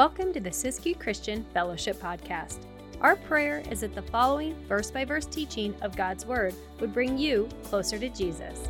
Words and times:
Welcome 0.00 0.32
to 0.32 0.40
the 0.40 0.48
Siskiyou 0.48 0.98
Christian 0.98 1.44
Fellowship 1.52 2.00
Podcast. 2.00 2.60
Our 3.02 3.16
prayer 3.16 3.62
is 3.70 3.80
that 3.80 3.94
the 3.94 4.00
following 4.00 4.56
verse 4.66 4.90
by 4.90 5.04
verse 5.04 5.26
teaching 5.26 5.74
of 5.82 5.94
God's 5.94 6.24
Word 6.24 6.54
would 6.80 6.94
bring 6.94 7.18
you 7.18 7.50
closer 7.64 7.98
to 7.98 8.08
Jesus. 8.08 8.66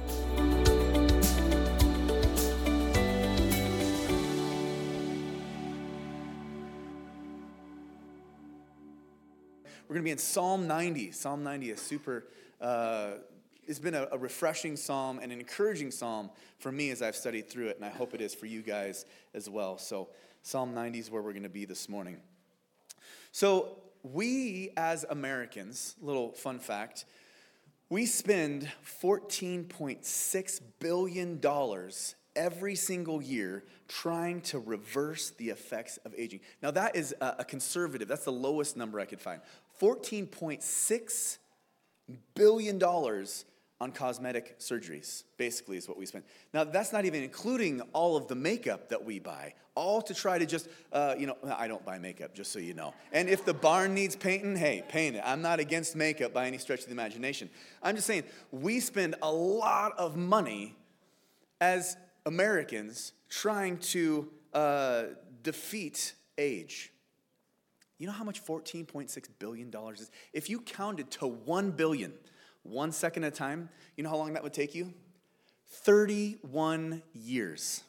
We're 9.86 9.94
going 9.94 10.00
to 10.00 10.02
be 10.02 10.10
in 10.10 10.18
Psalm 10.18 10.66
90. 10.66 11.12
Psalm 11.12 11.44
90 11.44 11.70
is 11.70 11.80
super, 11.80 12.26
uh, 12.60 13.10
it's 13.68 13.78
been 13.78 13.94
a, 13.94 14.08
a, 14.10 14.18
refreshing 14.18 14.74
psalm 14.74 15.20
and 15.22 15.30
an 15.30 15.38
encouraging 15.38 15.92
psalm 15.92 16.30
for 16.58 16.72
me 16.72 16.90
as 16.90 17.02
I've 17.02 17.14
studied 17.14 17.48
through 17.48 17.68
it, 17.68 17.76
and 17.76 17.84
I 17.84 17.90
hope 17.90 18.14
it 18.14 18.20
is 18.20 18.34
for 18.34 18.46
you 18.46 18.62
guys 18.62 19.06
as 19.32 19.48
well. 19.48 19.78
So, 19.78 20.08
Psalm 20.42 20.74
90 20.74 20.98
is 20.98 21.10
where 21.10 21.22
we're 21.22 21.32
going 21.32 21.42
to 21.42 21.48
be 21.48 21.64
this 21.64 21.88
morning. 21.88 22.16
So, 23.32 23.76
we 24.02 24.70
as 24.76 25.04
Americans, 25.10 25.94
little 26.00 26.32
fun 26.32 26.58
fact, 26.58 27.04
we 27.90 28.06
spend 28.06 28.68
$14.6 29.02 30.60
billion 30.78 31.40
every 32.36 32.74
single 32.76 33.20
year 33.20 33.64
trying 33.88 34.40
to 34.40 34.58
reverse 34.58 35.30
the 35.30 35.50
effects 35.50 35.98
of 36.04 36.14
aging. 36.16 36.40
Now, 36.62 36.70
that 36.70 36.96
is 36.96 37.14
a 37.20 37.44
conservative, 37.44 38.08
that's 38.08 38.24
the 38.24 38.32
lowest 38.32 38.76
number 38.76 39.00
I 39.00 39.04
could 39.04 39.20
find. 39.20 39.40
$14.6 39.80 41.38
billion 42.34 42.78
on 43.80 43.92
cosmetic 43.92 44.58
surgeries, 44.58 45.24
basically, 45.38 45.78
is 45.78 45.88
what 45.88 45.96
we 45.96 46.04
spend. 46.04 46.24
Now, 46.52 46.64
that's 46.64 46.92
not 46.92 47.06
even 47.06 47.22
including 47.22 47.80
all 47.92 48.14
of 48.14 48.28
the 48.28 48.34
makeup 48.34 48.90
that 48.90 49.02
we 49.02 49.18
buy, 49.18 49.54
all 49.74 50.02
to 50.02 50.12
try 50.12 50.38
to 50.38 50.44
just, 50.44 50.68
uh, 50.92 51.14
you 51.18 51.26
know, 51.26 51.36
I 51.56 51.66
don't 51.66 51.84
buy 51.84 51.98
makeup, 51.98 52.34
just 52.34 52.52
so 52.52 52.58
you 52.58 52.74
know. 52.74 52.92
And 53.12 53.28
if 53.28 53.44
the 53.46 53.54
barn 53.54 53.94
needs 53.94 54.16
painting, 54.16 54.54
hey, 54.54 54.82
paint 54.86 55.16
it. 55.16 55.22
I'm 55.24 55.40
not 55.40 55.60
against 55.60 55.96
makeup 55.96 56.34
by 56.34 56.46
any 56.46 56.58
stretch 56.58 56.80
of 56.80 56.86
the 56.86 56.92
imagination. 56.92 57.48
I'm 57.82 57.94
just 57.94 58.06
saying, 58.06 58.24
we 58.50 58.80
spend 58.80 59.14
a 59.22 59.32
lot 59.32 59.98
of 59.98 60.14
money 60.14 60.76
as 61.60 61.96
Americans 62.26 63.12
trying 63.30 63.78
to 63.78 64.28
uh, 64.52 65.04
defeat 65.42 66.14
age. 66.36 66.92
You 67.96 68.06
know 68.06 68.12
how 68.12 68.24
much 68.24 68.44
$14.6 68.44 69.28
billion 69.38 69.72
is? 69.94 70.10
If 70.32 70.50
you 70.50 70.60
counted 70.60 71.10
to 71.12 71.26
1 71.26 71.70
billion, 71.72 72.12
one 72.62 72.92
second 72.92 73.24
at 73.24 73.32
a 73.32 73.36
time, 73.36 73.68
you 73.96 74.04
know 74.04 74.10
how 74.10 74.16
long 74.16 74.32
that 74.34 74.42
would 74.42 74.52
take 74.52 74.74
you? 74.74 74.92
31 75.68 77.02
years. 77.12 77.82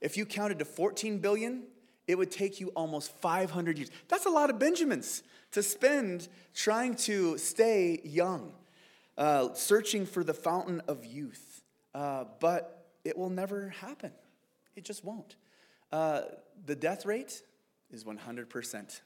If 0.00 0.16
you 0.16 0.26
counted 0.26 0.58
to 0.58 0.64
14 0.64 1.18
billion, 1.18 1.64
it 2.06 2.16
would 2.16 2.30
take 2.30 2.60
you 2.60 2.68
almost 2.68 3.10
500 3.20 3.78
years. 3.78 3.90
That's 4.08 4.26
a 4.26 4.30
lot 4.30 4.50
of 4.50 4.58
Benjamins 4.58 5.22
to 5.52 5.62
spend 5.62 6.28
trying 6.54 6.94
to 6.94 7.36
stay 7.38 8.00
young, 8.04 8.52
uh, 9.18 9.54
searching 9.54 10.06
for 10.06 10.22
the 10.22 10.34
fountain 10.34 10.80
of 10.86 11.04
youth. 11.04 11.62
Uh, 11.94 12.24
but 12.40 12.86
it 13.04 13.16
will 13.16 13.30
never 13.30 13.70
happen. 13.80 14.12
It 14.76 14.84
just 14.84 15.04
won't. 15.04 15.36
Uh, 15.90 16.22
the 16.66 16.76
death 16.76 17.06
rate 17.06 17.42
is 17.90 18.04
100%. 18.04 19.00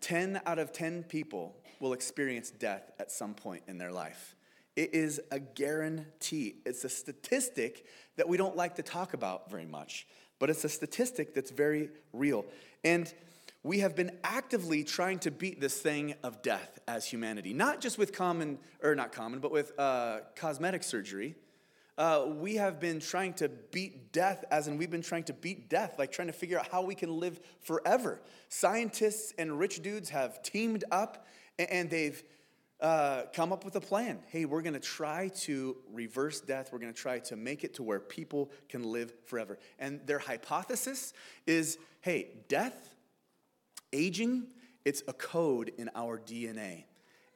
10 0.00 0.40
out 0.46 0.58
of 0.58 0.72
10 0.72 1.04
people 1.04 1.56
will 1.80 1.92
experience 1.92 2.50
death 2.50 2.90
at 2.98 3.10
some 3.10 3.34
point 3.34 3.62
in 3.66 3.78
their 3.78 3.92
life. 3.92 4.34
It 4.76 4.94
is 4.94 5.20
a 5.30 5.38
guarantee. 5.38 6.56
It's 6.66 6.84
a 6.84 6.88
statistic 6.88 7.86
that 8.16 8.28
we 8.28 8.36
don't 8.36 8.56
like 8.56 8.76
to 8.76 8.82
talk 8.82 9.14
about 9.14 9.50
very 9.50 9.66
much, 9.66 10.06
but 10.38 10.50
it's 10.50 10.64
a 10.64 10.68
statistic 10.68 11.34
that's 11.34 11.50
very 11.50 11.90
real. 12.12 12.44
And 12.84 13.12
we 13.62 13.80
have 13.80 13.96
been 13.96 14.12
actively 14.22 14.84
trying 14.84 15.18
to 15.20 15.30
beat 15.30 15.60
this 15.60 15.80
thing 15.80 16.14
of 16.22 16.42
death 16.42 16.78
as 16.86 17.06
humanity, 17.06 17.52
not 17.52 17.80
just 17.80 17.98
with 17.98 18.12
common, 18.12 18.58
or 18.82 18.94
not 18.94 19.12
common, 19.12 19.40
but 19.40 19.50
with 19.50 19.72
uh, 19.78 20.18
cosmetic 20.36 20.82
surgery 20.82 21.34
uh, 21.98 22.26
we 22.28 22.56
have 22.56 22.78
been 22.78 23.00
trying 23.00 23.32
to 23.34 23.48
beat 23.48 24.12
death, 24.12 24.44
as 24.50 24.68
in 24.68 24.76
we've 24.76 24.90
been 24.90 25.02
trying 25.02 25.24
to 25.24 25.32
beat 25.32 25.70
death, 25.70 25.98
like 25.98 26.12
trying 26.12 26.28
to 26.28 26.32
figure 26.32 26.58
out 26.58 26.68
how 26.68 26.82
we 26.82 26.94
can 26.94 27.18
live 27.18 27.40
forever. 27.60 28.20
Scientists 28.48 29.32
and 29.38 29.58
rich 29.58 29.82
dudes 29.82 30.10
have 30.10 30.42
teamed 30.42 30.84
up 30.90 31.26
and 31.58 31.88
they've 31.88 32.22
uh, 32.80 33.22
come 33.32 33.52
up 33.52 33.64
with 33.64 33.74
a 33.76 33.80
plan. 33.80 34.18
Hey, 34.28 34.44
we're 34.44 34.60
going 34.60 34.74
to 34.74 34.80
try 34.80 35.28
to 35.28 35.76
reverse 35.90 36.42
death. 36.42 36.70
We're 36.72 36.78
going 36.78 36.92
to 36.92 37.00
try 37.00 37.18
to 37.20 37.36
make 37.36 37.64
it 37.64 37.74
to 37.74 37.82
where 37.82 38.00
people 38.00 38.50
can 38.68 38.84
live 38.84 39.14
forever. 39.24 39.58
And 39.78 40.00
their 40.06 40.18
hypothesis 40.18 41.14
is 41.46 41.78
hey, 42.02 42.28
death, 42.48 42.94
aging, 43.92 44.48
it's 44.84 45.02
a 45.08 45.12
code 45.12 45.72
in 45.78 45.90
our 45.94 46.18
DNA. 46.18 46.84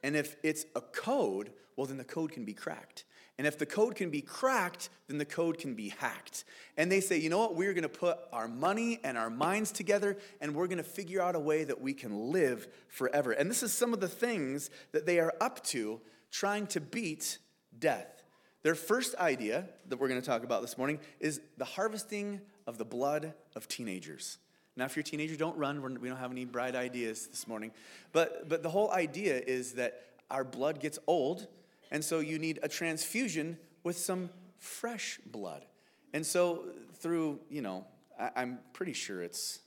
And 0.03 0.15
if 0.15 0.35
it's 0.43 0.65
a 0.75 0.81
code, 0.81 1.51
well, 1.75 1.87
then 1.87 1.97
the 1.97 2.03
code 2.03 2.31
can 2.31 2.45
be 2.45 2.53
cracked. 2.53 3.05
And 3.41 3.47
if 3.47 3.57
the 3.57 3.65
code 3.65 3.95
can 3.95 4.11
be 4.11 4.21
cracked, 4.21 4.91
then 5.07 5.17
the 5.17 5.25
code 5.25 5.57
can 5.57 5.73
be 5.73 5.89
hacked. 5.89 6.43
And 6.77 6.91
they 6.91 7.01
say, 7.01 7.17
you 7.17 7.27
know 7.27 7.39
what? 7.39 7.55
We're 7.55 7.73
going 7.73 7.81
to 7.81 7.89
put 7.89 8.19
our 8.31 8.47
money 8.47 8.99
and 9.03 9.17
our 9.17 9.31
minds 9.31 9.71
together 9.71 10.15
and 10.41 10.53
we're 10.53 10.67
going 10.67 10.77
to 10.77 10.83
figure 10.83 11.23
out 11.23 11.33
a 11.33 11.39
way 11.39 11.63
that 11.63 11.81
we 11.81 11.95
can 11.95 12.31
live 12.31 12.67
forever. 12.87 13.31
And 13.31 13.49
this 13.49 13.63
is 13.63 13.73
some 13.73 13.95
of 13.95 13.99
the 13.99 14.07
things 14.07 14.69
that 14.91 15.07
they 15.07 15.17
are 15.19 15.33
up 15.41 15.63
to 15.69 16.01
trying 16.29 16.67
to 16.67 16.79
beat 16.79 17.39
death. 17.79 18.21
Their 18.61 18.75
first 18.75 19.15
idea 19.15 19.69
that 19.89 19.99
we're 19.99 20.07
going 20.07 20.21
to 20.21 20.27
talk 20.27 20.43
about 20.43 20.61
this 20.61 20.77
morning 20.77 20.99
is 21.19 21.41
the 21.57 21.65
harvesting 21.65 22.41
of 22.67 22.77
the 22.77 22.85
blood 22.85 23.33
of 23.55 23.67
teenagers. 23.67 24.37
Now, 24.75 24.85
if 24.85 24.95
you're 24.95 25.01
a 25.01 25.03
teenager, 25.03 25.35
don't 25.35 25.57
run. 25.57 25.81
we 25.99 26.09
don't 26.09 26.19
have 26.19 26.29
any 26.29 26.45
bright 26.45 26.75
ideas 26.75 27.25
this 27.25 27.47
morning. 27.47 27.71
But, 28.11 28.49
but 28.49 28.61
the 28.61 28.69
whole 28.69 28.91
idea 28.91 29.41
is 29.43 29.73
that 29.73 29.99
our 30.29 30.43
blood 30.43 30.79
gets 30.79 30.99
old 31.07 31.47
and 31.91 32.03
so 32.03 32.19
you 32.19 32.39
need 32.39 32.59
a 32.63 32.69
transfusion 32.69 33.57
with 33.83 33.97
some 33.97 34.29
fresh 34.57 35.19
blood. 35.25 35.65
And 36.13 36.25
so 36.25 36.65
through, 36.99 37.39
you 37.49 37.61
know, 37.61 37.85
I, 38.19 38.41
am 38.41 38.59
pretty 38.73 38.93
sure 38.93 39.21
it's, 39.21 39.59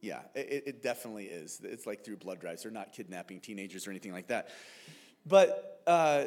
yeah, 0.00 0.20
it, 0.34 0.64
it, 0.66 0.82
definitely 0.82 1.26
is. 1.26 1.60
It's 1.62 1.86
like 1.86 2.04
through 2.04 2.16
blood 2.16 2.40
drives. 2.40 2.62
They're 2.62 2.72
not 2.72 2.92
kidnapping 2.92 3.40
teenagers 3.40 3.86
or 3.86 3.90
anything 3.90 4.12
like 4.12 4.28
that. 4.28 4.48
But 5.26 5.82
uh, 5.86 6.24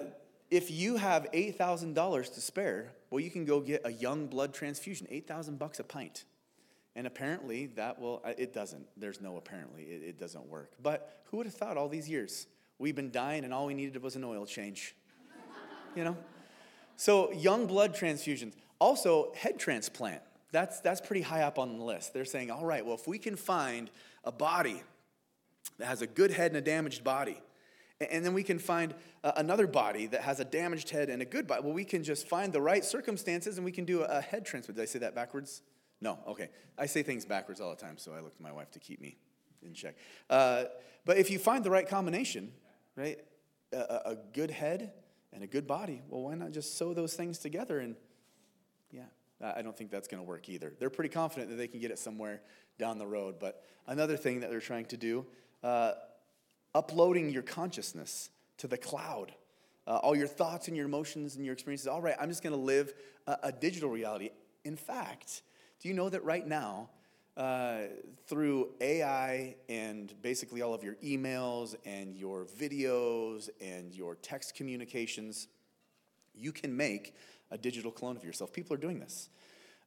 if 0.50 0.72
you 0.72 0.98
have 0.98 1.28
$8,000 1.32 2.34
to 2.34 2.42
spare, 2.42 2.92
well, 3.10 3.20
you 3.20 3.32
can 3.32 3.46
go 3.46 3.60
get 3.60 3.82
a 3.86 3.92
young 3.92 4.28
blood 4.28 4.54
transfusion, 4.54 5.08
8,000 5.10 5.60
bucks 5.60 5.80
a 5.80 5.84
pint. 5.84 6.26
And 6.96 7.08
apparently 7.08 7.68
that 7.76 8.00
will, 8.00 8.22
uh, 8.24 8.34
it 8.38 8.54
doesn't. 8.54 8.86
There's 8.96 9.20
no 9.20 9.38
apparently, 9.38 9.84
it, 9.84 10.04
it 10.04 10.20
doesn't 10.20 10.46
work. 10.46 10.74
But 10.82 11.24
who 11.26 11.38
would 11.38 11.48
have 11.48 11.56
thought 11.56 11.76
all 11.76 11.90
these 11.90 12.08
years? 12.08 12.48
We've 12.78 12.96
been 12.96 13.12
dying 13.12 13.44
and 13.44 13.54
all 13.54 13.66
we 13.66 13.74
needed 13.74 14.02
was 14.02 14.16
an 14.16 14.24
oil 14.24 14.46
change 14.46 14.96
you 15.96 16.04
know? 16.04 16.18
So, 16.96 17.32
young 17.32 17.66
blood 17.68 17.96
transfusions. 17.96 18.54
Also, 18.80 19.32
head 19.36 19.60
transplant. 19.60 20.22
That's, 20.52 20.80
that's 20.82 21.02
pretty 21.02 21.22
high 21.22 21.42
up 21.42 21.58
on 21.58 21.78
the 21.78 21.84
list. 21.84 22.14
They're 22.14 22.26
saying, 22.26 22.52
all 22.52 22.66
right, 22.66 22.86
well, 22.86 22.96
if 22.96 23.08
we 23.08 23.18
can 23.18 23.36
find 23.36 23.90
a 24.24 24.32
body 24.32 24.84
that 25.80 25.88
has 25.88 26.02
a 26.02 26.08
good 26.08 26.32
head 26.32 26.52
and 26.52 26.58
a 26.58 26.62
damaged 26.62 27.04
body, 27.04 27.42
and 28.12 28.26
then 28.26 28.34
we 28.34 28.44
can 28.44 28.60
find 28.60 28.94
another 29.24 29.68
body 29.68 30.08
that 30.08 30.22
has 30.22 30.40
a 30.40 30.46
damaged 30.46 30.90
head 30.90 31.10
and 31.10 31.22
a 31.22 31.26
good 31.26 31.48
body. 31.48 31.62
Well, 31.64 31.74
we 31.74 31.86
can 31.86 32.04
just 32.04 32.28
find 32.28 32.52
the 32.52 32.62
right 32.62 32.84
circumstances 32.84 33.58
and 33.58 33.66
we 33.66 33.72
can 33.72 33.86
do 33.86 34.02
a 34.02 34.22
head 34.22 34.46
transplant. 34.46 34.78
Did 34.78 34.84
I 34.84 34.86
say 34.86 35.00
that 35.00 35.16
backwards? 35.16 35.62
No, 36.02 36.20
okay. 36.28 36.50
I 36.78 36.86
say 36.86 37.04
things 37.04 37.26
backwards 37.26 37.62
all 37.62 37.70
the 37.70 37.82
time, 37.82 37.98
so 37.98 38.14
I 38.14 38.20
look 38.20 38.36
to 38.36 38.44
my 38.44 38.52
wife 38.52 38.72
to 38.72 38.80
keep 38.80 39.00
me 39.00 39.18
in 39.62 39.74
check. 39.74 39.96
Uh, 40.30 40.66
but 41.06 41.18
if 41.18 41.32
you 41.32 41.40
find 41.40 41.64
the 41.64 41.72
right 41.72 41.88
combination, 41.88 42.52
right, 42.96 43.20
a, 43.72 44.12
a 44.12 44.18
good 44.34 44.52
head 44.52 44.92
and 45.34 45.44
a 45.44 45.48
good 45.48 45.68
body, 45.68 46.02
well, 46.08 46.24
why 46.24 46.36
not 46.36 46.52
just 46.52 46.78
sew 46.78 46.94
those 46.94 47.14
things 47.14 47.40
together? 47.40 47.80
And 47.80 47.96
yeah, 48.92 49.04
I 49.42 49.62
don't 49.62 49.76
think 49.76 49.92
that's 49.92 50.08
going 50.08 50.22
to 50.22 50.28
work 50.28 50.50
either. 50.50 50.74
They're 50.80 50.90
pretty 50.90 51.10
confident 51.10 51.50
that 51.50 51.56
they 51.56 51.68
can 51.68 51.80
get 51.80 51.92
it 51.92 52.00
somewhere 52.00 52.42
down 52.78 52.98
the 52.98 53.08
road. 53.08 53.36
But 53.40 53.64
another 53.88 54.18
thing 54.18 54.42
that 54.42 54.50
they're 54.50 54.60
trying 54.60 54.86
to 54.86 54.98
do, 54.98 55.26
uh, 55.64 55.94
uploading 56.76 57.30
your 57.30 57.44
consciousness 57.44 58.30
to 58.58 58.68
the 58.68 58.78
cloud. 58.78 59.34
Uh, 59.86 59.98
all 59.98 60.16
your 60.16 60.28
thoughts 60.28 60.70
and 60.70 60.78
your 60.78 60.86
emotions 60.86 61.36
and 61.36 61.44
your 61.44 61.54
experiences. 61.54 61.88
All 61.88 62.02
right, 62.02 62.16
I'm 62.20 62.30
just 62.30 62.42
going 62.42 62.56
to 62.56 62.62
live 62.62 62.94
a, 63.28 63.38
a 63.44 63.52
digital 63.52 63.90
reality. 63.90 64.30
In 64.64 64.78
fact, 64.78 65.42
do 65.82 65.90
you 65.90 65.94
know 65.94 66.08
that 66.08 66.24
right 66.24 66.48
now, 66.48 66.90
uh, 67.36 67.78
through 68.28 68.70
AI 68.80 69.56
and 69.68 70.14
basically 70.22 70.62
all 70.62 70.74
of 70.74 70.84
your 70.84 70.96
emails 70.96 71.76
and 71.86 72.16
your 72.16 72.46
videos 72.46 73.50
and 73.60 73.94
your 73.94 74.16
text 74.16 74.56
communications, 74.56 75.48
you 76.36 76.52
can 76.52 76.76
make 76.76 77.16
a 77.52 77.58
digital 77.58 77.92
clone 77.92 78.16
of 78.16 78.24
yourself. 78.24 78.54
People 78.54 78.74
are 78.74 78.80
doing 78.80 79.00
this. 79.00 79.30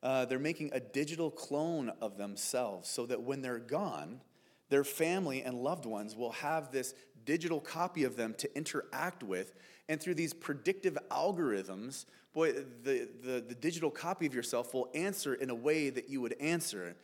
Uh, 0.02 0.25
they're 0.25 0.38
making 0.38 0.70
a 0.72 0.81
digital 0.81 1.31
clone 1.31 1.90
of 2.00 2.16
themselves 2.16 2.88
so 2.88 3.06
that 3.06 3.22
when 3.22 3.43
they're 3.43 3.58
gone, 3.58 4.20
their 4.69 4.84
family 4.84 5.43
and 5.43 5.56
loved 5.56 5.87
ones 5.87 6.16
will 6.16 6.32
have 6.32 6.70
this 6.70 6.94
digital 7.25 7.60
copy 7.60 8.04
of 8.04 8.16
them 8.16 8.34
to 8.38 8.56
interact 8.56 9.22
with. 9.22 9.54
And 9.88 10.00
through 10.00 10.14
these 10.14 10.34
predictive 10.34 10.98
algorithms, 11.10 12.04
boy, 12.32 12.52
the, 12.52 13.08
the, 13.22 13.44
the 13.48 13.54
digital 13.54 13.90
copy 13.90 14.26
of 14.26 14.34
yourself 14.34 14.75
will 14.75 14.90
answer 14.94 15.34
in 15.34 15.50
a 15.50 15.54
way 15.54 15.90
that 15.90 16.10
you 16.10 16.20
would 16.20 16.34
answer 16.40 16.96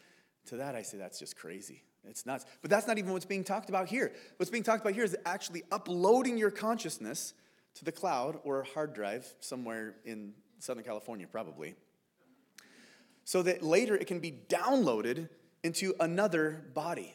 To 0.47 0.56
that, 0.56 0.75
I 0.75 0.83
say 0.83 0.99
that's 0.99 1.19
just 1.19 1.37
crazy. 1.37 1.83
It's 2.09 2.27
nuts. 2.27 2.44
But 2.62 2.71
that's 2.71 2.87
not 2.87 2.99
even 2.99 3.12
what's 3.12 3.25
being 3.25 3.44
talked 3.44 3.69
about 3.69 3.89
here. 3.89 4.12
What's 4.37 4.50
being 4.50 4.65
talked 4.65 4.81
about 4.81 4.94
here 4.94 5.05
is 5.05 5.17
actually 5.25 5.62
uploading 5.71 6.37
your 6.37 6.50
consciousness 6.50 7.35
to 7.75 7.85
the 7.85 7.93
cloud 7.93 8.39
or 8.44 8.61
a 8.61 8.65
hard 8.65 8.93
drive 8.93 9.33
somewhere 9.41 9.94
in 10.05 10.33
Southern 10.59 10.85
California, 10.85 11.27
probably, 11.31 11.75
so 13.25 13.43
that 13.43 13.62
later 13.62 13.94
it 13.94 14.06
can 14.06 14.19
be 14.19 14.33
downloaded 14.49 15.29
into 15.62 15.94
another 16.00 16.65
body. 16.75 17.15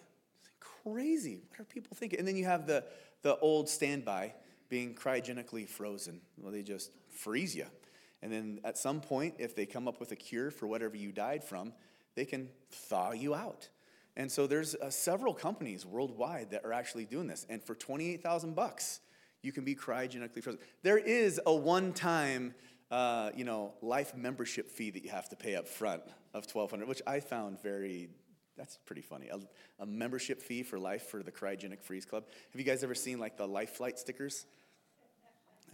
Crazy. 0.59 1.41
What 1.50 1.59
are 1.59 1.63
people 1.65 1.95
thinking? 1.95 2.19
And 2.19 2.27
then 2.27 2.38
you 2.38 2.45
have 2.45 2.65
the, 2.65 2.85
the 3.21 3.38
old 3.38 3.68
standby 3.68 4.33
being 4.69 4.95
cryogenically 4.95 5.68
frozen. 5.68 6.21
Well, 6.38 6.51
they 6.51 6.63
just 6.63 6.91
freeze 7.09 7.56
you. 7.56 7.65
And 8.21 8.31
then 8.31 8.59
at 8.63 8.77
some 8.77 9.01
point, 9.01 9.35
if 9.38 9.56
they 9.56 9.65
come 9.65 9.88
up 9.88 10.00
with 10.00 10.12
a 10.12 10.15
cure 10.15 10.50
for 10.50 10.65
whatever 10.65 10.95
you 10.95 11.12
died 11.12 11.44
from, 11.44 11.74
they 12.17 12.25
can 12.25 12.49
thaw 12.71 13.11
you 13.11 13.35
out. 13.35 13.69
And 14.17 14.29
so 14.29 14.47
there's 14.47 14.73
uh, 14.73 14.89
several 14.89 15.35
companies 15.35 15.85
worldwide 15.85 16.49
that 16.49 16.65
are 16.65 16.73
actually 16.73 17.05
doing 17.05 17.27
this. 17.27 17.45
And 17.47 17.63
for 17.63 17.75
28,000 17.75 18.55
bucks, 18.55 19.01
you 19.43 19.51
can 19.51 19.63
be 19.63 19.75
cryogenically 19.75 20.41
frozen. 20.41 20.59
There 20.81 20.97
is 20.97 21.39
a 21.45 21.53
one-time, 21.53 22.55
uh, 22.89 23.29
you 23.35 23.43
know, 23.43 23.75
life 23.83 24.17
membership 24.17 24.67
fee 24.67 24.89
that 24.89 25.03
you 25.03 25.11
have 25.11 25.29
to 25.29 25.35
pay 25.35 25.55
up 25.55 25.67
front 25.67 26.01
of 26.33 26.45
1200 26.51 26.87
which 26.87 27.03
I 27.05 27.19
found 27.19 27.61
very, 27.61 28.09
that's 28.57 28.77
pretty 28.85 29.03
funny. 29.03 29.27
A, 29.27 29.39
a 29.79 29.85
membership 29.85 30.41
fee 30.41 30.63
for 30.63 30.79
life 30.79 31.03
for 31.03 31.21
the 31.21 31.31
Cryogenic 31.31 31.83
Freeze 31.83 32.05
Club. 32.05 32.23
Have 32.51 32.59
you 32.59 32.65
guys 32.65 32.83
ever 32.83 32.95
seen 32.95 33.19
like 33.19 33.37
the 33.37 33.47
life 33.47 33.75
flight 33.75 33.99
stickers? 33.99 34.47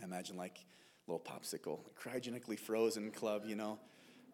I 0.01 0.03
imagine 0.03 0.35
like 0.35 0.65
little 1.07 1.23
popsicle, 1.23 1.79
cryogenically 1.97 2.59
frozen 2.59 3.11
club, 3.11 3.43
you 3.45 3.55
know. 3.55 3.79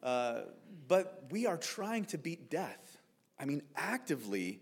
Uh, 0.01 0.41
but 0.87 1.25
we 1.31 1.45
are 1.45 1.57
trying 1.57 2.05
to 2.05 2.17
beat 2.17 2.49
death. 2.49 2.97
I 3.39 3.45
mean, 3.45 3.61
actively 3.75 4.61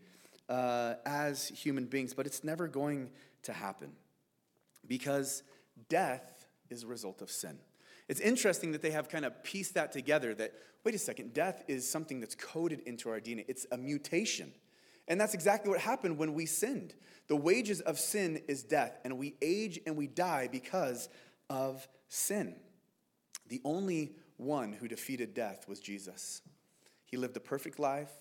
uh, 0.50 0.96
as 1.06 1.48
human 1.50 1.86
beings, 1.86 2.14
but 2.14 2.26
it's 2.26 2.44
never 2.44 2.68
going 2.68 3.12
to 3.44 3.54
happen 3.54 3.92
because 4.88 5.44
death 5.90 6.48
is 6.70 6.84
a 6.84 6.88
result 6.88 7.22
of 7.22 7.30
sin. 7.30 7.58
It's 8.08 8.20
interesting 8.20 8.72
that 8.72 8.82
they 8.82 8.92
have 8.92 9.10
kind 9.10 9.26
of 9.26 9.44
pieced 9.44 9.74
that 9.74 9.92
together 9.92 10.34
that, 10.36 10.54
wait 10.84 10.96
a 10.96 11.00
second, 11.00 11.34
death 11.34 11.64
is 11.68 11.90
something 11.90 12.20
that's 12.20 12.36
coded 12.36 12.82
into 12.86 13.10
our 13.10 13.20
DNA, 13.20 13.46
it's 13.48 13.66
a 13.72 13.78
mutation. 13.78 14.54
And 15.10 15.20
that's 15.20 15.34
exactly 15.34 15.70
what 15.70 15.80
happened 15.80 16.18
when 16.18 16.34
we 16.34 16.46
sinned. 16.46 16.94
The 17.28 17.36
wages 17.36 17.82
of 17.82 18.00
sin 18.00 18.42
is 18.48 18.64
death, 18.64 18.98
and 19.04 19.18
we 19.18 19.36
age 19.42 19.80
and 19.86 19.96
we 19.98 20.08
die 20.08 20.50
because 20.52 21.10
of 21.50 21.88
sin. 22.08 22.56
The 23.50 23.62
only 23.64 24.14
one 24.38 24.74
who 24.74 24.88
defeated 24.88 25.34
death 25.34 25.68
was 25.68 25.80
Jesus. 25.80 26.42
He 27.06 27.18
lived 27.18 27.36
a 27.38 27.42
perfect 27.42 27.80
life. 27.80 28.12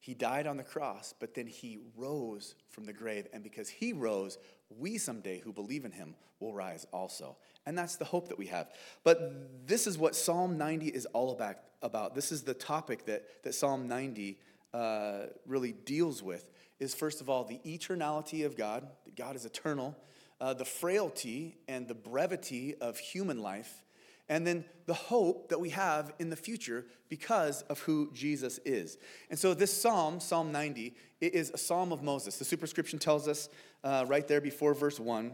He 0.00 0.12
died 0.12 0.46
on 0.46 0.56
the 0.56 0.62
cross, 0.64 1.14
but 1.18 1.34
then 1.34 1.46
he 1.46 1.78
rose 1.96 2.56
from 2.68 2.84
the 2.84 2.92
grave. 2.92 3.26
And 3.32 3.42
because 3.42 3.68
he 3.68 3.92
rose, 3.92 4.36
we 4.68 4.98
someday 4.98 5.40
who 5.40 5.52
believe 5.52 5.84
in 5.84 5.92
him 5.92 6.14
will 6.40 6.52
rise 6.52 6.86
also. 6.92 7.36
And 7.64 7.78
that's 7.78 7.96
the 7.96 8.04
hope 8.04 8.28
that 8.28 8.38
we 8.38 8.46
have. 8.46 8.70
But 9.02 9.66
this 9.66 9.86
is 9.86 9.96
what 9.96 10.14
Psalm 10.14 10.58
90 10.58 10.88
is 10.88 11.06
all 11.06 11.32
about. 11.32 11.56
about. 11.80 12.14
This 12.14 12.32
is 12.32 12.42
the 12.42 12.54
topic 12.54 13.06
that, 13.06 13.42
that 13.44 13.54
Psalm 13.54 13.88
90 13.88 14.38
uh, 14.74 15.26
really 15.46 15.72
deals 15.72 16.22
with 16.22 16.50
is 16.80 16.94
first 16.94 17.20
of 17.20 17.30
all 17.30 17.44
the 17.44 17.60
eternality 17.64 18.44
of 18.44 18.56
God, 18.56 18.86
God 19.16 19.36
is 19.36 19.44
eternal, 19.46 19.96
uh, 20.40 20.52
the 20.52 20.64
frailty 20.64 21.56
and 21.68 21.86
the 21.86 21.94
brevity 21.94 22.74
of 22.80 22.98
human 22.98 23.38
life, 23.38 23.83
and 24.28 24.46
then 24.46 24.64
the 24.86 24.94
hope 24.94 25.48
that 25.50 25.60
we 25.60 25.70
have 25.70 26.12
in 26.18 26.30
the 26.30 26.36
future 26.36 26.86
because 27.08 27.62
of 27.62 27.80
who 27.80 28.10
Jesus 28.12 28.58
is. 28.64 28.98
And 29.30 29.38
so, 29.38 29.54
this 29.54 29.72
psalm, 29.72 30.20
Psalm 30.20 30.52
90, 30.52 30.94
it 31.20 31.34
is 31.34 31.50
a 31.50 31.58
psalm 31.58 31.92
of 31.92 32.02
Moses. 32.02 32.38
The 32.38 32.44
superscription 32.44 32.98
tells 32.98 33.28
us 33.28 33.48
uh, 33.82 34.04
right 34.08 34.26
there 34.26 34.40
before 34.40 34.74
verse 34.74 34.98
1 34.98 35.32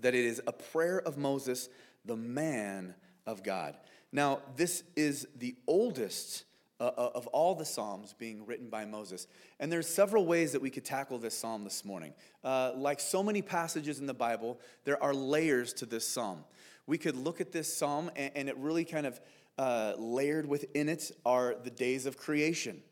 that 0.00 0.14
it 0.14 0.24
is 0.24 0.40
a 0.46 0.52
prayer 0.52 1.00
of 1.00 1.18
Moses, 1.18 1.68
the 2.04 2.16
man 2.16 2.94
of 3.26 3.42
God. 3.42 3.76
Now, 4.12 4.40
this 4.56 4.84
is 4.96 5.26
the 5.36 5.56
oldest 5.66 6.44
uh, 6.80 6.84
uh 6.96 7.10
of 7.16 7.26
all 7.28 7.56
the 7.56 7.64
psalms 7.64 8.14
being 8.16 8.46
written 8.46 8.70
by 8.70 8.84
Moses. 8.84 9.26
And 9.58 9.72
there's 9.72 9.88
several 9.88 10.24
ways 10.24 10.52
that 10.52 10.62
we 10.62 10.70
could 10.70 10.84
tackle 10.84 11.18
this 11.18 11.36
psalm 11.36 11.64
this 11.64 11.84
morning. 11.84 12.14
Uh, 12.44 12.72
like 12.76 13.00
so 13.00 13.22
many 13.22 13.42
passages 13.42 13.98
in 13.98 14.06
the 14.06 14.14
Bible, 14.14 14.60
there 14.84 15.02
are 15.02 15.12
layers 15.12 15.72
to 15.74 15.86
this 15.86 16.06
psalm 16.06 16.44
we 16.88 16.96
could 16.96 17.16
look 17.16 17.40
at 17.40 17.52
this 17.52 17.72
psalm 17.72 18.10
and, 18.16 18.32
and 18.34 18.48
it 18.48 18.56
really 18.56 18.84
kind 18.84 19.06
of 19.06 19.20
uh, 19.58 19.92
layered 19.98 20.48
within 20.48 20.88
it 20.88 21.12
are 21.24 21.54
the 21.62 21.70
days 21.70 22.06
of 22.06 22.16
creation. 22.16 22.82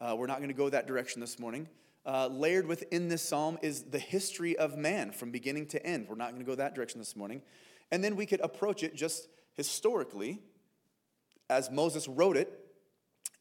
Uh, 0.00 0.14
we're 0.16 0.26
not 0.26 0.36
going 0.36 0.48
to 0.48 0.54
go 0.54 0.68
that 0.68 0.86
direction 0.86 1.20
this 1.20 1.38
morning. 1.38 1.66
Uh, 2.04 2.26
layered 2.26 2.66
within 2.66 3.08
this 3.08 3.22
psalm 3.22 3.58
is 3.62 3.84
the 3.84 3.98
history 3.98 4.56
of 4.58 4.76
man 4.76 5.12
from 5.12 5.30
beginning 5.30 5.66
to 5.66 5.84
end. 5.84 6.06
We're 6.08 6.16
not 6.16 6.30
going 6.30 6.42
to 6.42 6.46
go 6.46 6.56
that 6.56 6.74
direction 6.74 7.00
this 7.00 7.16
morning. 7.16 7.40
And 7.90 8.04
then 8.04 8.16
we 8.16 8.26
could 8.26 8.40
approach 8.40 8.82
it 8.82 8.94
just 8.94 9.28
historically 9.54 10.40
as 11.48 11.70
Moses 11.70 12.08
wrote 12.08 12.36
it 12.36 12.61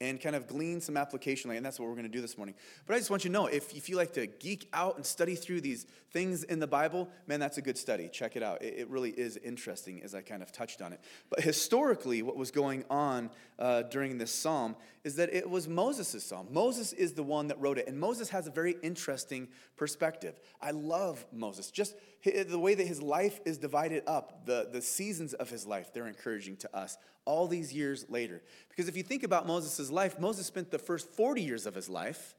and 0.02 0.20
kind 0.20 0.36
of 0.36 0.48
glean 0.48 0.82
some 0.82 0.98
application, 0.98 1.52
and 1.52 1.64
that's 1.64 1.80
what 1.80 1.88
we're 1.88 1.94
going 1.94 2.04
to 2.04 2.10
do 2.10 2.22
this 2.22 2.36
morning. 2.36 2.56
But 2.88 2.96
I 2.96 2.98
just 2.98 3.12
want 3.12 3.24
you 3.24 3.30
to 3.30 3.34
know 3.34 3.46
if, 3.46 3.74
if 3.76 3.88
you 3.88 3.96
like 3.96 4.14
to 4.14 4.26
geek 4.26 4.68
out 4.74 4.96
and 4.96 5.06
study 5.06 5.36
through 5.36 5.62
these 5.62 5.86
things 6.10 6.44
in 6.44 6.60
the 6.60 6.66
Bible, 6.66 7.08
man, 7.28 7.40
that's 7.40 7.60
a 7.60 7.62
good 7.62 7.78
study. 7.78 8.10
Check 8.12 8.36
it 8.36 8.42
out. 8.42 8.64
It, 8.64 8.80
it 8.80 8.90
really 8.90 9.12
is 9.12 9.38
interesting 9.38 10.02
as 10.02 10.16
I 10.16 10.22
kind 10.22 10.42
of 10.42 10.52
touched 10.52 10.82
on 10.82 10.92
it. 10.92 11.02
But 11.30 11.42
historically, 11.42 12.24
what 12.24 12.36
was 12.36 12.50
going 12.50 12.84
on 12.90 13.30
uh, 13.60 13.84
during 13.84 14.18
this 14.18 14.34
psalm 14.34 14.76
is 15.04 15.16
that 15.18 15.32
it 15.32 15.48
was 15.48 15.68
Moses' 15.68 16.24
psalm. 16.24 16.48
Moses 16.50 16.94
is 16.94 17.14
the 17.14 17.24
one 17.24 17.48
that 17.50 17.62
wrote 17.62 17.78
it, 17.78 17.88
and 17.88 18.00
Moses 18.00 18.30
has 18.30 18.48
a 18.48 18.52
very 18.52 18.78
interesting 18.82 19.48
perspective. 19.78 20.34
I 20.60 20.72
love 20.72 21.24
Moses. 21.32 21.70
Just 21.70 21.96
the 22.24 22.60
way 22.60 22.74
that 22.74 22.88
his 22.88 23.02
life 23.04 23.40
is 23.46 23.60
divided 23.60 24.04
up, 24.08 24.48
the, 24.48 24.68
the 24.72 24.82
seasons 24.82 25.34
of 25.36 25.50
his 25.50 25.68
life, 25.68 25.94
they're 25.94 26.08
encouraging 26.08 26.58
to 26.58 26.76
us 26.76 26.98
all 27.26 27.48
these 27.48 27.74
years 27.74 28.06
later. 28.10 28.42
Because 28.70 28.88
if 28.88 28.98
you 28.98 29.04
think 29.04 29.24
about 29.24 29.48
Moses' 29.48 29.92
life, 29.92 30.20
Moses 30.20 30.46
spent 30.46 30.72
the 30.72 30.80
first 30.80 31.10
40 31.14 31.42
years 31.42 31.66
of 31.66 31.76
his 31.76 31.90
life 31.90 32.36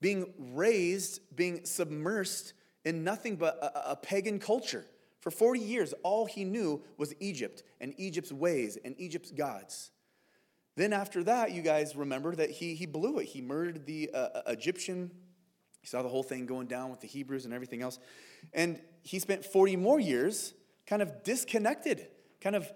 being 0.00 0.32
raised, 0.38 1.20
being 1.34 1.60
submersed 1.60 2.52
in 2.84 3.04
nothing 3.04 3.36
but 3.36 3.58
a, 3.62 3.92
a 3.92 3.96
pagan 3.96 4.38
culture. 4.38 4.84
For 5.20 5.30
40 5.30 5.60
years, 5.60 5.94
all 6.02 6.26
he 6.26 6.44
knew 6.44 6.82
was 6.96 7.14
Egypt 7.20 7.62
and 7.80 7.92
Egypt's 7.98 8.32
ways 8.32 8.78
and 8.84 8.94
Egypt's 8.98 9.32
gods. 9.32 9.90
Then, 10.76 10.92
after 10.92 11.24
that, 11.24 11.50
you 11.50 11.62
guys 11.62 11.96
remember 11.96 12.36
that 12.36 12.50
he, 12.50 12.76
he 12.76 12.86
blew 12.86 13.18
it. 13.18 13.24
He 13.24 13.40
murdered 13.40 13.84
the 13.84 14.10
uh, 14.14 14.16
uh 14.16 14.42
Egyptian. 14.46 15.10
He 15.80 15.88
saw 15.88 16.02
the 16.02 16.08
whole 16.08 16.22
thing 16.22 16.46
going 16.46 16.68
down 16.68 16.90
with 16.90 17.00
the 17.00 17.08
Hebrews 17.08 17.44
and 17.44 17.52
everything 17.52 17.82
else. 17.82 17.98
And 18.52 18.80
he 19.02 19.18
spent 19.18 19.44
40 19.44 19.74
more 19.74 19.98
years 19.98 20.54
kind 20.86 21.02
of 21.02 21.24
disconnected, 21.24 22.06
kind 22.40 22.54
of 22.54 22.72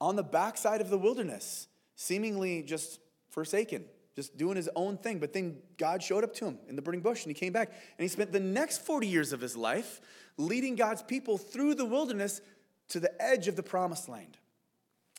on 0.00 0.16
the 0.16 0.22
backside 0.22 0.80
of 0.80 0.90
the 0.90 0.98
wilderness, 0.98 1.68
seemingly 1.94 2.62
just 2.62 3.00
forsaken, 3.30 3.84
just 4.14 4.36
doing 4.36 4.56
his 4.56 4.68
own 4.76 4.96
thing. 4.96 5.18
But 5.18 5.32
then 5.32 5.58
God 5.78 6.02
showed 6.02 6.24
up 6.24 6.34
to 6.34 6.46
him 6.46 6.58
in 6.68 6.76
the 6.76 6.82
burning 6.82 7.00
bush 7.00 7.24
and 7.24 7.34
he 7.34 7.38
came 7.38 7.52
back 7.52 7.68
and 7.68 8.04
he 8.04 8.08
spent 8.08 8.32
the 8.32 8.40
next 8.40 8.82
40 8.82 9.06
years 9.06 9.32
of 9.32 9.40
his 9.40 9.56
life 9.56 10.00
leading 10.36 10.76
God's 10.76 11.02
people 11.02 11.38
through 11.38 11.74
the 11.74 11.84
wilderness 11.84 12.40
to 12.88 13.00
the 13.00 13.10
edge 13.22 13.48
of 13.48 13.56
the 13.56 13.62
promised 13.62 14.08
land. 14.08 14.38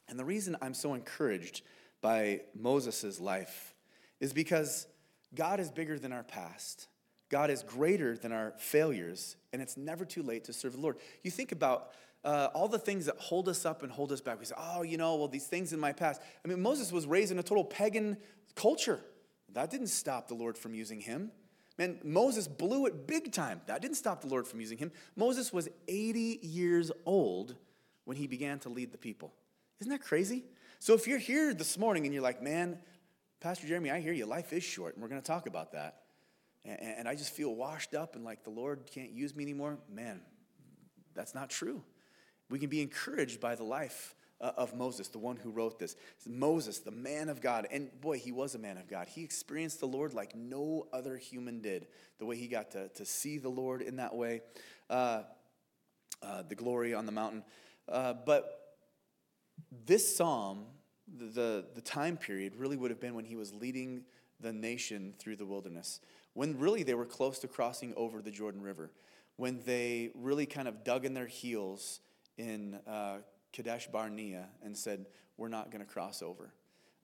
And 0.10 0.18
the 0.18 0.26
reason 0.26 0.56
I'm 0.62 0.74
so 0.74 0.94
encouraged 0.94 1.64
by 2.02 2.42
Moses' 2.56 3.20
life 3.20 3.76
is 4.20 4.32
because 4.34 4.88
God 5.36 5.60
is 5.60 5.70
bigger 5.70 6.00
than 6.00 6.14
our 6.14 6.24
past. 6.24 6.88
God 7.30 7.50
is 7.50 7.64
greater 7.64 8.18
than 8.18 8.32
our 8.32 8.54
failures, 8.58 9.36
and 9.52 9.62
it's 9.62 9.76
never 9.76 10.06
too 10.06 10.24
late 10.24 10.46
to 10.46 10.54
serve 10.54 10.74
the 10.74 10.80
Lord. 10.80 10.98
You 11.24 11.32
think 11.32 11.52
about 11.52 11.90
uh, 12.28 12.50
all 12.54 12.68
the 12.68 12.78
things 12.78 13.06
that 13.06 13.16
hold 13.20 13.48
us 13.48 13.66
up 13.66 13.84
and 13.84 13.92
hold 13.92 14.12
us 14.12 14.20
back. 14.20 14.38
We 14.38 14.44
say, 14.44 14.56
oh, 14.58 14.82
you 14.82 14.98
know, 14.98 15.16
well, 15.16 15.30
these 15.30 15.48
things 15.48 15.72
in 15.72 15.80
my 15.80 15.94
past. 15.94 16.22
I 16.44 16.48
mean, 16.50 16.62
Moses 16.62 16.92
was 16.92 17.08
raised 17.08 17.32
in 17.32 17.40
a 17.40 17.44
total 17.44 17.64
pagan 17.64 18.18
culture. 18.54 19.00
That 19.54 19.72
didn't 19.72 19.88
stop 19.88 20.28
the 20.28 20.34
Lord 20.34 20.58
from 20.58 20.76
using 20.76 21.00
him. 21.00 21.32
Man, 21.78 22.00
Moses 22.04 22.46
blew 22.50 22.86
it 22.86 23.08
big 23.08 23.32
time. 23.32 23.62
That 23.68 23.82
didn't 23.82 23.96
stop 23.96 24.20
the 24.20 24.28
Lord 24.28 24.46
from 24.46 24.60
using 24.60 24.78
him. 24.78 24.92
Moses 25.16 25.54
was 25.54 25.70
80 25.88 26.40
years 26.42 26.92
old 27.06 27.56
when 28.04 28.18
he 28.18 28.28
began 28.28 28.60
to 28.60 28.70
lead 28.70 28.92
the 28.92 28.98
people. 28.98 29.34
Isn't 29.80 29.92
that 29.92 30.04
crazy? 30.04 30.44
So 30.80 30.96
if 30.96 31.08
you're 31.08 31.20
here 31.20 31.54
this 31.54 31.78
morning 31.78 32.04
and 32.04 32.14
you're 32.14 32.24
like, 32.24 32.44
man, 32.44 32.78
Pastor 33.40 33.68
Jeremey, 33.68 33.90
I 33.90 34.02
hear 34.02 34.12
you, 34.12 34.26
life 34.26 34.52
is 34.52 34.64
short, 34.64 34.96
and 34.96 35.02
we're 35.02 35.10
going 35.10 35.22
to 35.22 35.26
talk 35.28 35.48
about 35.48 35.72
that. 35.72 36.02
And, 36.66 36.78
and 36.82 37.08
I 37.08 37.16
just 37.16 37.34
feel 37.34 37.56
washed 37.56 37.94
up 37.94 38.16
and 38.16 38.26
like 38.26 38.44
the 38.44 38.50
Lord 38.50 38.82
can't 38.94 39.12
use 39.12 39.34
me 39.34 39.46
anymore. 39.46 39.78
Man, 39.90 40.20
that's 41.16 41.34
not 41.34 41.50
true. 41.50 41.84
We 42.50 42.60
can 42.60 42.70
be 42.70 42.82
encouraged 42.82 43.40
by 43.40 43.56
the 43.56 43.64
life 43.64 44.16
uh, 44.40 44.52
of 44.58 44.76
Moses, 44.76 45.08
the 45.08 45.18
one 45.18 45.38
who 45.38 45.50
wrote 45.50 45.80
this. 45.80 45.96
Moses, 46.26 46.80
the 46.80 46.92
man 46.92 47.30
of 47.30 47.42
God. 47.42 47.68
And 47.72 47.90
boy, 48.02 48.20
he 48.20 48.32
was 48.32 48.56
a 48.56 48.60
man 48.60 48.78
of 48.78 48.88
God. 48.88 49.08
He 49.08 49.24
experienced 49.24 49.80
the 49.80 49.88
Lord 49.88 50.14
like 50.14 50.36
no 50.36 50.88
other 50.94 51.18
human 51.18 51.62
did, 51.62 51.88
the 52.20 52.26
way 52.26 52.38
he 52.38 52.48
got 52.48 52.72
to, 52.72 52.90
to 52.90 53.06
see 53.06 53.38
the 53.38 53.50
Lord 53.50 53.82
in 53.82 53.98
that 53.98 54.16
way, 54.16 54.42
uh, 54.90 55.24
uh, 56.22 56.44
the 56.48 56.56
glory 56.56 56.94
on 56.94 57.06
the 57.06 57.12
mountain. 57.12 57.44
Uh, 57.90 58.14
but 58.26 58.76
this 59.86 60.16
psalm, 60.16 60.66
the, 61.18 61.26
the, 61.26 61.66
the 61.76 61.82
time 61.82 62.18
period, 62.18 62.56
really 62.56 62.78
would 62.78 62.92
have 62.92 63.00
been 63.00 63.16
when 63.16 63.26
he 63.26 63.36
was 63.36 63.54
leading 63.54 64.04
the 64.40 64.54
nation 64.54 65.14
through 65.18 65.36
the 65.36 65.46
wilderness, 65.46 66.00
when 66.34 66.60
really 66.60 66.84
they 66.84 66.94
were 66.94 67.06
close 67.06 67.40
to 67.40 67.48
crossing 67.48 67.94
over 67.96 68.22
the 68.22 68.30
Jordan 68.30 68.62
River, 68.62 68.92
when 69.36 69.62
they 69.66 70.12
really 70.14 70.46
kind 70.46 70.68
of 70.68 70.84
dug 70.84 71.06
in 71.06 71.16
their 71.16 71.26
heels 71.26 72.02
in 72.38 72.80
uh, 72.88 73.18
Kadesh 73.54 73.88
Barnea 73.88 74.48
and 74.64 74.76
said, 74.76 75.06
We're 75.38 75.48
not 75.48 75.72
going 75.72 75.84
to 75.84 75.92
cross 75.92 76.22
over. 76.22 76.54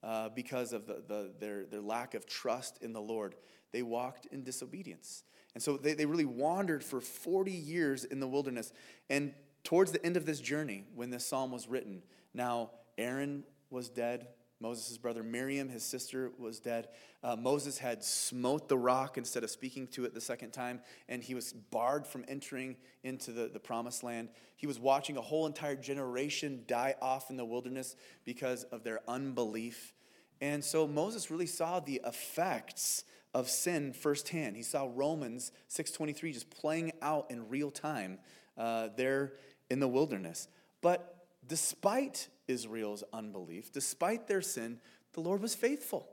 Uh, 0.03 0.29
because 0.29 0.73
of 0.73 0.85
the, 0.85 1.01
the, 1.07 1.31
their, 1.39 1.65
their 1.65 1.81
lack 1.81 2.13
of 2.13 2.25
trust 2.25 2.77
in 2.81 2.91
the 2.91 3.01
Lord, 3.01 3.35
they 3.71 3.81
walked 3.83 4.25
in 4.27 4.43
disobedience. 4.43 5.23
And 5.53 5.63
so 5.63 5.77
they, 5.77 5.93
they 5.93 6.05
really 6.05 6.25
wandered 6.25 6.83
for 6.83 6.99
40 6.99 7.51
years 7.51 8.03
in 8.03 8.19
the 8.19 8.27
wilderness. 8.27 8.73
And 9.09 9.33
towards 9.63 9.91
the 9.91 10.05
end 10.05 10.17
of 10.17 10.25
this 10.25 10.41
journey, 10.41 10.85
when 10.93 11.09
this 11.09 11.25
psalm 11.25 11.51
was 11.51 11.69
written, 11.69 12.03
now 12.33 12.71
Aaron 12.97 13.43
was 13.69 13.87
dead, 13.87 14.27
Moses' 14.63 14.97
brother 14.97 15.23
Miriam, 15.23 15.67
his 15.67 15.83
sister, 15.83 16.31
was 16.39 16.61
dead. 16.61 16.87
Uh, 17.21 17.35
Moses 17.35 17.77
had 17.77 18.01
smote 18.01 18.69
the 18.69 18.77
rock 18.77 19.17
instead 19.17 19.43
of 19.43 19.49
speaking 19.49 19.87
to 19.87 20.05
it 20.05 20.13
the 20.13 20.21
second 20.21 20.51
time, 20.51 20.79
and 21.09 21.21
he 21.21 21.35
was 21.35 21.51
barred 21.51 22.07
from 22.07 22.23
entering 22.29 22.77
into 23.03 23.33
the, 23.33 23.49
the 23.51 23.59
promised 23.59 24.03
land. 24.03 24.29
He 24.55 24.65
was 24.65 24.79
watching 24.79 25.17
a 25.17 25.21
whole 25.21 25.45
entire 25.47 25.75
generation 25.75 26.63
die 26.65 26.95
off 27.01 27.29
in 27.29 27.35
the 27.35 27.43
wilderness 27.43 27.97
because 28.23 28.63
of 28.63 28.85
their 28.85 29.01
unbelief. 29.05 29.93
And 30.39 30.63
so 30.63 30.87
Moses 30.87 31.29
really 31.29 31.45
saw 31.45 31.81
the 31.81 31.99
effects 32.07 33.03
of 33.33 33.49
sin 33.49 33.91
firsthand. 33.91 34.55
He 34.55 34.63
saw 34.63 34.89
Romans 34.95 35.51
6:23 35.67 36.31
just 36.31 36.49
playing 36.49 36.93
out 37.01 37.29
in 37.29 37.49
real 37.49 37.69
time 37.69 38.17
uh, 38.57 38.87
there 38.95 39.33
in 39.69 39.81
the 39.81 39.89
wilderness. 39.89 40.47
But 40.79 41.22
despite 41.47 42.27
Israel's 42.47 43.03
unbelief, 43.13 43.71
despite 43.71 44.27
their 44.27 44.41
sin, 44.41 44.79
the 45.13 45.21
Lord 45.21 45.41
was 45.41 45.55
faithful. 45.55 46.07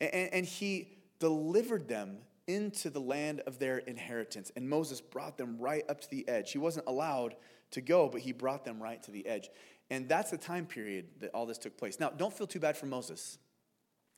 And, 0.00 0.32
and, 0.32 0.46
he 0.46 0.88
delivered 1.20 1.86
them 1.86 2.18
into 2.48 2.90
the 2.90 3.00
land 3.00 3.40
of 3.46 3.58
their 3.58 3.78
inheritance. 3.78 4.50
And 4.56 4.68
Moses 4.68 5.00
brought 5.00 5.38
them 5.38 5.58
right 5.58 5.84
up 5.88 6.00
to 6.00 6.10
the 6.10 6.28
edge. 6.28 6.50
He 6.50 6.58
wasn't 6.58 6.86
allowed 6.86 7.36
to 7.70 7.80
go, 7.80 8.08
but 8.08 8.20
he 8.20 8.32
brought 8.32 8.64
them 8.64 8.82
right 8.82 9.02
to 9.04 9.10
the 9.10 9.26
edge. 9.26 9.48
And 9.90 10.08
that's 10.08 10.30
the 10.30 10.38
time 10.38 10.66
period 10.66 11.06
that 11.20 11.30
all 11.34 11.46
this 11.46 11.58
took 11.58 11.76
place. 11.76 12.00
Now, 12.00 12.10
don't 12.10 12.32
feel 12.32 12.46
too 12.46 12.60
bad 12.60 12.76
for 12.76 12.86
Moses, 12.86 13.38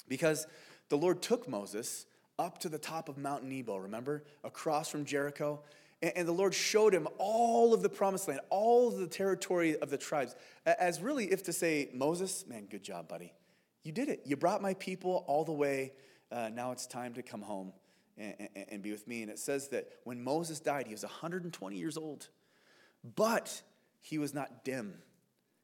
because 0.09 0.47
the 0.89 0.97
Lord 0.97 1.21
took 1.21 1.49
Moses 1.49 2.07
up 2.39 2.59
to 2.59 2.69
the 2.69 2.79
top 2.79 3.09
of 3.09 3.19
Mount 3.19 3.45
Nebo, 3.45 3.77
remember? 3.77 4.25
Across 4.43 4.89
from 4.89 5.05
Jericho. 5.05 5.61
And 6.17 6.29
the 6.29 6.33
Lord 6.33 6.55
showed 6.55 6.95
him 6.95 7.09
all 7.19 7.73
of 7.73 7.83
the 7.83 7.89
promised 7.89 8.29
land, 8.29 8.41
all 8.51 8.89
of 8.89 8.99
the 8.99 9.07
territory 9.07 9.79
of 9.79 9.89
the 9.89 9.97
tribes, 9.97 10.37
as 10.67 11.01
really 11.01 11.33
if 11.33 11.45
to 11.45 11.53
say, 11.53 11.89
Moses, 11.95 12.45
man, 12.47 12.67
good 12.71 12.83
job, 12.83 13.09
buddy. 13.09 13.33
You 13.85 13.93
did 13.93 14.09
it. 14.09 14.23
You 14.25 14.37
brought 14.37 14.61
my 14.61 14.75
people 14.75 15.25
all 15.27 15.45
the 15.45 15.53
way. 15.53 15.93
Uh, 16.31 16.51
now 16.53 16.73
it's 16.73 16.87
time 16.87 17.15
to 17.15 17.23
come 17.23 17.43
home 17.43 17.73
and, 18.19 18.35
and, 18.55 18.67
and 18.71 18.83
be 18.83 18.91
with 18.91 19.07
me. 19.09 19.23
And 19.23 19.31
it 19.31 19.39
says 19.39 19.69
that 19.69 19.89
when 20.05 20.23
Moses 20.23 20.61
died, 20.61 20.87
he 20.87 20.93
was 20.93 21.05
120 21.05 21.77
years 21.77 21.97
old, 21.97 22.29
but 23.17 23.63
he 24.01 24.19
was 24.19 24.35
not 24.35 24.65
dim 24.65 24.95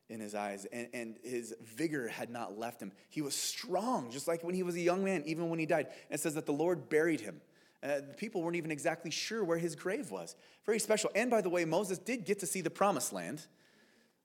in 0.08 0.20
his 0.20 0.34
eyes, 0.34 0.66
and, 0.72 0.88
and 0.92 1.16
his 1.22 1.54
vigor 1.62 2.08
had 2.08 2.30
not 2.30 2.58
left 2.58 2.82
him. 2.82 2.90
He 3.10 3.22
was 3.22 3.34
strong, 3.34 4.10
just 4.10 4.26
like 4.26 4.42
when 4.42 4.54
he 4.54 4.64
was 4.64 4.74
a 4.74 4.80
young 4.80 5.04
man, 5.04 5.22
even 5.24 5.48
when 5.48 5.60
he 5.60 5.66
died. 5.66 5.86
And 5.86 6.18
it 6.18 6.20
says 6.20 6.34
that 6.34 6.46
the 6.46 6.52
Lord 6.52 6.88
buried 6.88 7.20
him. 7.20 7.40
Uh, 7.82 8.00
the 8.06 8.14
people 8.16 8.42
weren't 8.42 8.56
even 8.56 8.70
exactly 8.70 9.10
sure 9.10 9.42
where 9.42 9.58
his 9.58 9.74
grave 9.74 10.10
was. 10.10 10.36
Very 10.66 10.78
special. 10.78 11.10
And 11.14 11.30
by 11.30 11.40
the 11.40 11.48
way, 11.48 11.64
Moses 11.64 11.98
did 11.98 12.24
get 12.24 12.38
to 12.40 12.46
see 12.46 12.60
the 12.60 12.70
promised 12.70 13.12
land 13.12 13.46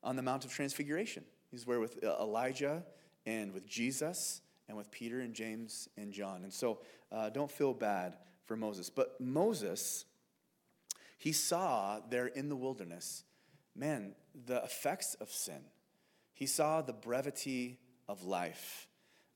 on 0.04 0.16
the 0.16 0.22
Mount 0.22 0.44
of 0.44 0.52
Transfiguration. 0.52 1.24
He's 1.52 1.66
where 1.66 1.80
with 1.80 2.04
uh, 2.04 2.16
Elijah 2.20 2.84
and 3.26 3.54
with 3.54 3.66
Jesus 3.66 4.42
and 4.68 4.78
with 4.78 4.92
Peter 4.92 5.22
and 5.22 5.34
James 5.34 5.88
and 5.98 6.12
John. 6.12 6.44
And 6.44 6.54
so 6.54 6.80
uh, 7.12 7.30
don't 7.30 7.50
feel 7.50 7.74
bad 7.74 8.18
for 8.46 8.58
Moses. 8.58 8.90
But 8.90 9.20
Moses, 9.22 10.06
he 11.18 11.32
saw 11.32 12.00
there 12.10 12.28
in 12.28 12.50
the 12.50 12.56
wilderness, 12.56 13.24
man, 13.76 14.16
the 14.46 14.62
effects 14.64 15.16
of 15.16 15.30
sin. 15.30 15.62
He 16.34 16.46
saw 16.46 16.82
the 16.82 16.94
brevity 16.94 17.80
of 18.08 18.24
life. 18.24 18.88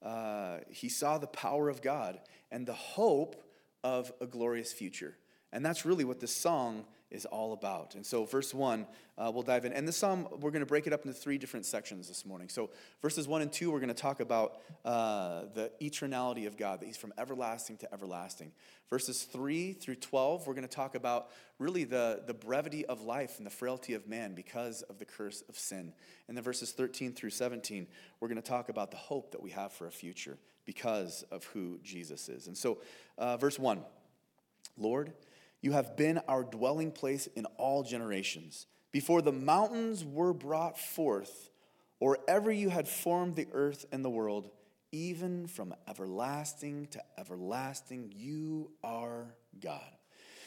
Uh, 0.04 0.58
he 0.70 0.90
saw 0.90 1.18
the 1.18 1.28
power 1.28 1.70
of 1.70 1.82
God 1.82 2.20
and 2.52 2.66
the 2.66 2.74
hope 2.74 3.42
of 3.84 4.12
a 4.22 4.28
glorious 4.28 4.72
future. 4.72 5.16
And 5.52 5.66
that's 5.66 5.86
really 5.86 6.04
what 6.04 6.20
this 6.20 6.36
song 6.36 6.86
is 7.10 7.26
all 7.26 7.54
about. 7.54 7.96
And 7.96 8.06
so, 8.06 8.24
verse 8.24 8.54
1, 8.54 8.86
uh, 9.18 9.32
we'll 9.34 9.42
dive 9.42 9.66
in. 9.66 9.74
And 9.74 9.88
this 9.88 9.98
psalm, 9.98 10.28
we're 10.40 10.52
going 10.52 10.60
to 10.60 10.68
break 10.68 10.86
it 10.86 10.94
up 10.94 11.06
into 11.06 11.18
three 11.18 11.40
different 11.40 11.66
sections 11.66 12.08
this 12.08 12.24
morning. 12.24 12.50
So, 12.50 12.70
verses 13.02 13.28
1 13.28 13.42
and 13.42 13.52
2, 13.52 13.72
we're 13.72 13.80
going 13.80 13.88
to 13.88 13.96
talk 13.96 14.20
about 14.20 14.60
uh, 14.86 15.46
the 15.56 15.72
eternality 15.82 16.46
of 16.46 16.56
God, 16.56 16.82
that 16.82 16.86
He's 16.86 16.98
from 16.98 17.14
everlasting 17.18 17.78
to 17.78 17.92
everlasting. 17.92 18.52
Verses 18.92 19.24
3 19.24 19.74
through 19.74 19.96
12, 19.96 20.46
we're 20.46 20.54
going 20.54 20.68
to 20.68 20.76
talk 20.76 20.94
about 20.94 21.30
really 21.58 21.84
the, 21.84 22.22
the 22.28 22.34
brevity 22.34 22.86
of 22.86 23.02
life 23.02 23.38
and 23.38 23.46
the 23.46 23.52
frailty 23.52 23.96
of 23.96 24.08
man 24.08 24.36
because 24.36 24.84
of 24.84 25.00
the 25.00 25.06
curse 25.06 25.44
of 25.50 25.58
sin. 25.58 25.94
And 26.28 26.38
then 26.38 26.44
verses 26.44 26.72
13 26.72 27.14
through 27.14 27.32
17, 27.32 27.88
we're 28.20 28.28
going 28.28 28.42
to 28.42 28.48
talk 28.48 28.70
about 28.70 28.92
the 28.92 28.98
hope 28.98 29.32
that 29.32 29.42
we 29.42 29.50
have 29.52 29.72
for 29.72 29.88
a 29.88 29.92
future 29.92 30.38
because 30.70 31.26
of 31.32 31.44
who 31.46 31.80
Jesus 31.82 32.30
is. 32.30 32.46
And 32.46 32.56
so, 32.56 32.78
uh, 33.18 33.38
verse 33.38 33.58
1 33.58 33.84
Lord, 34.78 35.14
you 35.62 35.72
have 35.72 35.98
been 35.98 36.20
our 36.28 36.44
dwelling 36.44 36.92
place 36.92 37.26
in 37.36 37.46
all 37.58 37.82
generations. 37.82 38.68
Before 38.92 39.24
the 39.24 39.32
mountains 39.32 40.06
were 40.06 40.32
brought 40.32 40.78
forth, 40.78 41.50
or 42.00 42.20
ever 42.28 42.52
you 42.52 42.70
had 42.70 42.88
formed 42.88 43.36
the 43.36 43.48
earth 43.52 43.88
and 43.92 44.06
the 44.06 44.12
world, 44.12 44.52
even 44.92 45.48
from 45.48 45.74
everlasting 45.88 46.86
to 46.92 47.02
everlasting, 47.18 48.14
you 48.16 48.70
are 48.84 49.34
God. 49.60 49.82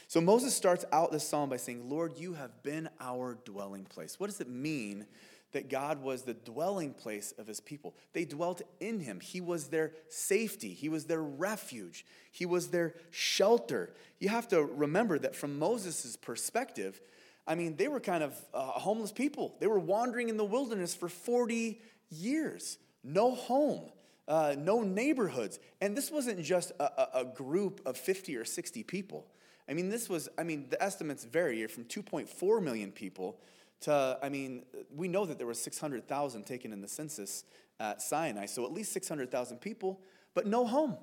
So 0.06 0.20
Moses 0.20 0.54
starts 0.54 0.84
out 0.92 1.10
this 1.10 1.26
psalm 1.26 1.50
by 1.50 1.56
saying, 1.56 1.90
Lord, 1.90 2.16
you 2.16 2.34
have 2.34 2.62
been 2.62 2.88
our 3.00 3.36
dwelling 3.44 3.86
place. 3.86 4.20
What 4.20 4.28
does 4.28 4.40
it 4.40 4.48
mean 4.48 5.04
that 5.52 5.68
God 5.68 6.02
was 6.02 6.23
the 6.23 6.35
dwelling 6.35 6.92
place 6.92 7.32
of 7.38 7.47
his 7.47 7.61
people. 7.61 7.94
They 8.12 8.25
dwelt 8.25 8.62
in 8.80 9.00
him. 9.00 9.21
He 9.21 9.40
was 9.40 9.68
their 9.68 9.92
safety, 10.09 10.73
he 10.73 10.88
was 10.88 11.04
their 11.04 11.23
refuge, 11.23 12.04
he 12.30 12.47
was 12.47 12.68
their 12.68 12.94
shelter. 13.11 13.94
You 14.18 14.28
have 14.30 14.49
to 14.49 14.62
remember 14.62 15.18
that 15.18 15.37
from 15.37 15.59
Moses' 15.59 16.16
perspective, 16.16 17.00
I 17.47 17.54
mean, 17.54 17.76
they 17.76 17.88
were 17.88 18.00
kind 18.00 18.23
of 18.23 18.40
uh, 18.54 18.61
homeless 18.62 19.12
people. 19.12 19.56
They 19.59 19.66
were 19.66 19.80
wandering 19.80 20.28
in 20.28 20.37
the 20.37 20.44
wilderness 20.44 20.94
for 20.94 21.09
40 21.09 21.80
years, 22.11 22.78
no 23.02 23.35
home. 23.35 23.90
Uh, 24.28 24.54
no 24.56 24.82
neighborhoods. 24.82 25.59
And 25.80 25.97
this 25.97 26.09
wasn't 26.09 26.40
just 26.44 26.71
a, 26.78 27.18
a, 27.18 27.25
group 27.25 27.80
of 27.85 27.97
50 27.97 28.37
or 28.37 28.44
60 28.44 28.85
people. 28.85 29.26
I 29.68 29.75
mean, 29.75 29.88
this 29.88 30.09
was, 30.09 30.28
I 30.38 30.44
mean, 30.44 30.66
the 30.71 30.80
estimates 30.80 31.25
vary 31.25 31.66
from 31.66 31.85
2.4 31.85 32.62
million 32.62 32.92
people 32.92 33.40
to, 33.82 34.18
I 34.22 34.28
mean, 34.28 34.64
we 34.94 35.08
know 35.08 35.26
that 35.26 35.38
there 35.38 35.46
were 35.46 35.54
600,000 35.54 36.44
taken 36.44 36.72
in 36.72 36.80
the 36.80 36.88
census 36.88 37.44
at 37.80 38.02
Sinai, 38.02 38.46
so 38.46 38.64
at 38.64 38.72
least 38.72 38.92
600,000 38.92 39.58
people, 39.58 40.00
but 40.34 40.46
no 40.46 40.66
home. 40.66 40.96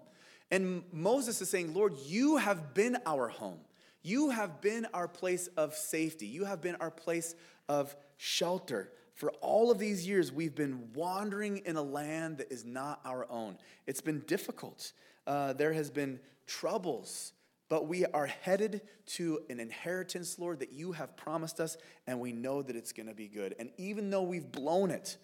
And 0.51 0.83
Moses 0.91 1.41
is 1.41 1.49
saying, 1.49 1.73
Lord, 1.73 1.93
you 2.05 2.37
have 2.37 2.73
been 2.73 2.97
our 3.05 3.27
home. 3.27 3.59
You 4.01 4.29
have 4.29 4.61
been 4.61 4.87
our 4.93 5.07
place 5.07 5.47
of 5.57 5.75
safety. 5.75 6.25
You 6.25 6.45
have 6.45 6.61
been 6.61 6.75
our 6.75 6.89
place 6.89 7.35
of 7.67 7.95
shelter. 8.17 8.91
For 9.13 9.31
all 9.41 9.69
of 9.69 9.79
these 9.79 10.07
years, 10.07 10.31
we've 10.31 10.55
been 10.55 10.89
wandering 10.93 11.57
in 11.65 11.75
a 11.75 11.81
land 11.81 12.37
that 12.37 12.51
is 12.51 12.63
not 12.63 13.01
our 13.03 13.27
own. 13.29 13.57
It's 13.85 14.01
been 14.01 14.21
difficult. 14.21 14.93
Uh, 15.27 15.53
there 15.53 15.73
has 15.73 15.89
been 15.89 16.19
troubles. 16.47 17.33
But 17.69 17.87
we 17.87 18.05
are 18.05 18.25
headed 18.25 18.81
to 19.05 19.41
an 19.49 19.59
inheritance, 19.59 20.39
Lord, 20.39 20.59
that 20.59 20.73
you 20.73 20.91
have 20.93 21.15
promised 21.15 21.59
us, 21.59 21.77
and 22.07 22.19
we 22.19 22.33
know 22.33 22.63
that 22.63 22.75
it's 22.75 22.91
going 22.91 23.07
to 23.07 23.13
be 23.13 23.27
good. 23.27 23.55
And 23.59 23.69
even 23.77 24.09
though 24.09 24.23
we've 24.23 24.51
blown 24.51 24.89
it, 24.89 25.17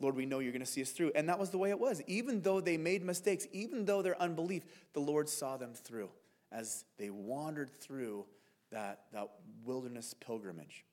Lord, 0.00 0.16
we 0.16 0.26
know 0.26 0.40
you're 0.40 0.52
going 0.52 0.64
to 0.64 0.66
see 0.66 0.82
us 0.82 0.90
through. 0.90 1.12
And 1.14 1.28
that 1.28 1.38
was 1.38 1.50
the 1.50 1.58
way 1.58 1.70
it 1.70 1.78
was. 1.78 2.02
Even 2.06 2.40
though 2.40 2.60
they 2.60 2.76
made 2.76 3.04
mistakes, 3.04 3.46
even 3.52 3.84
though 3.84 4.02
their 4.02 4.20
unbelief, 4.20 4.64
the 4.94 5.00
Lord 5.00 5.28
saw 5.28 5.56
them 5.56 5.74
through 5.74 6.10
as 6.50 6.84
they 6.98 7.10
wandered 7.10 7.70
through 7.80 8.24
that, 8.72 9.02
that 9.12 9.28
wilderness 9.64 10.14
pilgrimage. 10.14 10.84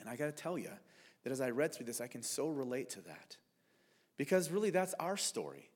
And 0.00 0.08
I 0.08 0.16
got 0.16 0.26
to 0.26 0.32
tell 0.32 0.58
you 0.58 0.70
that 1.22 1.30
as 1.30 1.40
I 1.40 1.50
read 1.50 1.74
through 1.74 1.86
this, 1.86 2.00
I 2.00 2.06
can 2.06 2.22
so 2.22 2.48
relate 2.48 2.90
to 2.90 3.00
that. 3.02 3.36
Because 4.16 4.50
really, 4.50 4.70
that's 4.70 4.94
our 4.94 5.16
story. 5.16 5.70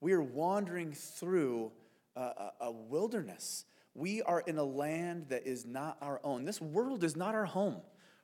We 0.00 0.12
are 0.12 0.22
wandering 0.22 0.92
through 0.92 1.72
a, 2.16 2.52
a 2.60 2.72
wilderness. 2.72 3.64
We 3.94 4.22
are 4.22 4.40
in 4.40 4.58
a 4.58 4.64
land 4.64 5.26
that 5.28 5.46
is 5.46 5.64
not 5.64 5.96
our 6.00 6.20
own. 6.24 6.44
This 6.44 6.60
world 6.60 7.04
is 7.04 7.16
not 7.16 7.34
our 7.34 7.46
home. 7.46 7.76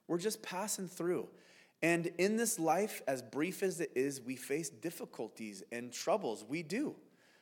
We're 0.06 0.18
just 0.18 0.42
passing 0.42 0.88
through. 0.88 1.28
And 1.82 2.10
in 2.18 2.36
this 2.36 2.58
life, 2.58 3.02
as 3.08 3.22
brief 3.22 3.62
as 3.62 3.80
it 3.80 3.90
is, 3.94 4.20
we 4.20 4.36
face 4.36 4.68
difficulties 4.68 5.62
and 5.72 5.92
troubles. 5.92 6.44
We 6.48 6.62
do. 6.62 6.94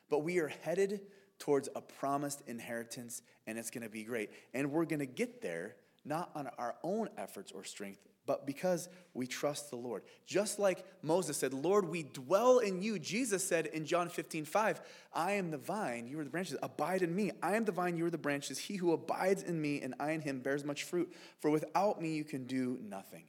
But 0.09 0.19
we 0.19 0.39
are 0.39 0.47
headed 0.47 1.01
towards 1.37 1.69
a 1.75 1.81
promised 1.81 2.41
inheritance, 2.47 3.21
and 3.47 3.57
it's 3.57 3.69
going 3.69 3.83
to 3.83 3.89
be 3.89 4.03
great. 4.03 4.29
And 4.53 4.71
we're 4.71 4.85
going 4.85 4.99
to 4.99 5.05
get 5.05 5.41
there 5.41 5.75
not 6.05 6.31
on 6.35 6.49
our 6.57 6.75
own 6.83 7.09
efforts 7.17 7.51
or 7.51 7.63
strength, 7.63 8.01
but 8.25 8.45
because 8.45 8.87
we 9.13 9.27
trust 9.27 9.69
the 9.69 9.75
Lord. 9.75 10.03
Just 10.25 10.59
like 10.59 10.85
Moses 11.01 11.37
said, 11.37 11.53
Lord, 11.53 11.89
we 11.89 12.03
dwell 12.03 12.59
in 12.59 12.81
you. 12.81 12.99
Jesus 12.99 13.45
said 13.45 13.65
in 13.67 13.85
John 13.85 14.09
15, 14.09 14.45
5, 14.45 14.81
I 15.13 15.33
am 15.33 15.51
the 15.51 15.57
vine, 15.57 16.07
you 16.07 16.19
are 16.19 16.23
the 16.23 16.29
branches. 16.29 16.57
Abide 16.61 17.01
in 17.01 17.15
me. 17.15 17.31
I 17.41 17.55
am 17.55 17.65
the 17.65 17.71
vine, 17.71 17.97
you 17.97 18.05
are 18.05 18.11
the 18.11 18.17
branches. 18.17 18.57
He 18.57 18.75
who 18.75 18.93
abides 18.93 19.43
in 19.43 19.59
me 19.61 19.81
and 19.81 19.95
I 19.99 20.11
in 20.11 20.21
him 20.21 20.39
bears 20.39 20.63
much 20.63 20.83
fruit. 20.83 21.11
For 21.39 21.49
without 21.49 22.01
me 22.01 22.15
you 22.15 22.23
can 22.23 22.45
do 22.45 22.79
nothing. 22.81 23.23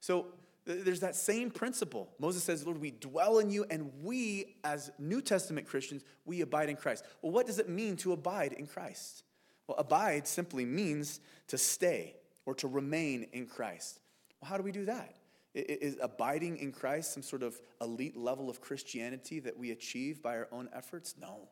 So 0.00 0.26
there's 0.64 1.00
that 1.00 1.16
same 1.16 1.50
principle. 1.50 2.08
Moses 2.18 2.44
says, 2.44 2.64
Lord, 2.64 2.80
we 2.80 2.92
dwell 2.92 3.38
in 3.38 3.50
you, 3.50 3.64
and 3.68 3.90
we, 4.02 4.56
as 4.62 4.92
New 4.98 5.20
Testament 5.20 5.66
Christians, 5.66 6.04
we 6.24 6.40
abide 6.40 6.68
in 6.68 6.76
Christ. 6.76 7.04
Well, 7.20 7.32
what 7.32 7.46
does 7.46 7.58
it 7.58 7.68
mean 7.68 7.96
to 7.98 8.12
abide 8.12 8.52
in 8.52 8.66
Christ? 8.66 9.24
Well, 9.66 9.78
abide 9.78 10.26
simply 10.26 10.64
means 10.64 11.20
to 11.48 11.58
stay 11.58 12.16
or 12.46 12.54
to 12.56 12.68
remain 12.68 13.26
in 13.32 13.46
Christ. 13.46 14.00
Well, 14.40 14.50
how 14.50 14.56
do 14.56 14.62
we 14.62 14.72
do 14.72 14.84
that? 14.86 15.16
Is 15.54 15.96
abiding 16.00 16.56
in 16.58 16.72
Christ 16.72 17.12
some 17.12 17.22
sort 17.22 17.42
of 17.42 17.60
elite 17.80 18.16
level 18.16 18.48
of 18.48 18.60
Christianity 18.60 19.38
that 19.40 19.56
we 19.56 19.70
achieve 19.70 20.22
by 20.22 20.36
our 20.36 20.48
own 20.50 20.68
efforts? 20.74 21.14
No. 21.20 21.48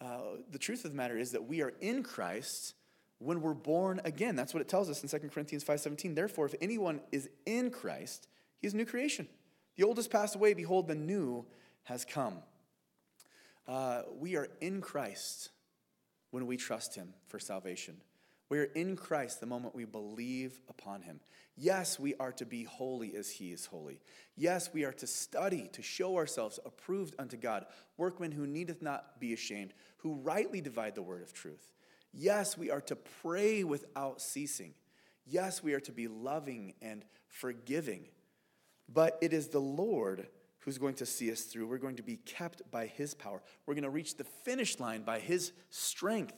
Uh, 0.00 0.38
the 0.50 0.58
truth 0.58 0.84
of 0.84 0.90
the 0.90 0.96
matter 0.96 1.16
is 1.16 1.32
that 1.32 1.46
we 1.46 1.62
are 1.62 1.74
in 1.80 2.02
Christ 2.02 2.74
when 3.18 3.40
we're 3.40 3.54
born 3.54 4.00
again. 4.04 4.36
That's 4.36 4.54
what 4.54 4.60
it 4.60 4.68
tells 4.68 4.88
us 4.90 5.02
in 5.02 5.08
2 5.08 5.30
Corinthians 5.30 5.64
5:17. 5.64 6.14
Therefore, 6.14 6.46
if 6.46 6.54
anyone 6.60 7.00
is 7.12 7.28
in 7.46 7.70
Christ, 7.70 8.26
he 8.58 8.66
is 8.66 8.74
a 8.74 8.76
new 8.76 8.86
creation. 8.86 9.28
The 9.76 9.84
old 9.84 9.96
has 9.98 10.08
passed 10.08 10.34
away, 10.34 10.54
behold, 10.54 10.88
the 10.88 10.94
new 10.94 11.44
has 11.84 12.04
come. 12.04 12.42
Uh, 13.66 14.02
we 14.18 14.36
are 14.36 14.48
in 14.60 14.80
Christ 14.80 15.50
when 16.34 16.48
we 16.48 16.56
trust 16.56 16.96
him 16.96 17.14
for 17.28 17.38
salvation. 17.38 17.94
We 18.48 18.58
are 18.58 18.64
in 18.74 18.96
Christ 18.96 19.38
the 19.38 19.46
moment 19.46 19.76
we 19.76 19.84
believe 19.84 20.60
upon 20.68 21.02
him. 21.02 21.20
Yes, 21.56 21.96
we 21.96 22.16
are 22.16 22.32
to 22.32 22.44
be 22.44 22.64
holy 22.64 23.14
as 23.14 23.30
he 23.30 23.52
is 23.52 23.66
holy. 23.66 24.00
Yes, 24.36 24.68
we 24.74 24.84
are 24.84 24.92
to 24.94 25.06
study 25.06 25.70
to 25.74 25.80
show 25.80 26.16
ourselves 26.16 26.58
approved 26.66 27.14
unto 27.20 27.36
God, 27.36 27.66
workmen 27.96 28.32
who 28.32 28.48
needeth 28.48 28.82
not 28.82 29.20
be 29.20 29.32
ashamed, 29.32 29.74
who 29.98 30.14
rightly 30.14 30.60
divide 30.60 30.96
the 30.96 31.02
word 31.02 31.22
of 31.22 31.32
truth. 31.32 31.72
Yes, 32.12 32.58
we 32.58 32.68
are 32.68 32.80
to 32.80 32.96
pray 32.96 33.62
without 33.62 34.20
ceasing. 34.20 34.74
Yes, 35.24 35.62
we 35.62 35.72
are 35.72 35.80
to 35.82 35.92
be 35.92 36.08
loving 36.08 36.74
and 36.82 37.04
forgiving. 37.28 38.08
But 38.92 39.18
it 39.22 39.32
is 39.32 39.50
the 39.50 39.60
Lord 39.60 40.26
who's 40.64 40.78
going 40.78 40.94
to 40.94 41.06
see 41.06 41.30
us 41.30 41.42
through. 41.42 41.66
We're 41.66 41.78
going 41.78 41.96
to 41.96 42.02
be 42.02 42.16
kept 42.16 42.62
by 42.70 42.86
his 42.86 43.14
power. 43.14 43.42
We're 43.66 43.74
going 43.74 43.84
to 43.84 43.90
reach 43.90 44.16
the 44.16 44.24
finish 44.24 44.80
line 44.80 45.02
by 45.02 45.18
his 45.18 45.52
strength. 45.70 46.34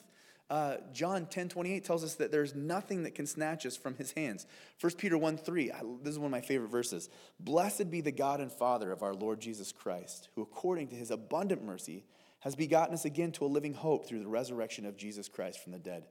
Uh, 0.49 0.77
John 0.93 1.27
10 1.27 1.49
28 1.49 1.85
tells 1.85 2.05
us 2.05 2.15
that 2.15 2.31
there's 2.31 2.55
nothing 2.55 3.03
that 3.03 3.15
can 3.15 3.27
snatch 3.27 3.67
us 3.67 3.77
from 3.77 3.95
his 3.97 4.13
hands. 4.13 4.47
1 4.81 4.93
Peter 4.95 5.19
1 5.19 5.39
3, 5.39 5.73
I, 5.73 5.81
this 6.03 6.13
is 6.13 6.19
one 6.19 6.27
of 6.27 6.33
my 6.33 6.41
favorite 6.41 6.71
verses. 6.71 7.09
Blessed 7.41 7.91
be 7.91 8.01
the 8.01 8.13
God 8.13 8.41
and 8.41 8.53
Father 8.53 8.93
of 8.93 9.03
our 9.03 9.15
Lord 9.15 9.41
Jesus 9.41 9.73
Christ, 9.73 10.29
who 10.35 10.43
according 10.43 10.89
to 10.89 10.97
his 10.97 11.11
abundant 11.11 11.65
mercy 11.65 12.05
has 12.41 12.55
begotten 12.55 12.95
us 12.95 13.05
again 13.05 13.33
to 13.33 13.45
a 13.45 13.49
living 13.49 13.75
hope 13.75 14.07
through 14.07 14.21
the 14.21 14.29
resurrection 14.29 14.87
of 14.87 14.97
Jesus 14.97 15.29
Christ 15.29 15.63
from 15.63 15.73
the 15.73 15.79
dead, 15.79 16.07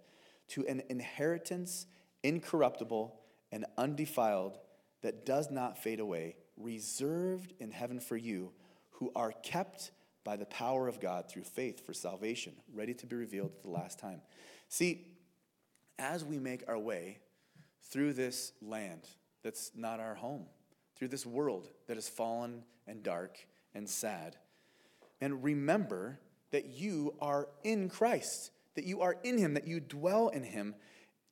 to 0.50 0.66
an 0.68 0.84
inheritance 0.90 1.86
incorruptible 2.24 3.18
and 3.54 3.66
undefiled 3.78 4.58
that 5.02 5.26
does 5.26 5.50
not 5.50 5.78
fade 5.78 6.02
away, 6.02 6.36
reserved 6.58 7.54
in 7.60 7.72
heaven 7.72 8.00
for 8.00 8.18
you, 8.18 8.52
who 8.92 9.12
are 9.16 9.32
kept 9.32 9.92
by 10.24 10.36
the 10.36 10.46
power 10.46 10.88
of 10.88 11.00
God 11.00 11.30
through 11.30 11.44
faith 11.44 11.86
for 11.86 11.94
salvation, 11.94 12.54
ready 12.74 12.94
to 12.96 13.06
be 13.06 13.16
revealed 13.16 13.52
at 13.58 13.62
the 13.62 13.70
last 13.70 14.00
time. 14.00 14.22
See, 14.70 15.08
as 16.00 16.26
we 16.26 16.40
make 16.40 16.64
our 16.68 16.80
way 16.80 17.20
through 17.90 18.14
this 18.14 18.52
land 18.62 19.02
that's 19.44 19.72
not 19.76 20.00
our 20.00 20.16
home, 20.16 20.46
through 20.96 21.10
this 21.10 21.26
world 21.26 21.70
that 21.88 21.98
is 21.98 22.10
fallen 22.10 22.64
and 22.88 23.04
dark 23.04 23.38
and 23.74 23.88
sad, 23.88 24.38
and 25.22 25.44
remember 25.44 26.20
that 26.52 26.66
you 26.66 27.14
are 27.22 27.48
in 27.64 27.90
Christ, 27.90 28.52
that 28.76 28.86
you 28.86 29.02
are 29.02 29.18
in 29.24 29.38
Him, 29.38 29.54
that 29.54 29.68
you 29.68 29.80
dwell 29.80 30.30
in 30.30 30.44
Him, 30.44 30.76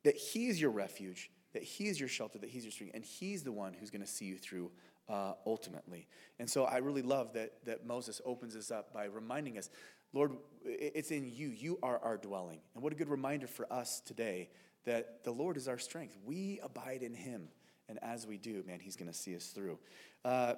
that 0.04 0.16
He 0.16 0.48
is 0.48 0.60
your 0.60 0.70
refuge, 0.70 1.30
that 1.52 1.62
He 1.62 1.88
is 1.88 1.98
your 1.98 2.08
shelter, 2.08 2.38
that 2.38 2.50
He's 2.50 2.64
your 2.64 2.72
strength, 2.72 2.94
and 2.94 3.04
He's 3.04 3.42
the 3.42 3.52
one 3.52 3.74
who's 3.74 3.90
going 3.90 4.02
to 4.02 4.06
see 4.06 4.26
you 4.26 4.36
through 4.36 4.70
uh, 5.08 5.34
ultimately. 5.46 6.06
And 6.38 6.48
so 6.48 6.64
I 6.64 6.78
really 6.78 7.02
love 7.02 7.32
that, 7.34 7.52
that 7.64 7.86
Moses 7.86 8.20
opens 8.24 8.54
this 8.54 8.70
up 8.70 8.92
by 8.92 9.04
reminding 9.04 9.58
us, 9.58 9.70
Lord, 10.12 10.32
it's 10.64 11.10
in 11.10 11.30
you. 11.32 11.48
You 11.48 11.78
are 11.82 11.98
our 11.98 12.16
dwelling. 12.16 12.60
And 12.74 12.82
what 12.82 12.92
a 12.92 12.96
good 12.96 13.08
reminder 13.08 13.46
for 13.46 13.70
us 13.72 14.00
today 14.00 14.48
that 14.84 15.24
the 15.24 15.32
Lord 15.32 15.56
is 15.56 15.68
our 15.68 15.78
strength. 15.78 16.16
We 16.24 16.60
abide 16.62 17.02
in 17.02 17.14
him. 17.14 17.48
And 17.88 17.98
as 18.02 18.26
we 18.26 18.38
do, 18.38 18.62
man, 18.66 18.80
he's 18.80 18.96
going 18.96 19.10
to 19.10 19.16
see 19.16 19.36
us 19.36 19.46
through. 19.46 19.78
Uh, 20.24 20.54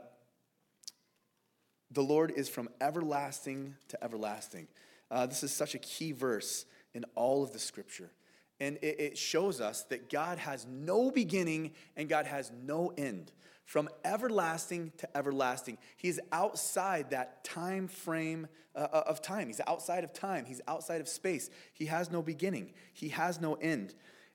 the 1.90 2.02
Lord 2.02 2.32
is 2.36 2.48
from 2.48 2.68
everlasting 2.80 3.74
to 3.88 4.02
everlasting. 4.02 4.68
Uh, 5.10 5.26
this 5.26 5.42
is 5.42 5.52
such 5.52 5.74
a 5.74 5.78
key 5.78 6.12
verse 6.12 6.66
in 6.94 7.04
all 7.14 7.42
of 7.42 7.52
the 7.52 7.58
scripture. 7.58 8.10
And 8.60 8.78
it, 8.82 9.00
it 9.00 9.18
shows 9.18 9.60
us 9.60 9.82
that 9.84 10.08
God 10.10 10.38
has 10.38 10.66
no 10.66 11.10
beginning 11.10 11.72
and 11.96 12.08
God 12.08 12.26
has 12.26 12.50
no 12.64 12.92
end 12.96 13.32
from 13.64 13.88
everlasting 14.04 14.92
to 14.98 15.16
everlasting. 15.16 15.76
He's 15.96 16.20
outside 16.32 17.10
that 17.10 17.44
time 17.44 17.88
frame 17.88 18.46
uh, 18.74 18.86
uh, 18.92 19.02
of 19.06 19.20
time. 19.20 19.48
He's 19.48 19.60
outside 19.66 20.04
of 20.04 20.12
time. 20.12 20.44
He's 20.44 20.60
outside 20.68 21.00
of 21.00 21.08
space. 21.08 21.50
He 21.74 21.86
has 21.86 22.10
no 22.10 22.22
beginning. 22.22 22.72
He 22.92 23.08
has 23.10 23.40
no 23.40 23.54
end. 23.54 23.94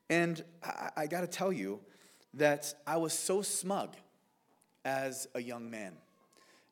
And 0.09 0.43
I, 0.63 0.89
I 0.97 1.07
got 1.07 1.21
to 1.21 1.27
tell 1.27 1.53
you 1.53 1.79
that 2.33 2.73
I 2.85 2.97
was 2.97 3.13
so 3.13 3.41
smug 3.41 3.95
as 4.83 5.27
a 5.33 5.41
young 5.41 5.69
man. 5.69 5.93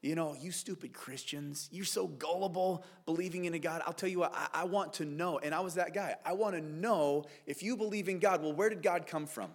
You 0.01 0.15
know, 0.15 0.33
you 0.39 0.51
stupid 0.51 0.93
Christians, 0.93 1.67
you're 1.73 1.83
so 1.83 2.07
gullible 2.07 2.85
believing 3.05 3.45
in 3.45 3.53
a 3.53 3.59
God. 3.59 3.81
I'll 3.85 3.91
tell 3.91 4.07
you 4.07 4.19
what, 4.19 4.33
I, 4.33 4.47
I 4.53 4.63
want 4.63 4.93
to 4.93 5.05
know. 5.05 5.39
And 5.39 5.53
I 5.53 5.59
was 5.59 5.73
that 5.73 5.93
guy. 5.93 6.15
I 6.25 6.33
want 6.33 6.55
to 6.55 6.61
know 6.61 7.25
if 7.45 7.61
you 7.61 7.75
believe 7.75 8.07
in 8.07 8.19
God, 8.19 8.41
well, 8.41 8.53
where 8.53 8.69
did 8.69 8.81
God 8.81 9.07
come 9.07 9.25
from? 9.25 9.51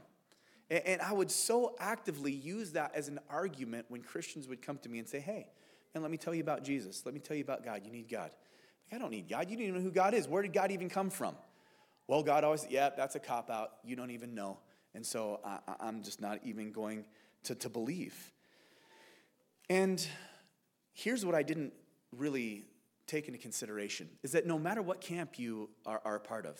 And 0.70 1.00
I 1.00 1.12
would 1.12 1.30
so 1.30 1.76
actively 1.78 2.32
use 2.32 2.72
that 2.72 2.94
as 2.94 3.08
an 3.08 3.20
argument 3.30 3.86
when 3.88 4.02
Christians 4.02 4.48
would 4.48 4.62
come 4.62 4.78
to 4.78 4.88
me 4.88 4.98
and 4.98 5.08
say, 5.08 5.20
hey, 5.20 5.46
and 5.94 6.02
let 6.02 6.10
me 6.10 6.16
tell 6.16 6.34
you 6.34 6.42
about 6.42 6.64
Jesus. 6.64 7.04
Let 7.04 7.14
me 7.14 7.20
tell 7.20 7.36
you 7.36 7.44
about 7.44 7.64
God. 7.64 7.82
You 7.84 7.92
need 7.92 8.08
God. 8.08 8.30
I 8.92 8.98
don't 8.98 9.10
need 9.10 9.28
God. 9.28 9.50
You 9.50 9.56
don't 9.56 9.66
even 9.66 9.76
know 9.76 9.82
who 9.82 9.90
God 9.90 10.14
is. 10.14 10.26
Where 10.26 10.42
did 10.42 10.52
God 10.52 10.70
even 10.70 10.88
come 10.88 11.10
from? 11.10 11.36
Well, 12.06 12.22
God 12.22 12.44
always, 12.44 12.66
yeah, 12.68 12.90
that's 12.96 13.14
a 13.14 13.20
cop 13.20 13.50
out. 13.50 13.72
You 13.84 13.96
don't 13.96 14.10
even 14.10 14.34
know. 14.34 14.58
And 14.94 15.04
so 15.04 15.40
I, 15.44 15.88
am 15.88 16.02
just 16.02 16.20
not 16.20 16.40
even 16.44 16.70
going 16.70 17.04
to, 17.44 17.54
to 17.54 17.68
believe. 17.68 18.32
And 19.68 20.06
here's 20.94 21.26
what 21.26 21.34
I 21.34 21.42
didn't 21.42 21.74
really 22.16 22.64
take 23.06 23.26
into 23.26 23.38
consideration 23.38 24.08
is 24.22 24.32
that 24.32 24.46
no 24.46 24.58
matter 24.58 24.80
what 24.80 25.02
camp 25.02 25.38
you 25.38 25.68
are, 25.84 26.00
are 26.04 26.16
a 26.16 26.20
part 26.20 26.46
of, 26.46 26.58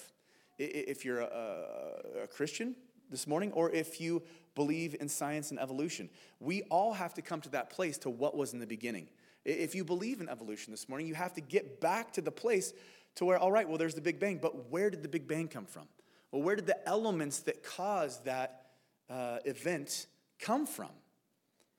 if 0.59 1.05
you're 1.05 1.21
a, 1.21 2.23
a 2.25 2.27
Christian, 2.27 2.77
this 3.11 3.27
morning, 3.27 3.53
or 3.53 3.71
if 3.71 4.01
you 4.01 4.23
believe 4.55 4.97
in 5.01 5.09
science 5.09 5.51
and 5.51 5.61
evolution. 5.61 6.09
We 6.41 6.63
all 6.63 6.93
have 6.95 7.15
to 7.15 7.23
come 7.23 7.41
to 7.43 7.49
that 7.51 7.71
place 7.71 7.99
to 7.99 8.11
what 8.11 8.37
was 8.37 8.53
in 8.53 8.59
the 8.59 8.67
beginning. 8.67 9.09
If 9.45 9.75
you 9.75 9.85
believe 9.85 10.21
in 10.21 10.29
evolution 10.29 10.73
this 10.73 10.89
morning, 10.89 11.07
you 11.07 11.15
have 11.15 11.35
to 11.35 11.41
get 11.41 11.81
back 11.81 12.13
to 12.15 12.23
the 12.23 12.31
place 12.31 12.73
to 13.17 13.25
where, 13.25 13.39
all 13.39 13.53
right, 13.53 13.69
well, 13.69 13.79
there's 13.79 13.95
the 13.95 14.01
Big 14.01 14.19
Bang, 14.19 14.39
but 14.41 14.71
where 14.71 14.91
did 14.91 15.03
the 15.03 15.09
Big 15.09 15.29
Bang 15.29 15.49
come 15.49 15.67
from? 15.67 15.85
Well, 16.33 16.43
where 16.43 16.57
did 16.57 16.67
the 16.67 16.89
elements 16.89 17.41
that 17.41 17.63
caused 17.63 18.25
that 18.25 18.67
uh, 19.09 19.39
event 19.45 20.07
come 20.41 20.67
from? 20.67 20.91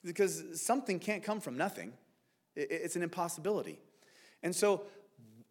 Because 0.04 0.62
something 0.62 0.98
can't 0.98 1.22
come 1.22 1.40
from 1.40 1.56
nothing, 1.56 1.92
it's 2.56 2.96
an 2.96 3.02
impossibility. 3.02 3.78
And 4.42 4.54
so 4.54 4.82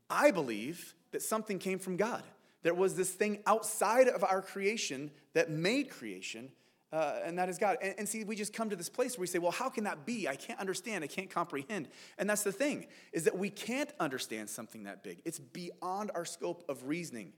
I 0.10 0.32
believe 0.32 0.94
that 1.12 1.22
something 1.22 1.60
came 1.60 1.80
from 1.80 1.98
God. 1.98 2.24
There 2.64 2.74
was 2.74 2.96
this 2.96 3.12
thing 3.12 3.40
outside 3.46 4.08
of 4.08 4.24
our 4.24 4.42
creation 4.42 5.12
that 5.34 5.52
made 5.52 5.90
creation, 5.90 6.52
uh, 6.92 7.20
and 7.24 7.38
that 7.38 7.48
is 7.48 7.58
God. 7.58 7.78
And, 7.82 7.94
and, 8.00 8.10
see, 8.10 8.24
we 8.24 8.36
just 8.36 8.54
come 8.54 8.70
to 8.72 8.76
this 8.76 8.90
place 8.90 9.18
where 9.18 9.22
we 9.22 9.28
say, 9.28 9.38
well, 9.38 9.52
how 9.52 9.70
can 9.70 9.84
that 9.84 10.06
be? 10.06 10.28
I 10.28 10.36
can't 10.36 10.60
understand. 10.60 11.04
I 11.04 11.08
can't 11.08 11.30
comprehend. 11.30 11.90
And 12.18 12.30
that's 12.30 12.44
the 12.44 12.52
thing, 12.52 12.88
is 13.14 13.26
that 13.26 13.38
we 13.38 13.50
can't 13.50 13.92
understand 14.00 14.50
something 14.50 14.84
that 14.86 15.04
big. 15.04 15.20
It's 15.26 15.40
beyond 15.40 16.12
our 16.16 16.26
scope 16.26 16.64
of 16.68 16.88
reasoning. 16.88 17.34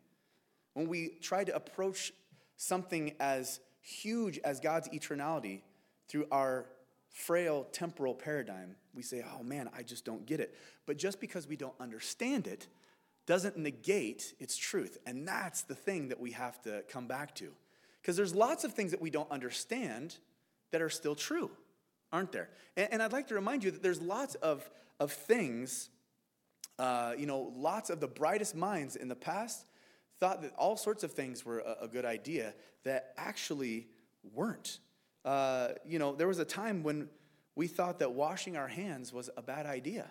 When 0.73 0.87
we 0.87 1.17
try 1.21 1.43
to 1.43 1.55
approach 1.55 2.13
something 2.55 3.13
as 3.19 3.59
huge 3.81 4.39
as 4.39 4.59
God's 4.59 4.87
eternality 4.89 5.61
through 6.07 6.27
our 6.31 6.67
frail 7.09 7.67
temporal 7.71 8.13
paradigm, 8.13 8.75
we 8.93 9.01
say, 9.01 9.23
oh 9.35 9.43
man, 9.43 9.69
I 9.75 9.83
just 9.83 10.05
don't 10.05 10.25
get 10.25 10.39
it. 10.39 10.55
But 10.85 10.97
just 10.97 11.19
because 11.19 11.47
we 11.47 11.55
don't 11.55 11.75
understand 11.79 12.47
it 12.47 12.67
doesn't 13.25 13.57
negate 13.57 14.33
its 14.39 14.57
truth. 14.57 14.97
And 15.05 15.27
that's 15.27 15.63
the 15.63 15.75
thing 15.75 16.09
that 16.09 16.19
we 16.19 16.31
have 16.31 16.61
to 16.63 16.83
come 16.89 17.07
back 17.07 17.35
to. 17.35 17.51
Because 18.01 18.15
there's 18.15 18.33
lots 18.33 18.63
of 18.63 18.73
things 18.73 18.91
that 18.91 19.01
we 19.01 19.09
don't 19.09 19.29
understand 19.29 20.17
that 20.71 20.81
are 20.81 20.89
still 20.89 21.15
true, 21.15 21.51
aren't 22.11 22.31
there? 22.31 22.49
And, 22.75 22.87
and 22.93 23.03
I'd 23.03 23.11
like 23.11 23.27
to 23.27 23.35
remind 23.35 23.63
you 23.63 23.71
that 23.71 23.83
there's 23.83 24.01
lots 24.01 24.35
of, 24.35 24.69
of 24.99 25.11
things, 25.11 25.89
uh, 26.79 27.13
you 27.17 27.25
know, 27.25 27.51
lots 27.55 27.89
of 27.89 27.99
the 27.99 28.07
brightest 28.07 28.55
minds 28.55 28.95
in 28.95 29.09
the 29.09 29.15
past 29.15 29.65
thought 30.19 30.41
that 30.41 30.53
all 30.57 30.77
sorts 30.77 31.03
of 31.03 31.11
things 31.11 31.45
were 31.45 31.59
a, 31.59 31.83
a 31.83 31.87
good 31.87 32.05
idea 32.05 32.53
that 32.83 33.13
actually 33.17 33.87
weren't. 34.33 34.79
Uh, 35.27 35.73
you 35.85 35.99
know, 35.99 36.15
there 36.15 36.27
was 36.27 36.39
a 36.39 36.45
time 36.45 36.83
when 36.83 37.09
we 37.55 37.67
thought 37.67 37.99
that 37.99 38.13
washing 38.13 38.55
our 38.55 38.69
hands 38.69 39.11
was 39.11 39.29
a 39.35 39.41
bad 39.41 39.65
idea. 39.65 40.09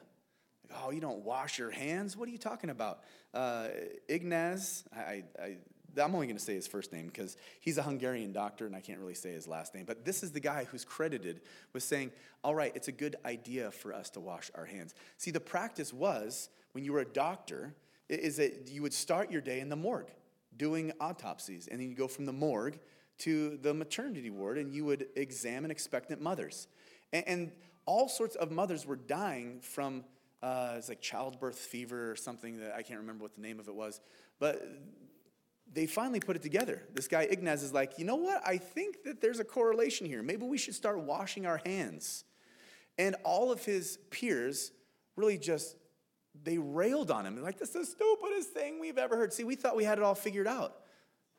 Like, 0.69 0.79
oh, 0.85 0.91
you 0.91 1.01
don't 1.01 1.25
wash 1.25 1.59
your 1.59 1.71
hands? 1.71 2.19
What 2.19 2.29
are 2.29 2.33
you 2.33 2.39
talking 2.39 2.69
about? 2.69 3.01
Uh, 3.33 3.69
Ignaz, 4.09 4.85
I, 4.95 5.25
I, 5.41 5.57
I'm 6.03 6.15
only 6.15 6.27
going 6.27 6.37
to 6.37 6.43
say 6.43 6.55
his 6.55 6.67
first 6.67 6.93
name 6.93 7.07
because 7.07 7.39
he's 7.61 7.79
a 7.79 7.83
Hungarian 7.83 8.33
doctor 8.33 8.67
and 8.67 8.77
I 8.77 8.81
can't 8.81 8.99
really 8.99 9.15
say 9.15 9.33
his 9.33 9.49
last 9.49 9.75
name. 9.75 9.87
But 9.87 10.05
this 10.05 10.23
is 10.23 10.33
the 10.33 10.41
guy 10.41 10.65
who's 10.65 10.85
credited 10.85 11.41
with 11.73 11.83
saying, 11.83 12.13
all 12.45 12.55
right, 12.55 12.73
it's 12.75 12.89
a 12.89 12.93
good 12.93 13.17
idea 13.25 13.71
for 13.71 13.95
us 13.95 14.11
to 14.11 14.21
wash 14.21 14.51
our 14.55 14.67
hands. 14.67 14.95
See, 15.17 15.31
the 15.31 15.41
practice 15.41 15.95
was 15.95 16.51
when 16.73 16.85
you 16.85 16.93
were 16.93 17.01
a 17.01 17.07
doctor, 17.07 17.75
is 18.11 18.37
that 18.37 18.69
you 18.69 18.83
would 18.83 18.93
start 18.93 19.33
your 19.33 19.41
day 19.41 19.61
in 19.61 19.71
the 19.71 19.77
morgue 19.77 20.11
doing 20.59 20.93
autopsies. 21.01 21.69
And 21.69 21.81
then 21.81 21.89
you 21.89 21.97
go 21.97 22.07
from 22.07 22.27
the 22.27 22.35
morgue 22.35 22.79
to 23.19 23.57
the 23.59 23.73
maternity 23.73 24.31
ward 24.31 24.59
and 24.59 24.73
you 24.73 24.85
would 24.85 25.07
examine 25.17 25.71
expectant 25.71 26.21
mothers. 26.21 26.69
And, 27.13 27.25
and 27.27 27.53
all 27.87 28.09
sorts 28.09 28.37
of 28.37 28.51
mothers 28.51 28.87
were 28.87 28.97
dying 28.97 29.61
from 29.61 30.05
uh, 30.43 30.75
it's 30.77 30.89
like 30.89 31.01
childbirth 31.01 31.59
fever 31.59 32.11
or 32.11 32.17
something 32.17 32.61
that 32.61 32.75
I 32.75 32.83
can't 32.83 33.01
remember 33.01 33.23
what 33.23 33.35
the 33.35 33.41
name 33.41 33.59
of 33.59 33.69
it 33.69 33.75
was. 33.75 34.01
But 34.39 34.63
they 35.73 35.87
finally 35.87 36.21
put 36.21 36.37
it 36.37 36.43
together. 36.43 36.83
This 36.95 37.09
guy 37.09 37.23
Ignaz 37.23 37.63
is 37.63 37.73
like, 37.73 37.99
you 37.99 38.05
know 38.05 38.17
what? 38.17 38.43
I 38.47 38.59
think 38.59 39.03
that 39.05 39.21
there's 39.21 39.41
a 39.41 39.45
correlation 39.45 40.07
here. 40.07 40.23
Maybe 40.23 40.45
we 40.45 40.59
should 40.59 40.75
start 40.75 41.01
washing 41.01 41.47
our 41.47 41.61
hands. 41.65 42.25
And 42.99 43.17
all 43.25 43.51
of 43.51 43.65
his 43.65 43.99
peers 44.11 44.73
really 45.17 45.39
just 45.39 45.77
they 46.45 46.59
railed 46.59 47.11
on 47.11 47.27
him. 47.27 47.41
Like, 47.43 47.59
that's 47.59 47.73
the 47.73 47.85
stupidest 47.85 48.51
thing 48.51 48.79
we've 48.79 48.99
ever 48.99 49.17
heard. 49.17 49.33
See, 49.33 49.45
we 49.45 49.55
thought 49.57 49.77
we 49.77 49.85
had 49.85 49.99
it 49.99 50.05
all 50.05 50.15
figured 50.15 50.47
out. 50.47 50.77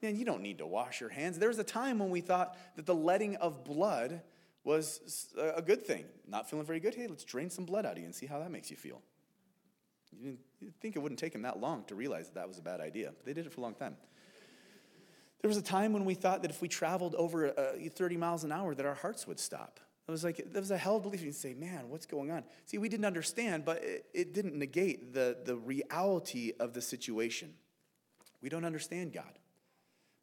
Man, 0.01 0.15
you 0.15 0.25
don't 0.25 0.41
need 0.41 0.60
to 0.60 0.67
wash 0.67 1.01
your 1.01 1.10
hands. 1.10 1.39
There 1.39 1.49
was 1.49 1.57
a 1.57 1.63
time 1.63 1.99
when 1.99 2.10
we 2.10 2.21
thought 2.21 2.55
that 2.75 2.86
the 2.86 2.95
letting 2.95 3.36
of 3.38 3.63
blood 3.63 4.21
was 4.63 5.33
a 5.38 5.62
good 5.62 5.86
thing. 5.86 6.05
Not 6.27 6.49
feeling 6.49 6.65
very 6.65 6.79
good? 6.79 6.93
Hey, 6.93 7.07
let's 7.07 7.23
drain 7.23 7.49
some 7.49 7.65
blood 7.65 7.86
out 7.86 7.93
of 7.93 7.99
you 7.99 8.05
and 8.05 8.13
see 8.13 8.25
how 8.25 8.39
that 8.39 8.51
makes 8.51 8.69
you 8.69 8.77
feel. 8.77 9.01
You 10.12 10.38
didn't 10.60 10.79
think 10.81 10.95
it 10.95 10.99
wouldn't 10.99 11.19
take 11.19 11.33
them 11.33 11.43
that 11.43 11.60
long 11.60 11.83
to 11.86 11.95
realize 11.95 12.27
that 12.27 12.36
that 12.36 12.47
was 12.47 12.57
a 12.57 12.62
bad 12.62 12.79
idea, 12.79 13.13
but 13.15 13.25
they 13.25 13.33
did 13.33 13.45
it 13.45 13.53
for 13.53 13.62
a 13.62 13.63
long 13.63 13.75
time. 13.75 13.95
There 15.41 15.49
was 15.49 15.57
a 15.57 15.62
time 15.62 15.93
when 15.93 16.05
we 16.05 16.15
thought 16.15 16.41
that 16.41 16.51
if 16.51 16.62
we 16.62 16.67
traveled 16.67 17.15
over 17.15 17.47
uh, 17.57 17.89
30 17.89 18.17
miles 18.17 18.43
an 18.43 18.51
hour, 18.51 18.73
that 18.75 18.86
our 18.86 18.95
hearts 18.95 19.27
would 19.27 19.39
stop. 19.39 19.79
It 20.07 20.12
was 20.12 20.23
like, 20.23 20.38
that 20.38 20.60
was 20.60 20.71
a 20.71 20.77
held 20.77 21.03
belief. 21.03 21.21
You 21.21 21.31
say, 21.31 21.53
man, 21.53 21.89
what's 21.89 22.05
going 22.05 22.31
on? 22.31 22.43
See, 22.65 22.77
we 22.77 22.89
didn't 22.89 23.05
understand, 23.05 23.65
but 23.65 23.83
it, 23.83 24.05
it 24.13 24.33
didn't 24.33 24.55
negate 24.55 25.13
the, 25.13 25.38
the 25.43 25.55
reality 25.55 26.53
of 26.60 26.73
the 26.73 26.81
situation. 26.81 27.53
We 28.41 28.49
don't 28.49 28.65
understand 28.65 29.13
God. 29.13 29.39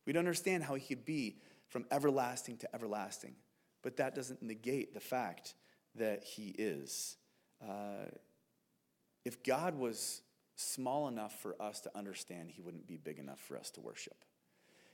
We 0.06 0.12
don't 0.12 0.20
understand 0.20 0.64
how 0.64 0.74
He 0.74 0.94
could 0.94 1.04
be 1.04 1.36
from 1.68 1.84
everlasting 1.90 2.58
to 2.58 2.74
everlasting. 2.74 3.34
But 3.82 3.96
that 3.98 4.14
doesn't 4.14 4.42
negate 4.42 4.94
the 4.94 5.00
fact 5.00 5.54
that 5.96 6.24
He 6.24 6.54
is. 6.58 7.16
Uh, 7.62 8.06
if 9.24 9.42
God 9.42 9.76
was 9.78 10.22
small 10.56 11.08
enough 11.08 11.40
for 11.40 11.60
us 11.60 11.80
to 11.80 11.90
understand, 11.96 12.50
He 12.50 12.62
wouldn't 12.62 12.86
be 12.86 12.96
big 12.96 13.18
enough 13.18 13.40
for 13.40 13.56
us 13.56 13.70
to 13.70 13.80
worship. 13.80 14.24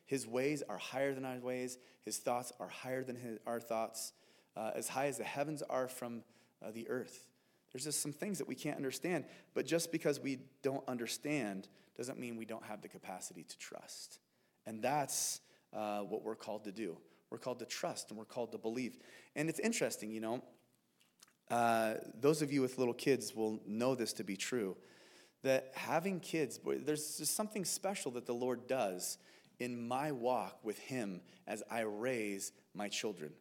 His 0.06 0.26
ways 0.26 0.62
are 0.68 0.78
higher 0.78 1.14
than 1.14 1.24
our 1.24 1.38
ways, 1.38 1.78
His 2.04 2.18
thoughts 2.18 2.52
are 2.58 2.68
higher 2.68 3.04
than 3.04 3.16
his, 3.16 3.38
our 3.46 3.60
thoughts 3.60 4.12
uh, 4.56 4.72
as 4.74 4.88
high 4.88 5.06
as 5.06 5.18
the 5.18 5.24
heavens 5.24 5.62
are 5.62 5.88
from 5.88 6.22
uh, 6.64 6.70
the 6.72 6.88
earth. 6.88 7.26
There's 7.72 7.84
just 7.84 8.00
some 8.00 8.12
things 8.12 8.38
that 8.38 8.48
we 8.48 8.54
can't 8.54 8.76
understand. 8.76 9.24
But 9.54 9.66
just 9.66 9.92
because 9.92 10.18
we 10.18 10.40
don't 10.62 10.86
understand 10.88 11.68
doesn't 11.96 12.18
mean 12.18 12.36
we 12.36 12.44
don't 12.44 12.64
have 12.64 12.82
the 12.82 12.88
capacity 12.88 13.44
to 13.44 13.58
trust. 13.58 14.18
And 14.66 14.82
that's 14.82 15.40
uh, 15.72 16.00
what 16.00 16.22
we're 16.22 16.36
called 16.36 16.64
to 16.64 16.72
do. 16.72 16.96
We're 17.30 17.38
called 17.38 17.60
to 17.60 17.64
trust 17.66 18.10
and 18.10 18.18
we're 18.18 18.24
called 18.24 18.52
to 18.52 18.58
believe. 18.58 18.98
And 19.36 19.48
it's 19.48 19.60
interesting, 19.60 20.10
you 20.10 20.20
know, 20.20 20.42
uh, 21.50 21.94
those 22.20 22.42
of 22.42 22.52
you 22.52 22.60
with 22.62 22.78
little 22.78 22.94
kids 22.94 23.34
will 23.34 23.60
know 23.66 23.94
this 23.94 24.12
to 24.14 24.24
be 24.24 24.36
true 24.36 24.76
that 25.42 25.72
having 25.74 26.20
kids, 26.20 26.60
there's 26.84 27.16
just 27.16 27.34
something 27.34 27.64
special 27.64 28.10
that 28.12 28.26
the 28.26 28.34
Lord 28.34 28.66
does 28.66 29.16
in 29.58 29.88
my 29.88 30.12
walk 30.12 30.58
with 30.62 30.78
Him 30.78 31.22
as 31.46 31.62
I 31.70 31.80
raise 31.80 32.52
my 32.74 32.88
children. 32.88 33.32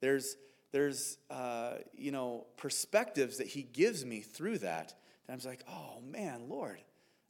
There's 0.00 0.36
there's 0.72 1.18
uh, 1.30 1.74
you 1.96 2.10
know 2.10 2.46
perspectives 2.56 3.38
that 3.38 3.46
he 3.46 3.62
gives 3.62 4.04
me 4.04 4.20
through 4.20 4.58
that 4.58 4.94
and 5.26 5.40
i'm 5.40 5.48
like 5.48 5.64
oh 5.68 6.00
man 6.02 6.48
lord 6.48 6.78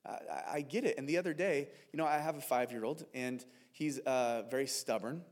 I, 0.09 0.57
I 0.57 0.61
get 0.63 0.85
it. 0.85 0.99
And 0.99 1.09
the 1.09 1.19
other 1.19 1.35
day 1.35 1.69
you 1.93 1.97
know 1.97 2.07
i 2.07 2.19
have 2.19 2.37
a 2.37 2.41
five 2.41 2.73
year 2.73 2.85
old 2.85 3.05
and 3.15 3.45
he's 3.73 3.99
uh, 4.01 4.43
very 4.51 4.67
stubborn 4.67 5.23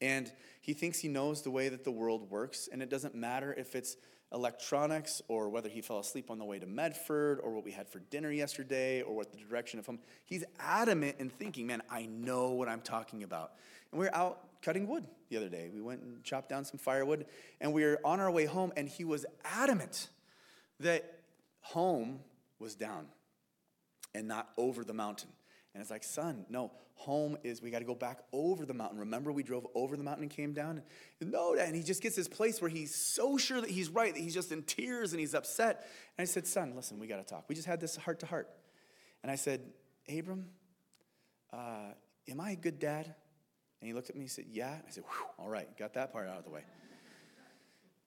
and 0.00 0.30
he 0.60 0.72
thinks 0.72 0.98
he 0.98 1.08
knows 1.08 1.42
the 1.42 1.50
way 1.50 1.68
that 1.68 1.84
the 1.84 1.90
world 1.90 2.30
works 2.30 2.68
and 2.72 2.82
it 2.82 2.90
doesn't 2.90 3.14
matter 3.14 3.52
if 3.52 3.74
it's 3.74 3.96
electronics 4.32 5.22
or 5.28 5.48
whether 5.48 5.68
he 5.68 5.80
fell 5.80 5.98
asleep 6.00 6.30
on 6.30 6.38
the 6.38 6.44
way 6.44 6.58
to 6.58 6.66
medford 6.66 7.38
or 7.42 7.52
what 7.52 7.64
we 7.64 7.70
had 7.70 7.88
for 7.88 8.00
dinner 8.10 8.30
yesterday 8.30 9.02
or 9.02 9.14
what 9.14 9.30
the 9.30 9.38
direction 9.38 9.78
of 9.78 9.86
home. 9.86 10.00
He's 10.24 10.44
adamant 10.58 11.16
in 11.18 11.30
thinking 11.30 11.66
man 11.66 11.82
i 11.90 12.06
know 12.06 12.50
what 12.50 12.68
i'm 12.68 12.80
talking 12.80 13.22
about. 13.22 13.52
And 13.92 14.00
we're 14.00 14.10
out 14.12 14.40
cutting 14.62 14.88
wood 14.88 15.06
the 15.28 15.36
other 15.36 15.48
day. 15.48 15.70
We 15.72 15.82
went 15.82 16.00
and 16.00 16.24
chopped 16.24 16.48
down 16.48 16.64
some 16.64 16.78
firewood, 16.78 17.26
and 17.60 17.72
we 17.72 17.84
were 17.84 18.00
on 18.02 18.18
our 18.18 18.30
way 18.30 18.46
home, 18.46 18.72
and 18.76 18.88
he 18.88 19.04
was 19.04 19.26
adamant 19.44 20.08
that 20.80 21.20
home 21.60 22.20
was 22.58 22.74
down 22.74 23.06
and 24.14 24.28
not 24.28 24.50
over 24.56 24.84
the 24.84 24.94
mountain. 24.94 25.30
And 25.74 25.80
it's 25.80 25.90
like, 25.90 26.04
son, 26.04 26.46
no, 26.48 26.70
home 26.94 27.36
is, 27.42 27.60
we 27.60 27.70
got 27.70 27.80
to 27.80 27.84
go 27.84 27.96
back 27.96 28.20
over 28.32 28.64
the 28.64 28.74
mountain. 28.74 29.00
Remember, 29.00 29.32
we 29.32 29.42
drove 29.42 29.66
over 29.74 29.96
the 29.96 30.04
mountain 30.04 30.22
and 30.22 30.30
came 30.30 30.52
down? 30.52 30.82
No, 31.20 31.54
and 31.54 31.74
he 31.74 31.82
just 31.82 32.00
gets 32.00 32.14
this 32.14 32.28
place 32.28 32.62
where 32.62 32.70
he's 32.70 32.94
so 32.94 33.36
sure 33.36 33.60
that 33.60 33.70
he's 33.70 33.88
right 33.88 34.14
that 34.14 34.20
he's 34.20 34.34
just 34.34 34.52
in 34.52 34.62
tears 34.62 35.12
and 35.12 35.20
he's 35.20 35.34
upset. 35.34 35.88
And 36.16 36.22
I 36.22 36.26
said, 36.26 36.46
son, 36.46 36.74
listen, 36.76 37.00
we 37.00 37.08
got 37.08 37.16
to 37.16 37.24
talk. 37.24 37.46
We 37.48 37.56
just 37.56 37.66
had 37.66 37.80
this 37.80 37.96
heart 37.96 38.20
to 38.20 38.26
heart. 38.26 38.48
And 39.22 39.32
I 39.32 39.36
said, 39.36 39.62
Abram, 40.08 40.46
uh, 41.52 41.92
am 42.28 42.40
I 42.40 42.52
a 42.52 42.56
good 42.56 42.78
dad? 42.78 43.14
And 43.80 43.88
he 43.88 43.92
looked 43.92 44.10
at 44.10 44.16
me 44.16 44.22
and 44.22 44.30
said, 44.30 44.46
Yeah. 44.50 44.70
I 44.86 44.90
said, 44.90 45.04
All 45.38 45.48
right, 45.48 45.68
got 45.76 45.94
that 45.94 46.12
part 46.12 46.28
out 46.28 46.38
of 46.38 46.44
the 46.44 46.50
way. 46.50 46.62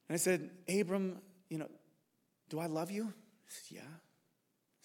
And 0.09 0.15
I 0.15 0.17
said, 0.17 0.49
Abram, 0.67 1.21
you 1.49 1.57
know, 1.57 1.69
do 2.49 2.59
I 2.59 2.65
love 2.65 2.89
you? 2.91 3.03
He 3.03 3.49
said, 3.49 3.81
Yeah. 3.83 4.06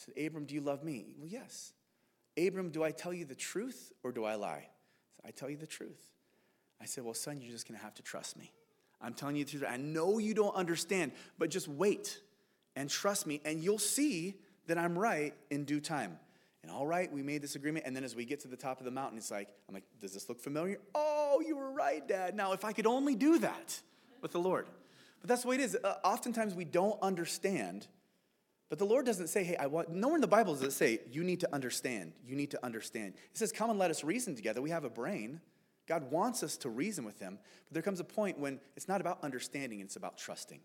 Said, 0.04 0.14
Abram, 0.24 0.44
do 0.44 0.54
you 0.54 0.60
love 0.60 0.82
me? 0.82 1.06
Well, 1.18 1.28
yes. 1.28 1.72
Abram, 2.36 2.70
do 2.70 2.82
I 2.82 2.90
tell 2.90 3.12
you 3.12 3.24
the 3.24 3.34
truth 3.34 3.92
or 4.02 4.12
do 4.12 4.24
I 4.24 4.34
lie? 4.34 4.48
I, 4.48 5.16
said, 5.16 5.26
I 5.26 5.30
tell 5.30 5.50
you 5.50 5.56
the 5.56 5.66
truth. 5.66 6.10
I 6.80 6.86
said, 6.86 7.04
Well, 7.04 7.14
son, 7.14 7.40
you're 7.40 7.52
just 7.52 7.68
going 7.68 7.78
to 7.78 7.84
have 7.84 7.94
to 7.94 8.02
trust 8.02 8.36
me. 8.36 8.52
I'm 9.00 9.14
telling 9.14 9.36
you 9.36 9.44
the 9.44 9.50
truth. 9.50 9.64
I 9.68 9.76
know 9.76 10.18
you 10.18 10.34
don't 10.34 10.54
understand, 10.54 11.12
but 11.38 11.50
just 11.50 11.68
wait 11.68 12.20
and 12.74 12.88
trust 12.88 13.26
me, 13.26 13.40
and 13.44 13.62
you'll 13.62 13.78
see 13.78 14.36
that 14.66 14.78
I'm 14.78 14.98
right 14.98 15.34
in 15.50 15.64
due 15.64 15.80
time. 15.80 16.18
And 16.62 16.70
all 16.70 16.86
right, 16.86 17.12
we 17.12 17.22
made 17.22 17.42
this 17.42 17.56
agreement. 17.56 17.86
And 17.86 17.94
then 17.94 18.04
as 18.04 18.14
we 18.14 18.24
get 18.24 18.40
to 18.40 18.48
the 18.48 18.56
top 18.56 18.78
of 18.78 18.84
the 18.84 18.90
mountain, 18.90 19.18
it's 19.18 19.30
like, 19.30 19.48
I'm 19.68 19.74
like, 19.74 19.84
does 20.00 20.14
this 20.14 20.28
look 20.28 20.40
familiar? 20.40 20.78
Oh, 20.94 21.42
you 21.44 21.56
were 21.56 21.72
right, 21.72 22.06
Dad. 22.06 22.36
Now, 22.36 22.52
if 22.52 22.64
I 22.64 22.72
could 22.72 22.86
only 22.86 23.16
do 23.16 23.38
that 23.38 23.80
with 24.20 24.30
the 24.30 24.38
Lord. 24.38 24.66
But 25.20 25.28
that's 25.28 25.42
the 25.42 25.48
way 25.48 25.56
it 25.56 25.60
is. 25.60 25.76
Uh, 25.82 25.94
oftentimes 26.04 26.54
we 26.54 26.64
don't 26.64 27.00
understand. 27.02 27.88
But 28.72 28.78
the 28.78 28.86
Lord 28.86 29.04
doesn't 29.04 29.26
say, 29.26 29.44
hey, 29.44 29.54
I 29.56 29.66
want, 29.66 29.90
nowhere 29.90 30.14
in 30.14 30.22
the 30.22 30.26
Bible 30.26 30.54
does 30.54 30.62
it 30.62 30.72
say, 30.72 31.00
you 31.10 31.24
need 31.24 31.40
to 31.40 31.54
understand. 31.54 32.14
You 32.26 32.34
need 32.34 32.52
to 32.52 32.64
understand. 32.64 33.12
It 33.30 33.36
says, 33.36 33.52
come 33.52 33.68
and 33.68 33.78
let 33.78 33.90
us 33.90 34.02
reason 34.02 34.34
together. 34.34 34.62
We 34.62 34.70
have 34.70 34.84
a 34.84 34.88
brain. 34.88 35.42
God 35.86 36.10
wants 36.10 36.42
us 36.42 36.56
to 36.56 36.70
reason 36.70 37.04
with 37.04 37.18
Him. 37.18 37.38
But 37.68 37.74
there 37.74 37.82
comes 37.82 38.00
a 38.00 38.04
point 38.04 38.38
when 38.38 38.60
it's 38.74 38.88
not 38.88 39.02
about 39.02 39.22
understanding, 39.22 39.80
it's 39.80 39.96
about 39.96 40.16
trusting. 40.16 40.60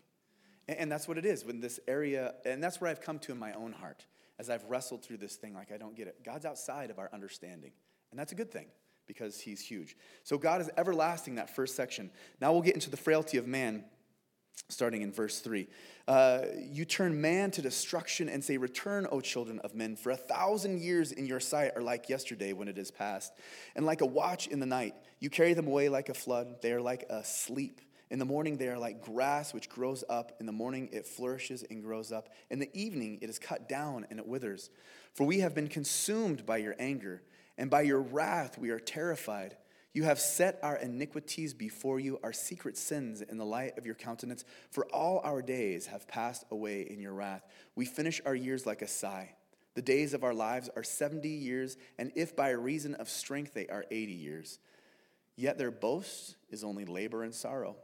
And, 0.68 0.78
and 0.78 0.90
that's 0.90 1.06
what 1.06 1.18
it 1.18 1.26
is 1.26 1.44
when 1.44 1.60
this 1.60 1.80
area, 1.86 2.32
and 2.46 2.64
that's 2.64 2.80
where 2.80 2.90
I've 2.90 3.02
come 3.02 3.18
to 3.18 3.32
in 3.32 3.38
my 3.38 3.52
own 3.52 3.72
heart 3.72 4.06
as 4.38 4.48
I've 4.48 4.64
wrestled 4.64 5.04
through 5.04 5.18
this 5.18 5.36
thing, 5.36 5.52
like 5.52 5.70
I 5.70 5.76
don't 5.76 5.94
get 5.94 6.08
it. 6.08 6.24
God's 6.24 6.46
outside 6.46 6.88
of 6.88 6.98
our 6.98 7.10
understanding. 7.12 7.72
And 8.10 8.18
that's 8.18 8.32
a 8.32 8.36
good 8.36 8.50
thing 8.50 8.68
because 9.06 9.38
he's 9.38 9.60
huge. 9.60 9.98
So 10.24 10.38
God 10.38 10.62
is 10.62 10.70
everlasting, 10.78 11.34
that 11.34 11.54
first 11.54 11.76
section. 11.76 12.10
Now 12.40 12.54
we'll 12.54 12.62
get 12.62 12.72
into 12.72 12.88
the 12.88 12.96
frailty 12.96 13.36
of 13.36 13.46
man, 13.46 13.84
starting 14.68 15.02
in 15.02 15.12
verse 15.12 15.40
3. 15.40 15.68
Uh, 16.06 16.42
you 16.58 16.84
turn 16.84 17.20
man 17.20 17.50
to 17.50 17.62
destruction 17.62 18.28
and 18.28 18.42
say, 18.42 18.56
Return, 18.56 19.06
O 19.10 19.20
children 19.20 19.58
of 19.60 19.74
men, 19.74 19.96
for 19.96 20.10
a 20.10 20.16
thousand 20.16 20.80
years 20.80 21.12
in 21.12 21.26
your 21.26 21.40
sight 21.40 21.72
are 21.76 21.82
like 21.82 22.08
yesterday 22.08 22.52
when 22.52 22.68
it 22.68 22.78
is 22.78 22.90
past, 22.90 23.32
and 23.76 23.84
like 23.84 24.00
a 24.00 24.06
watch 24.06 24.46
in 24.46 24.60
the 24.60 24.66
night. 24.66 24.94
You 25.20 25.30
carry 25.30 25.54
them 25.54 25.66
away 25.66 25.88
like 25.88 26.08
a 26.08 26.14
flood, 26.14 26.62
they 26.62 26.72
are 26.72 26.80
like 26.80 27.04
a 27.10 27.24
sleep. 27.24 27.80
In 28.10 28.18
the 28.18 28.24
morning, 28.24 28.56
they 28.56 28.68
are 28.68 28.78
like 28.78 29.02
grass 29.02 29.52
which 29.52 29.68
grows 29.68 30.02
up. 30.08 30.32
In 30.40 30.46
the 30.46 30.52
morning, 30.52 30.88
it 30.92 31.06
flourishes 31.06 31.62
and 31.62 31.82
grows 31.82 32.10
up. 32.10 32.30
In 32.48 32.58
the 32.58 32.70
evening, 32.72 33.18
it 33.20 33.28
is 33.28 33.38
cut 33.38 33.68
down 33.68 34.06
and 34.08 34.18
it 34.18 34.26
withers. 34.26 34.70
For 35.12 35.26
we 35.26 35.40
have 35.40 35.54
been 35.54 35.68
consumed 35.68 36.46
by 36.46 36.58
your 36.58 36.74
anger, 36.78 37.22
and 37.58 37.68
by 37.68 37.82
your 37.82 38.00
wrath 38.00 38.56
we 38.56 38.70
are 38.70 38.78
terrified. 38.78 39.56
You 39.94 40.04
have 40.04 40.20
set 40.20 40.58
our 40.62 40.76
iniquities 40.76 41.54
before 41.54 41.98
you, 41.98 42.20
our 42.22 42.32
secret 42.32 42.76
sins 42.76 43.22
in 43.22 43.38
the 43.38 43.44
light 43.44 43.78
of 43.78 43.86
your 43.86 43.94
countenance. 43.94 44.44
For 44.70 44.86
all 44.92 45.20
our 45.24 45.42
days 45.42 45.86
have 45.86 46.06
passed 46.06 46.44
away 46.50 46.82
in 46.82 47.00
your 47.00 47.14
wrath. 47.14 47.42
We 47.74 47.86
finish 47.86 48.20
our 48.24 48.34
years 48.34 48.66
like 48.66 48.82
a 48.82 48.88
sigh. 48.88 49.34
The 49.74 49.82
days 49.82 50.12
of 50.12 50.24
our 50.24 50.34
lives 50.34 50.68
are 50.76 50.82
70 50.82 51.28
years, 51.28 51.76
and 51.98 52.12
if 52.16 52.34
by 52.34 52.50
reason 52.50 52.94
of 52.96 53.08
strength 53.08 53.54
they 53.54 53.68
are 53.68 53.86
80 53.90 54.12
years. 54.12 54.58
Yet 55.36 55.56
their 55.56 55.70
boast 55.70 56.36
is 56.50 56.64
only 56.64 56.84
labor 56.84 57.22
and 57.22 57.32
sorrow, 57.34 57.76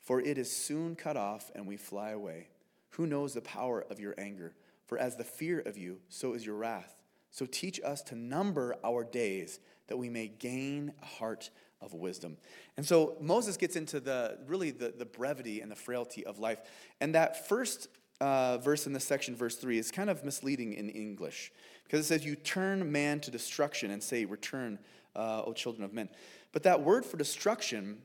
for 0.00 0.20
it 0.20 0.38
is 0.38 0.54
soon 0.54 0.96
cut 0.96 1.16
off 1.16 1.52
and 1.54 1.66
we 1.66 1.76
fly 1.76 2.10
away. 2.10 2.48
Who 2.90 3.06
knows 3.06 3.34
the 3.34 3.42
power 3.42 3.84
of 3.88 4.00
your 4.00 4.14
anger? 4.18 4.54
For 4.86 4.98
as 4.98 5.16
the 5.16 5.24
fear 5.24 5.60
of 5.60 5.78
you, 5.78 6.00
so 6.08 6.32
is 6.32 6.44
your 6.44 6.56
wrath. 6.56 6.96
So 7.30 7.46
teach 7.46 7.80
us 7.84 8.02
to 8.02 8.14
number 8.14 8.76
our 8.84 9.04
days 9.04 9.60
that 9.88 9.96
we 9.96 10.08
may 10.08 10.28
gain 10.28 10.92
a 11.02 11.06
heart 11.06 11.50
of 11.80 11.94
wisdom. 11.94 12.36
And 12.76 12.86
so 12.86 13.16
Moses 13.20 13.56
gets 13.56 13.76
into 13.76 14.00
the 14.00 14.38
really 14.46 14.70
the, 14.70 14.92
the 14.96 15.04
brevity 15.04 15.60
and 15.60 15.70
the 15.70 15.76
frailty 15.76 16.24
of 16.24 16.38
life. 16.38 16.60
And 17.00 17.14
that 17.14 17.48
first 17.48 17.88
uh, 18.20 18.58
verse 18.58 18.86
in 18.86 18.92
this 18.92 19.04
section, 19.04 19.36
verse 19.36 19.56
3, 19.56 19.78
is 19.78 19.90
kind 19.90 20.08
of 20.08 20.24
misleading 20.24 20.72
in 20.72 20.88
English 20.88 21.52
because 21.84 22.00
it 22.00 22.04
says, 22.04 22.24
You 22.24 22.34
turn 22.34 22.90
man 22.90 23.20
to 23.20 23.30
destruction 23.30 23.90
and 23.90 24.02
say, 24.02 24.24
Return, 24.24 24.78
uh, 25.14 25.42
O 25.44 25.52
children 25.52 25.84
of 25.84 25.92
men. 25.92 26.08
But 26.52 26.62
that 26.62 26.82
word 26.82 27.04
for 27.04 27.16
destruction 27.16 27.98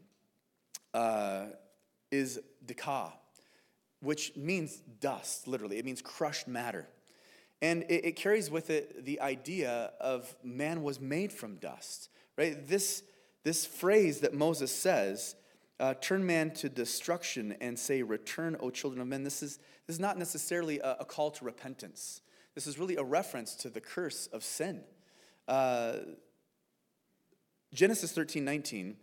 uh, 0.94 1.46
is 2.12 2.40
dika, 2.66 3.14
which 4.02 4.36
means 4.36 4.82
dust, 5.00 5.48
literally. 5.48 5.78
It 5.78 5.86
means 5.86 6.02
crushed 6.02 6.48
matter. 6.48 6.88
And 7.62 7.84
it, 7.84 8.06
it, 8.06 8.16
carries 8.16 8.50
with 8.50 8.70
it 8.70 9.06
the 9.06 9.22
idea 9.22 9.92
of 10.00 10.36
man 10.44 10.82
was 10.82 11.00
made 11.00 11.32
from 11.32 11.56
dust, 11.58 12.10
right? 12.38 12.68
This, 12.68 13.04
this 13.44 13.66
phrase 13.66 14.22
that 14.22 14.34
Moses 14.34 14.72
says, 14.72 15.36
uh, 15.80 15.94
turn 15.96 16.26
man 16.26 16.52
to 16.52 16.70
destruction 16.70 17.56
and 17.62 17.78
say, 17.78 18.02
return, 18.02 18.56
O 18.60 18.70
children 18.70 19.02
of 19.02 19.08
men, 19.08 19.24
this 19.24 19.44
is, 19.44 19.58
this 19.88 19.96
is 19.96 20.00
not 20.00 20.18
necessarily 20.18 20.80
a, 20.80 20.98
a 21.02 21.06
call 21.06 21.32
to 21.32 21.46
repentance. 21.46 22.22
This 22.56 22.68
is 22.68 22.78
really 22.78 22.96
a 22.96 23.04
reference 23.04 23.56
to 23.56 23.70
the 23.70 23.82
curse 23.82 24.28
of 24.28 24.44
sin. 24.44 24.82
Uh, 25.48 25.98
Genesis 27.74 28.12
13 28.12 28.44
19 28.44 28.98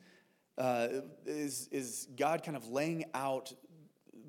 uh, 0.58 0.88
is, 1.24 1.68
is 1.70 2.08
God 2.16 2.42
kind 2.42 2.56
of 2.56 2.68
laying 2.68 3.04
out 3.14 3.52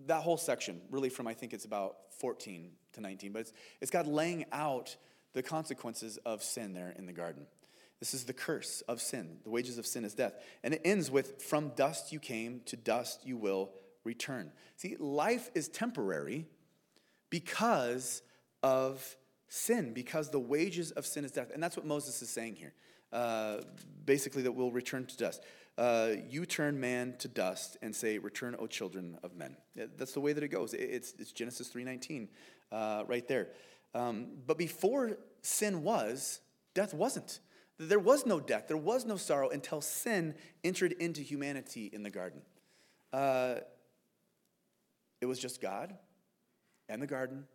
that 0.10 0.22
whole 0.22 0.38
section, 0.38 0.82
really 0.92 1.10
from 1.10 1.28
I 1.28 1.34
think 1.34 1.54
it's 1.54 1.66
about 1.66 1.96
14 2.20 2.72
to 2.94 3.02
19, 3.02 3.32
but 3.32 3.40
it's, 3.40 3.54
it's 3.82 3.92
God 3.92 4.08
laying 4.08 4.46
out 4.52 4.96
the 5.34 5.42
consequences 5.42 6.18
of 6.26 6.44
sin 6.44 6.74
there 6.74 6.94
in 6.98 7.06
the 7.06 7.14
garden. 7.14 7.46
This 8.00 8.14
is 8.14 8.24
the 8.24 8.34
curse 8.34 8.82
of 8.88 9.02
sin. 9.02 9.38
The 9.44 9.50
wages 9.50 9.78
of 9.78 9.86
sin 9.86 10.06
is 10.06 10.14
death. 10.14 10.34
And 10.64 10.74
it 10.74 10.82
ends 10.86 11.12
with, 11.12 11.42
From 11.42 11.70
dust 11.76 12.12
you 12.12 12.20
came, 12.20 12.62
to 12.66 12.78
dust 12.78 13.26
you 13.26 13.38
will 13.38 13.72
return. 14.04 14.52
See, 14.78 14.96
life 14.98 15.50
is 15.54 15.68
temporary 15.68 16.46
because 17.30 18.22
of 18.64 19.18
sin, 19.50 19.94
because 19.94 20.30
the 20.30 20.40
wages 20.40 20.92
of 20.92 21.06
sin 21.06 21.26
is 21.26 21.32
death. 21.32 21.52
And 21.54 21.62
that's 21.62 21.76
what 21.76 21.86
Moses 21.86 22.22
is 22.22 22.30
saying 22.30 22.56
here. 22.56 22.74
Uh, 23.12 23.58
basically, 24.06 24.44
that 24.44 24.54
we'll 24.54 24.72
return 24.72 25.06
to 25.06 25.18
dust. 25.18 25.44
Uh, 25.80 26.16
you 26.30 26.46
turn 26.46 26.78
man 26.78 27.16
to 27.20 27.30
dust 27.30 27.78
and 27.82 27.96
say, 27.96 28.18
"Return, 28.18 28.54
O 28.60 28.68
children 28.68 29.18
of 29.24 29.34
men." 29.34 29.56
That's 29.76 30.12
the 30.12 30.20
way 30.20 30.34
that 30.34 30.44
it 30.44 30.50
goes. 30.50 30.74
It's, 30.74 31.14
it's 31.18 31.32
Genesis 31.32 31.70
three 31.70 31.86
nineteen, 31.86 32.28
uh, 32.70 33.04
right 33.08 33.26
there. 33.26 33.48
Um, 33.96 34.28
but 34.46 34.58
before 34.58 35.20
sin 35.42 35.82
was, 35.84 36.42
death 36.74 36.94
wasn't. 36.94 37.40
There 37.78 37.98
was 37.98 38.26
no 38.26 38.42
death. 38.42 38.68
There 38.68 38.76
was 38.76 39.06
no 39.06 39.16
sorrow 39.16 39.50
until 39.50 39.80
sin 39.80 40.36
entered 40.66 40.92
into 40.92 41.22
humanity 41.22 41.90
in 41.94 42.04
the 42.04 42.10
garden. 42.10 42.42
Uh, 43.14 43.56
it 45.22 45.28
was 45.28 45.40
just 45.40 45.62
God 45.62 45.96
and 46.90 47.02
the 47.02 47.08
garden 47.08 47.46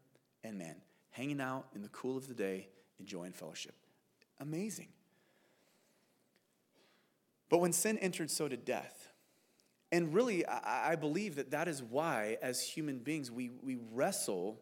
and 0.43 0.57
man 0.59 0.77
hanging 1.11 1.43
out 1.43 1.67
in 1.75 1.83
the 1.83 1.91
cool 1.91 2.17
of 2.17 2.27
the 2.27 2.35
day, 2.35 2.69
enjoying 2.99 3.33
fellowship. 3.33 3.75
Amazing. 4.41 4.89
But 7.55 7.61
when 7.61 7.73
sin 7.73 7.99
entered, 7.99 8.33
so 8.33 8.49
did 8.49 8.65
death. 8.65 9.13
And 9.93 10.13
really, 10.13 10.45
I, 10.45 10.97
believe 10.97 11.37
that 11.37 11.53
that 11.53 11.69
is 11.69 11.85
why, 11.85 12.37
as 12.43 12.61
human 12.61 12.99
beings, 12.99 13.31
we, 13.31 13.53
we 13.63 13.79
wrestle 13.93 14.61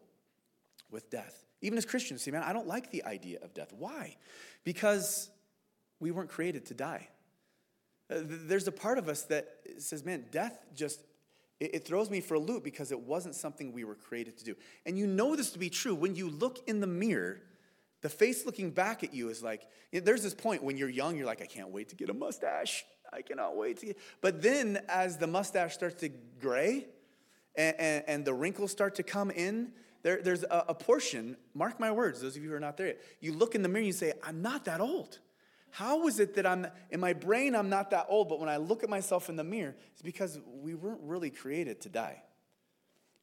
with 0.91 1.09
death. 1.09 1.43
Even 1.63 1.79
as 1.79 1.85
Christians, 1.87 2.21
see, 2.21 2.29
man, 2.29 2.43
I 2.43 2.53
don't 2.53 2.67
like 2.67 2.91
the 2.91 3.03
idea 3.05 3.39
of 3.41 3.51
death. 3.55 3.73
Why? 3.75 4.15
Because 4.63 5.31
we 5.99 6.11
weren't 6.11 6.29
created 6.29 6.67
to 6.67 6.75
die. 6.75 7.07
Uh, 8.11 8.17
there's 8.25 8.67
a 8.67 8.71
part 8.71 8.99
of 8.99 9.09
us 9.09 9.23
that 9.23 9.47
says, 9.79 10.05
man, 10.05 10.25
death 10.29 10.55
just, 10.75 11.01
it 11.59 11.87
throws 11.87 12.11
me 12.11 12.21
for 12.21 12.35
a 12.35 12.39
loop 12.39 12.63
because 12.63 12.91
it 12.91 12.99
wasn't 12.99 13.33
something 13.33 13.73
we 13.73 13.85
were 13.85 13.95
created 13.95 14.37
to 14.37 14.45
do. 14.45 14.55
And 14.85 14.99
you 14.99 15.07
know 15.07 15.35
this 15.35 15.49
to 15.53 15.57
be 15.57 15.71
true 15.71 15.95
when 15.95 16.13
you 16.13 16.29
look 16.29 16.59
in 16.67 16.79
the 16.79 16.85
mirror 16.85 17.41
the 18.03 18.09
face 18.09 18.45
looking 18.45 18.69
back 18.69 19.01
at 19.03 19.13
you 19.13 19.29
is 19.29 19.41
like, 19.41 19.65
there's 19.91 20.21
this 20.21 20.33
point 20.33 20.61
when 20.61 20.77
you're 20.77 20.89
young, 20.89 21.15
you're 21.15 21.25
like, 21.25 21.41
I 21.41 21.45
can't 21.45 21.69
wait 21.69 21.89
to 21.89 21.95
get 21.95 22.09
a 22.09 22.13
mustache. 22.13 22.83
I 23.13 23.21
cannot 23.21 23.55
wait 23.55 23.77
to 23.77 23.85
get. 23.87 23.97
But 24.19 24.41
then 24.41 24.81
as 24.89 25.17
the 25.17 25.25
mustache 25.25 25.73
starts 25.73 25.95
to 26.01 26.09
gray 26.41 26.87
and, 27.55 27.75
and, 27.79 28.03
and 28.07 28.25
the 28.25 28.33
wrinkles 28.33 28.71
start 28.71 28.95
to 28.95 29.03
come 29.03 29.31
in, 29.31 29.71
there, 30.01 30.21
there's 30.21 30.43
a, 30.43 30.65
a, 30.69 30.75
portion, 30.75 31.37
mark 31.53 31.79
my 31.79 31.91
words, 31.91 32.19
those 32.19 32.35
of 32.35 32.43
you 32.43 32.49
who 32.49 32.55
are 32.55 32.59
not 32.59 32.75
there 32.75 32.87
yet, 32.87 33.01
you 33.21 33.31
look 33.31 33.55
in 33.55 33.61
the 33.61 33.69
mirror 33.69 33.79
and 33.79 33.87
you 33.87 33.93
say, 33.93 34.11
I'm 34.21 34.41
not 34.41 34.65
that 34.65 34.81
old. 34.81 35.19
How 35.69 36.05
is 36.07 36.19
it 36.19 36.35
that 36.35 36.45
I'm, 36.45 36.67
in 36.89 36.99
my 36.99 37.13
brain, 37.13 37.55
I'm 37.55 37.69
not 37.69 37.91
that 37.91 38.07
old, 38.09 38.27
but 38.27 38.37
when 38.37 38.49
I 38.49 38.57
look 38.57 38.83
at 38.83 38.89
myself 38.89 39.29
in 39.29 39.37
the 39.37 39.45
mirror, 39.45 39.75
it's 39.93 40.01
because 40.01 40.39
we 40.61 40.75
weren't 40.75 41.01
really 41.03 41.29
created 41.29 41.79
to 41.81 41.89
die. 41.89 42.21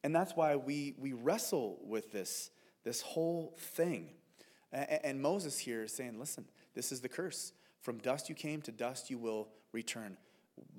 And 0.03 0.15
that's 0.15 0.35
why 0.35 0.55
we, 0.55 0.95
we 0.97 1.13
wrestle 1.13 1.77
with 1.83 2.11
this, 2.11 2.49
this 2.83 3.01
whole 3.01 3.55
thing. 3.59 4.09
And 4.71 5.21
Moses 5.21 5.57
here 5.57 5.83
is 5.83 5.93
saying, 5.93 6.19
listen, 6.19 6.45
this 6.73 6.91
is 6.91 7.01
the 7.01 7.09
curse. 7.09 7.53
From 7.81 7.97
dust 7.97 8.29
you 8.29 8.35
came, 8.35 8.61
to 8.61 8.71
dust 8.71 9.09
you 9.09 9.17
will 9.17 9.49
return. 9.73 10.17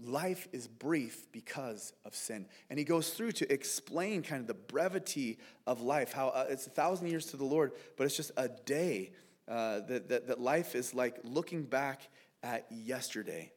Life 0.05 0.49
is 0.53 0.69
brief 0.69 1.31
because 1.33 1.93
of 2.05 2.15
sin. 2.15 2.47
And 2.71 2.79
he 2.79 2.85
goes 2.85 3.11
through 3.11 3.33
to 3.33 3.53
explain 3.53 4.23
kind 4.23 4.41
of 4.41 4.47
the 4.47 4.55
brevity 4.55 5.39
of 5.67 5.81
life, 5.81 6.13
how 6.13 6.29
uh, 6.29 6.47
it's 6.49 6.67
a 6.67 6.71
thousand 6.71 7.09
years 7.09 7.27
to 7.27 7.37
the 7.37 7.45
Lord, 7.45 7.73
but 7.97 8.05
it's 8.05 8.17
just 8.17 8.31
a 8.37 8.49
day. 8.49 9.13
Uh, 9.49 9.81
that, 9.81 10.09
that, 10.09 10.29
that 10.29 10.41
life 10.41 10.77
is 10.77 10.95
like 10.95 11.19
looking 11.25 11.65
back 11.65 12.09
at 12.45 12.65
yesterday. 12.71 13.51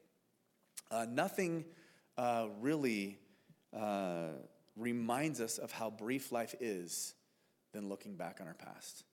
Uh, 0.89 1.05
nothing 1.07 1.63
uh, 2.17 2.47
really 2.59 3.19
uh, 3.71 4.29
reminds 4.75 5.39
us 5.39 5.57
of 5.59 5.71
how 5.71 5.91
brief 5.91 6.31
life 6.31 6.55
is 6.59 7.13
than 7.71 7.87
looking 7.87 8.15
back 8.15 8.39
on 8.41 8.47
our 8.47 8.55
past. 8.55 9.03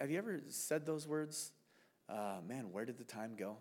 Have 0.00 0.10
you 0.10 0.18
ever 0.18 0.40
said 0.48 0.86
those 0.86 1.06
words? 1.06 1.52
Uh, 2.08 2.36
man, 2.46 2.72
where 2.72 2.84
did 2.84 2.98
the 2.98 3.04
time 3.04 3.34
go? 3.36 3.56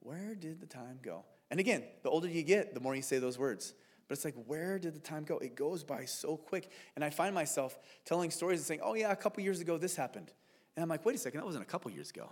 Where 0.00 0.34
did 0.34 0.60
the 0.60 0.66
time 0.66 0.98
go? 1.02 1.24
And 1.50 1.60
again, 1.60 1.84
the 2.02 2.10
older 2.10 2.28
you 2.28 2.42
get, 2.42 2.74
the 2.74 2.80
more 2.80 2.94
you 2.94 3.02
say 3.02 3.18
those 3.18 3.38
words. 3.38 3.74
But 4.08 4.16
it's 4.16 4.24
like, 4.24 4.34
where 4.46 4.78
did 4.78 4.94
the 4.94 5.00
time 5.00 5.24
go? 5.24 5.38
It 5.38 5.56
goes 5.56 5.82
by 5.82 6.04
so 6.04 6.36
quick. 6.36 6.70
And 6.94 7.04
I 7.04 7.10
find 7.10 7.34
myself 7.34 7.78
telling 8.04 8.30
stories 8.30 8.60
and 8.60 8.66
saying, 8.66 8.80
oh, 8.82 8.94
yeah, 8.94 9.10
a 9.10 9.16
couple 9.16 9.42
years 9.42 9.60
ago 9.60 9.78
this 9.78 9.96
happened. 9.96 10.32
And 10.76 10.82
I'm 10.82 10.88
like, 10.88 11.04
wait 11.04 11.16
a 11.16 11.18
second, 11.18 11.40
that 11.40 11.46
wasn't 11.46 11.64
a 11.64 11.68
couple 11.68 11.90
years 11.90 12.10
ago. 12.10 12.28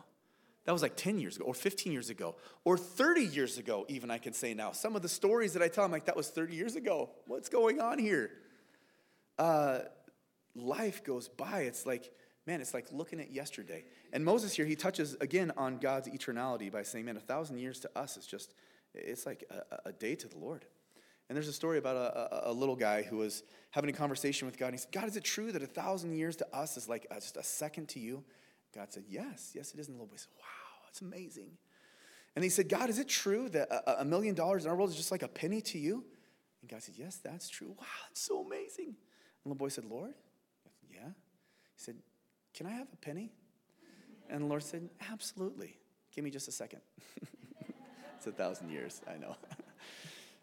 That 0.64 0.72
was 0.72 0.82
like 0.82 0.96
10 0.96 1.18
years 1.18 1.36
ago, 1.36 1.44
or 1.44 1.52
15 1.52 1.92
years 1.92 2.08
ago, 2.08 2.36
or 2.64 2.78
30 2.78 3.22
years 3.22 3.58
ago, 3.58 3.84
even 3.88 4.10
I 4.10 4.16
can 4.16 4.32
say 4.32 4.54
now. 4.54 4.72
Some 4.72 4.96
of 4.96 5.02
the 5.02 5.10
stories 5.10 5.52
that 5.52 5.62
I 5.62 5.68
tell, 5.68 5.84
I'm 5.84 5.92
like, 5.92 6.06
that 6.06 6.16
was 6.16 6.28
30 6.28 6.54
years 6.54 6.74
ago. 6.74 7.10
What's 7.26 7.50
going 7.50 7.80
on 7.80 7.98
here? 7.98 8.30
Uh, 9.38 9.80
life 10.54 11.04
goes 11.04 11.28
by. 11.28 11.62
It's 11.62 11.84
like, 11.84 12.10
man, 12.46 12.60
it's 12.60 12.74
like 12.74 12.86
looking 12.92 13.20
at 13.20 13.32
yesterday. 13.32 13.84
And 14.12 14.24
Moses 14.24 14.54
here, 14.54 14.66
he 14.66 14.76
touches 14.76 15.16
again 15.20 15.52
on 15.56 15.78
God's 15.78 16.08
eternality 16.08 16.70
by 16.70 16.82
saying, 16.82 17.04
man, 17.06 17.16
a 17.16 17.20
thousand 17.20 17.58
years 17.58 17.80
to 17.80 17.98
us 17.98 18.16
is 18.16 18.26
just, 18.26 18.54
it's 18.94 19.26
like 19.26 19.44
a, 19.50 19.88
a 19.88 19.92
day 19.92 20.14
to 20.14 20.28
the 20.28 20.38
Lord. 20.38 20.64
And 21.28 21.36
there's 21.36 21.48
a 21.48 21.54
story 21.54 21.78
about 21.78 21.96
a, 21.96 22.48
a, 22.48 22.50
a, 22.50 22.52
little 22.52 22.76
guy 22.76 23.02
who 23.02 23.16
was 23.16 23.44
having 23.70 23.88
a 23.88 23.94
conversation 23.94 24.46
with 24.46 24.58
God. 24.58 24.66
And 24.66 24.74
he 24.74 24.78
said, 24.78 24.92
God, 24.92 25.08
is 25.08 25.16
it 25.16 25.24
true 25.24 25.52
that 25.52 25.62
a 25.62 25.66
thousand 25.66 26.12
years 26.12 26.36
to 26.36 26.46
us 26.54 26.76
is 26.76 26.86
like 26.86 27.06
a, 27.10 27.14
just 27.14 27.38
a 27.38 27.42
second 27.42 27.88
to 27.90 27.98
you? 27.98 28.22
God 28.74 28.92
said, 28.92 29.04
Yes, 29.08 29.52
yes, 29.54 29.72
it 29.72 29.80
is. 29.80 29.88
And 29.88 29.96
the 29.96 30.02
little 30.02 30.12
boy 30.12 30.18
said, 30.18 30.32
Wow, 30.38 30.82
that's 30.84 31.00
amazing. 31.00 31.52
And 32.36 32.42
he 32.42 32.50
said, 32.50 32.68
God, 32.68 32.90
is 32.90 32.98
it 32.98 33.08
true 33.08 33.48
that 33.50 33.70
a, 33.70 34.02
a 34.02 34.04
million 34.04 34.34
dollars 34.34 34.64
in 34.64 34.70
our 34.70 34.76
world 34.76 34.90
is 34.90 34.96
just 34.96 35.12
like 35.12 35.22
a 35.22 35.28
penny 35.28 35.62
to 35.62 35.78
you? 35.78 36.04
And 36.60 36.70
God 36.70 36.82
said, 36.82 36.96
Yes, 36.98 37.20
that's 37.24 37.48
true. 37.48 37.74
Wow, 37.78 37.86
that's 38.08 38.20
so 38.20 38.44
amazing. 38.44 38.88
And 38.88 38.94
the 39.44 39.48
little 39.48 39.58
boy 39.58 39.68
said, 39.68 39.86
Lord? 39.86 40.14
Yeah. 40.92 41.08
He 41.08 41.82
said, 41.82 41.96
can 42.54 42.66
I 42.66 42.70
have 42.70 42.86
a 42.92 42.96
penny? 42.96 43.32
And 44.30 44.42
the 44.42 44.46
Lord 44.46 44.62
said, 44.62 44.88
Absolutely. 45.10 45.76
Give 46.14 46.24
me 46.24 46.30
just 46.30 46.48
a 46.48 46.52
second. 46.52 46.80
it's 48.16 48.26
a 48.26 48.32
thousand 48.32 48.70
years, 48.70 49.02
I 49.08 49.18
know. 49.18 49.36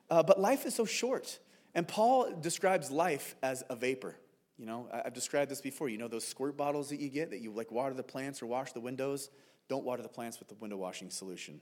Uh, 0.09 0.21
but 0.21 0.37
life 0.37 0.65
is 0.65 0.75
so 0.75 0.83
short. 0.83 1.39
And 1.73 1.87
Paul 1.87 2.33
describes 2.41 2.91
life 2.91 3.33
as 3.41 3.63
a 3.69 3.77
vapor. 3.77 4.17
You 4.57 4.65
know, 4.65 4.89
I've 4.91 5.13
described 5.13 5.49
this 5.49 5.61
before. 5.61 5.87
You 5.87 5.97
know 5.97 6.09
those 6.09 6.27
squirt 6.27 6.57
bottles 6.57 6.89
that 6.89 6.99
you 6.99 7.07
get 7.07 7.31
that 7.31 7.39
you 7.39 7.49
like 7.49 7.71
water 7.71 7.93
the 7.93 8.03
plants 8.03 8.41
or 8.41 8.47
wash 8.47 8.73
the 8.73 8.81
windows? 8.81 9.29
Don't 9.69 9.85
water 9.85 10.03
the 10.03 10.09
plants 10.09 10.37
with 10.37 10.49
the 10.49 10.55
window 10.55 10.75
washing 10.75 11.09
solution. 11.09 11.61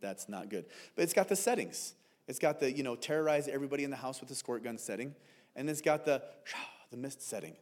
That's 0.00 0.28
not 0.28 0.48
good. 0.48 0.66
But 0.94 1.02
it's 1.02 1.12
got 1.12 1.28
the 1.28 1.34
settings. 1.34 1.94
It's 2.28 2.38
got 2.38 2.60
the, 2.60 2.70
you 2.70 2.84
know, 2.84 2.94
terrorize 2.94 3.48
everybody 3.48 3.82
in 3.82 3.90
the 3.90 3.96
house 3.96 4.20
with 4.20 4.28
the 4.28 4.36
squirt 4.36 4.62
gun 4.62 4.78
setting. 4.78 5.14
And 5.56 5.68
it's 5.68 5.80
got 5.80 6.04
the, 6.04 6.22
the 6.92 6.96
mist 6.96 7.20
setting. 7.20 7.56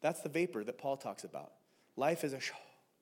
That's 0.00 0.22
the 0.22 0.30
vapor 0.30 0.64
that 0.64 0.78
Paul 0.78 0.96
talks 0.96 1.24
about. 1.24 1.52
Life 1.96 2.24
is 2.24 2.32
a 2.32 2.40
show, 2.40 2.54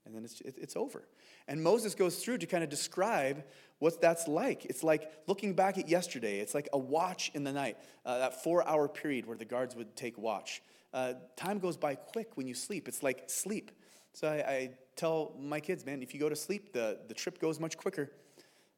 and 0.05 0.15
then 0.15 0.25
it's, 0.25 0.41
it's 0.41 0.77
over. 0.77 1.05
And 1.49 1.63
Moses 1.63 1.95
goes 1.95 2.23
through 2.23 2.39
to 2.39 2.47
kind 2.47 2.63
of 2.63 2.71
describe 2.71 3.45
what 3.79 4.01
that's 4.01 4.29
like. 4.29 4.65
It's 4.67 4.83
like 4.83 5.11
looking 5.27 5.55
back 5.55 5.79
at 5.79 5.89
yesterday. 5.89 6.39
It's 6.41 6.55
like 6.55 6.69
a 6.73 6.79
watch 6.79 7.31
in 7.35 7.45
the 7.45 7.53
night, 7.53 7.77
uh, 8.05 8.19
that 8.19 8.43
four 8.43 8.67
hour 8.67 8.89
period 8.89 9.27
where 9.27 9.37
the 9.37 9.45
guards 9.45 9.75
would 9.75 9.97
take 9.97 10.19
watch. 10.19 10.63
Uh, 10.93 11.15
time 11.37 11.59
goes 11.59 11.77
by 11.77 11.95
quick 11.95 12.37
when 12.37 12.47
you 12.47 12.55
sleep. 12.55 12.89
It's 12.89 13.03
like 13.03 13.25
sleep. 13.29 13.71
So 14.13 14.29
I, 14.29 14.35
I, 14.35 14.71
tell 14.97 15.35
my 15.41 15.61
kids, 15.61 15.87
man, 15.87 16.03
if 16.03 16.13
you 16.13 16.21
go 16.21 16.29
to 16.29 16.37
sleep, 16.37 16.75
the, 16.75 16.99
the 17.09 17.15
trip 17.15 17.39
goes 17.41 17.59
much 17.59 17.79
quicker. 17.79 18.11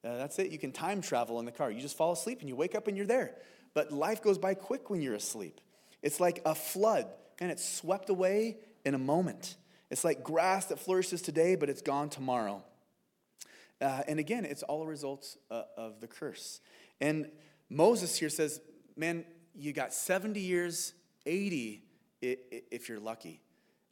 Uh, 0.04 0.16
that's 0.18 0.38
it. 0.38 0.52
You 0.52 0.58
can 0.58 0.70
time 0.70 1.00
travel 1.00 1.40
in 1.40 1.46
the 1.46 1.52
car. 1.52 1.70
You 1.70 1.80
just 1.80 1.96
fall 1.96 2.12
asleep 2.12 2.40
and 2.40 2.48
you 2.48 2.54
wake 2.54 2.74
up 2.74 2.86
and 2.86 2.96
you're 2.96 3.06
there. 3.06 3.34
But 3.74 3.92
life 3.92 4.22
goes 4.22 4.38
by 4.38 4.54
quick 4.54 4.88
when 4.88 5.00
you're 5.00 5.14
asleep. 5.14 5.60
It's 6.02 6.20
like 6.20 6.42
a 6.44 6.54
flood, 6.54 7.06
and 7.40 7.50
it's 7.50 7.64
swept 7.64 8.10
away 8.10 8.58
in 8.84 8.94
a 8.94 8.98
moment. 8.98 9.56
It's 9.92 10.04
like 10.04 10.24
grass 10.24 10.64
that 10.66 10.78
flourishes 10.78 11.20
today, 11.20 11.54
but 11.54 11.68
it's 11.68 11.82
gone 11.82 12.08
tomorrow. 12.08 12.64
Uh, 13.78 14.00
and 14.08 14.18
again, 14.18 14.46
it's 14.46 14.62
all 14.62 14.82
a 14.82 14.86
result 14.86 15.36
uh, 15.50 15.64
of 15.76 16.00
the 16.00 16.06
curse. 16.06 16.62
And 16.98 17.30
Moses 17.68 18.16
here 18.16 18.30
says, 18.30 18.58
man, 18.96 19.26
you 19.54 19.74
got 19.74 19.92
70 19.92 20.40
years, 20.40 20.94
80 21.26 21.82
if 22.22 22.88
you're 22.88 23.00
lucky. 23.00 23.42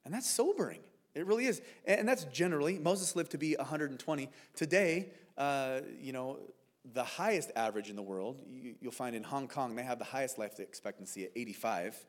And 0.06 0.14
that's 0.14 0.26
sobering. 0.26 0.80
It 1.14 1.26
really 1.26 1.44
is. 1.44 1.60
And 1.84 2.08
that's 2.08 2.24
generally, 2.24 2.78
Moses 2.78 3.14
lived 3.14 3.32
to 3.32 3.38
be 3.38 3.54
120. 3.56 4.30
Today, 4.54 5.10
uh, 5.36 5.80
you 6.00 6.14
know, 6.14 6.38
the 6.94 7.04
highest 7.04 7.50
average 7.56 7.90
in 7.90 7.96
the 7.96 8.02
world, 8.02 8.40
you, 8.48 8.74
will 8.82 8.90
find 8.90 9.14
in 9.14 9.22
Hong 9.22 9.48
Kong, 9.48 9.76
they 9.76 9.82
have 9.82 9.98
the 9.98 10.06
highest 10.06 10.38
life 10.38 10.60
expectancy 10.60 11.24
at 11.24 11.32
85. 11.36 12.06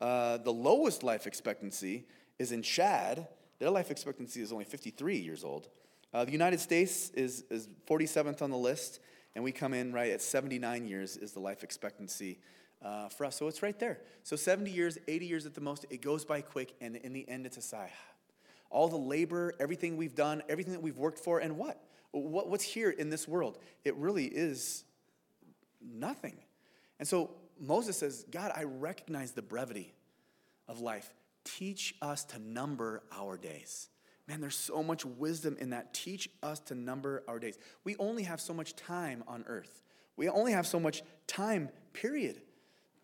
Uh, 0.00 0.38
the 0.38 0.52
lowest 0.52 1.02
life 1.02 1.26
expectancy 1.26 2.06
is 2.38 2.52
in 2.52 2.62
Chad. 2.62 3.28
Their 3.58 3.70
life 3.70 3.90
expectancy 3.90 4.40
is 4.40 4.52
only 4.52 4.64
53 4.64 5.16
years 5.16 5.44
old. 5.44 5.68
Uh, 6.12 6.24
the 6.24 6.32
United 6.32 6.60
States 6.60 7.10
is, 7.10 7.44
is 7.50 7.68
47th 7.88 8.42
on 8.42 8.50
the 8.50 8.56
list, 8.56 9.00
and 9.34 9.44
we 9.44 9.52
come 9.52 9.74
in 9.74 9.92
right 9.92 10.10
at 10.10 10.22
79 10.22 10.86
years 10.86 11.16
is 11.16 11.32
the 11.32 11.40
life 11.40 11.62
expectancy 11.62 12.38
uh, 12.82 13.08
for 13.08 13.26
us. 13.26 13.36
So 13.36 13.48
it's 13.48 13.62
right 13.62 13.78
there. 13.78 13.98
So 14.22 14.36
70 14.36 14.70
years, 14.70 14.98
80 15.08 15.26
years 15.26 15.46
at 15.46 15.54
the 15.54 15.60
most, 15.60 15.84
it 15.90 16.00
goes 16.02 16.24
by 16.24 16.40
quick, 16.40 16.74
and 16.80 16.96
in 16.96 17.12
the 17.12 17.28
end, 17.28 17.46
it's 17.46 17.56
a 17.56 17.62
sigh. 17.62 17.92
All 18.70 18.88
the 18.88 18.96
labor, 18.96 19.54
everything 19.60 19.96
we've 19.96 20.14
done, 20.14 20.42
everything 20.48 20.72
that 20.72 20.82
we've 20.82 20.98
worked 20.98 21.18
for, 21.18 21.38
and 21.38 21.56
what? 21.56 21.82
what 22.16 22.48
what's 22.48 22.64
here 22.64 22.90
in 22.90 23.10
this 23.10 23.28
world? 23.28 23.58
It 23.84 23.94
really 23.96 24.26
is 24.26 24.84
nothing. 25.80 26.36
And 26.98 27.06
so 27.06 27.30
Moses 27.60 27.98
says, 27.98 28.24
God, 28.30 28.52
I 28.54 28.64
recognize 28.64 29.32
the 29.32 29.42
brevity 29.42 29.92
of 30.68 30.80
life. 30.80 31.12
Teach 31.46 31.94
us 32.02 32.24
to 32.24 32.38
number 32.40 33.02
our 33.12 33.36
days. 33.36 33.88
Man, 34.26 34.40
there's 34.40 34.56
so 34.56 34.82
much 34.82 35.04
wisdom 35.04 35.56
in 35.60 35.70
that. 35.70 35.94
Teach 35.94 36.28
us 36.42 36.58
to 36.60 36.74
number 36.74 37.22
our 37.28 37.38
days. 37.38 37.56
We 37.84 37.94
only 37.96 38.24
have 38.24 38.40
so 38.40 38.52
much 38.52 38.74
time 38.74 39.22
on 39.28 39.44
earth. 39.46 39.82
We 40.16 40.28
only 40.28 40.52
have 40.52 40.66
so 40.66 40.80
much 40.80 41.02
time, 41.28 41.68
period. 41.92 42.42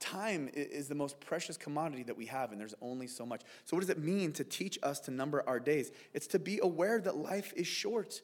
Time 0.01 0.51
is 0.53 0.89
the 0.89 0.97
most 0.97 1.21
precious 1.21 1.57
commodity 1.57 2.03
that 2.03 2.17
we 2.17 2.27
have, 2.27 2.51
and 2.51 2.61
there's 2.61 2.75
only 2.83 3.07
so 3.07 3.25
much. 3.25 3.43
So, 3.65 3.77
what 3.77 3.83
does 3.83 3.91
it 3.91 4.01
mean 4.01 4.33
to 4.33 4.43
teach 4.43 4.77
us 4.83 4.99
to 5.01 5.13
number 5.13 5.45
our 5.47 5.61
days? 5.61 5.93
It's 6.13 6.27
to 6.29 6.41
be 6.41 6.59
aware 6.61 7.01
that 7.01 7.17
life 7.17 7.53
is 7.55 7.69
short, 7.69 8.21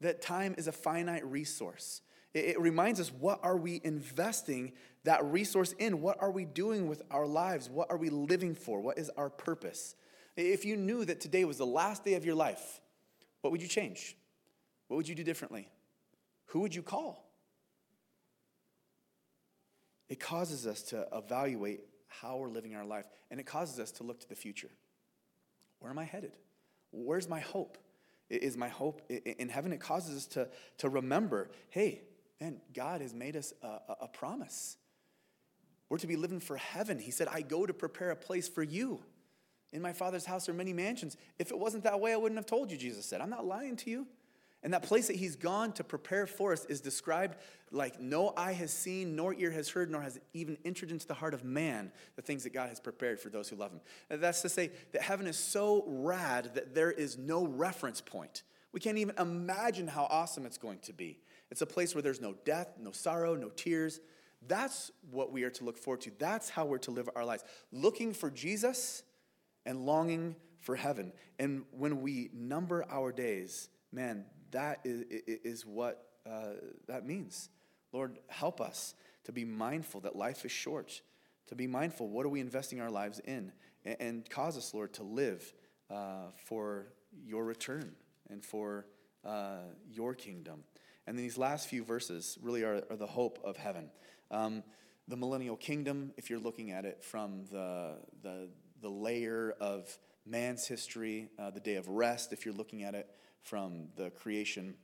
that 0.00 0.20
time 0.20 0.56
is 0.58 0.66
a 0.66 0.72
finite 0.72 1.24
resource. 1.24 2.00
It 2.34 2.58
reminds 2.60 2.98
us 2.98 3.12
what 3.12 3.40
are 3.42 3.56
we 3.56 3.80
investing 3.84 4.72
that 5.04 5.24
resource 5.24 5.72
in? 5.78 6.00
What 6.00 6.16
are 6.20 6.30
we 6.30 6.44
doing 6.44 6.88
with 6.88 7.02
our 7.10 7.26
lives? 7.26 7.68
What 7.68 7.90
are 7.90 7.98
we 7.98 8.08
living 8.08 8.54
for? 8.54 8.80
What 8.80 8.98
is 8.98 9.10
our 9.10 9.28
purpose? 9.28 9.96
If 10.36 10.64
you 10.64 10.76
knew 10.76 11.04
that 11.04 11.20
today 11.20 11.44
was 11.44 11.58
the 11.58 11.66
last 11.66 12.04
day 12.04 12.14
of 12.14 12.24
your 12.24 12.34
life, 12.34 12.80
what 13.42 13.50
would 13.50 13.60
you 13.60 13.68
change? 13.68 14.16
What 14.88 14.96
would 14.96 15.08
you 15.08 15.14
do 15.14 15.24
differently? 15.24 15.68
Who 16.46 16.60
would 16.60 16.74
you 16.74 16.82
call? 16.82 17.28
It 20.08 20.20
causes 20.20 20.66
us 20.66 20.82
to 20.84 21.06
evaluate 21.12 21.80
how 22.06 22.36
we're 22.36 22.48
living 22.48 22.74
our 22.74 22.84
life, 22.84 23.06
and 23.30 23.40
it 23.40 23.44
causes 23.44 23.78
us 23.78 23.90
to 23.92 24.04
look 24.04 24.20
to 24.20 24.28
the 24.28 24.34
future. 24.34 24.70
Where 25.80 25.90
am 25.90 25.98
I 25.98 26.04
headed? 26.04 26.32
Where's 26.92 27.28
my 27.28 27.40
hope? 27.40 27.78
Is 28.28 28.56
my 28.56 28.68
hope 28.68 29.02
in 29.10 29.48
heaven? 29.48 29.72
It 29.72 29.80
causes 29.80 30.16
us 30.16 30.26
to, 30.28 30.48
to 30.78 30.88
remember 30.88 31.50
hey, 31.70 32.02
man, 32.42 32.60
God 32.74 33.00
has 33.02 33.14
made 33.14 33.36
us 33.36 33.52
a, 33.62 33.78
a 34.02 34.08
promise. 34.08 34.76
We're 35.88 35.98
to 35.98 36.08
be 36.08 36.16
living 36.16 36.40
for 36.40 36.56
heaven. 36.56 36.98
He 36.98 37.12
said, 37.12 37.28
I 37.28 37.42
go 37.42 37.66
to 37.66 37.72
prepare 37.72 38.10
a 38.10 38.16
place 38.16 38.48
for 38.48 38.64
you. 38.64 39.00
In 39.72 39.80
my 39.80 39.92
Father's 39.92 40.24
house 40.24 40.48
are 40.48 40.52
many 40.52 40.72
mansions. 40.72 41.16
If 41.38 41.52
it 41.52 41.58
wasn't 41.58 41.84
that 41.84 42.00
way, 42.00 42.12
I 42.12 42.16
wouldn't 42.16 42.38
have 42.38 42.46
told 42.46 42.72
you, 42.72 42.76
Jesus 42.76 43.06
said. 43.06 43.20
I'm 43.20 43.30
not 43.30 43.46
lying 43.46 43.76
to 43.76 43.90
you. 43.90 44.06
And 44.64 44.74
that 44.74 44.82
place 44.82 45.06
that 45.06 45.16
he's 45.16 45.36
gone 45.36 45.72
to 45.72 45.84
prepare 45.84 46.26
for 46.26 46.52
us 46.52 46.64
is 46.64 46.80
described 46.80 47.36
like 47.70 48.00
no 48.00 48.32
eye 48.36 48.52
has 48.52 48.72
seen, 48.72 49.14
nor 49.14 49.34
ear 49.34 49.50
has 49.52 49.68
heard, 49.68 49.90
nor 49.90 50.02
has 50.02 50.18
even 50.34 50.56
entered 50.64 50.90
into 50.90 51.06
the 51.06 51.14
heart 51.14 51.34
of 51.34 51.44
man 51.44 51.92
the 52.16 52.22
things 52.22 52.42
that 52.42 52.52
God 52.52 52.68
has 52.70 52.80
prepared 52.80 53.20
for 53.20 53.28
those 53.28 53.48
who 53.48 53.56
love 53.56 53.70
him. 53.70 53.80
And 54.10 54.20
that's 54.20 54.42
to 54.42 54.48
say 54.48 54.70
that 54.92 55.02
heaven 55.02 55.26
is 55.26 55.36
so 55.36 55.84
rad 55.86 56.54
that 56.54 56.74
there 56.74 56.90
is 56.90 57.16
no 57.16 57.46
reference 57.46 58.00
point. 58.00 58.42
We 58.72 58.80
can't 58.80 58.98
even 58.98 59.14
imagine 59.18 59.86
how 59.86 60.04
awesome 60.04 60.46
it's 60.46 60.58
going 60.58 60.78
to 60.80 60.92
be. 60.92 61.18
It's 61.50 61.60
a 61.60 61.66
place 61.66 61.94
where 61.94 62.02
there's 62.02 62.20
no 62.20 62.34
death, 62.44 62.74
no 62.80 62.92
sorrow, 62.92 63.34
no 63.34 63.50
tears. 63.50 64.00
That's 64.48 64.90
what 65.10 65.30
we 65.30 65.44
are 65.44 65.50
to 65.50 65.64
look 65.64 65.76
forward 65.76 66.00
to. 66.02 66.12
That's 66.18 66.48
how 66.48 66.64
we're 66.64 66.78
to 66.78 66.90
live 66.90 67.08
our 67.14 67.24
lives. 67.24 67.44
Looking 67.70 68.14
for 68.14 68.30
Jesus 68.30 69.02
and 69.66 69.84
longing 69.84 70.36
for 70.60 70.74
heaven. 70.74 71.12
And 71.38 71.64
when 71.70 72.00
we 72.00 72.30
number 72.32 72.86
our 72.90 73.12
days, 73.12 73.68
man, 73.92 74.24
that 74.52 74.80
is, 74.84 75.04
is 75.10 75.66
what 75.66 76.06
uh, 76.26 76.54
that 76.88 77.06
means. 77.06 77.50
Lord, 77.92 78.18
help 78.28 78.60
us 78.60 78.94
to 79.24 79.32
be 79.32 79.44
mindful 79.44 80.00
that 80.00 80.16
life 80.16 80.44
is 80.44 80.52
short, 80.52 81.02
to 81.48 81.54
be 81.54 81.66
mindful 81.66 82.08
what 82.08 82.24
are 82.24 82.30
we 82.30 82.40
investing 82.40 82.80
our 82.80 82.90
lives 82.90 83.20
in, 83.20 83.52
and, 83.84 83.96
and 84.00 84.30
cause 84.30 84.56
us, 84.56 84.72
Lord, 84.72 84.94
to 84.94 85.02
live 85.02 85.52
uh, 85.90 86.30
for 86.46 86.86
your 87.22 87.44
return 87.44 87.94
and 88.32 88.44
for 88.44 88.86
uh, 89.24 89.58
your 89.88 90.14
kingdom. 90.14 90.64
And 91.06 91.18
these 91.18 91.36
last 91.38 91.68
few 91.68 91.84
verses 91.84 92.38
really 92.42 92.62
are, 92.64 92.82
are 92.90 92.96
the 92.96 93.06
hope 93.06 93.38
of 93.44 93.56
heaven. 93.56 93.90
Um, 94.30 94.62
the 95.08 95.16
millennial 95.16 95.56
kingdom, 95.56 96.12
if 96.16 96.30
you're 96.30 96.38
looking 96.38 96.70
at 96.70 96.84
it 96.84 97.02
from 97.02 97.44
the, 97.50 97.98
the, 98.22 98.48
the 98.80 98.88
layer 98.88 99.54
of 99.60 99.96
man's 100.24 100.66
history, 100.66 101.28
uh, 101.38 101.50
the 101.50 101.60
day 101.60 101.74
of 101.74 101.88
rest, 101.88 102.32
if 102.32 102.44
you're 102.44 102.54
looking 102.54 102.82
at 102.82 102.94
it 102.94 103.08
from 103.42 103.88
the 103.96 104.10
creation. 104.10 104.74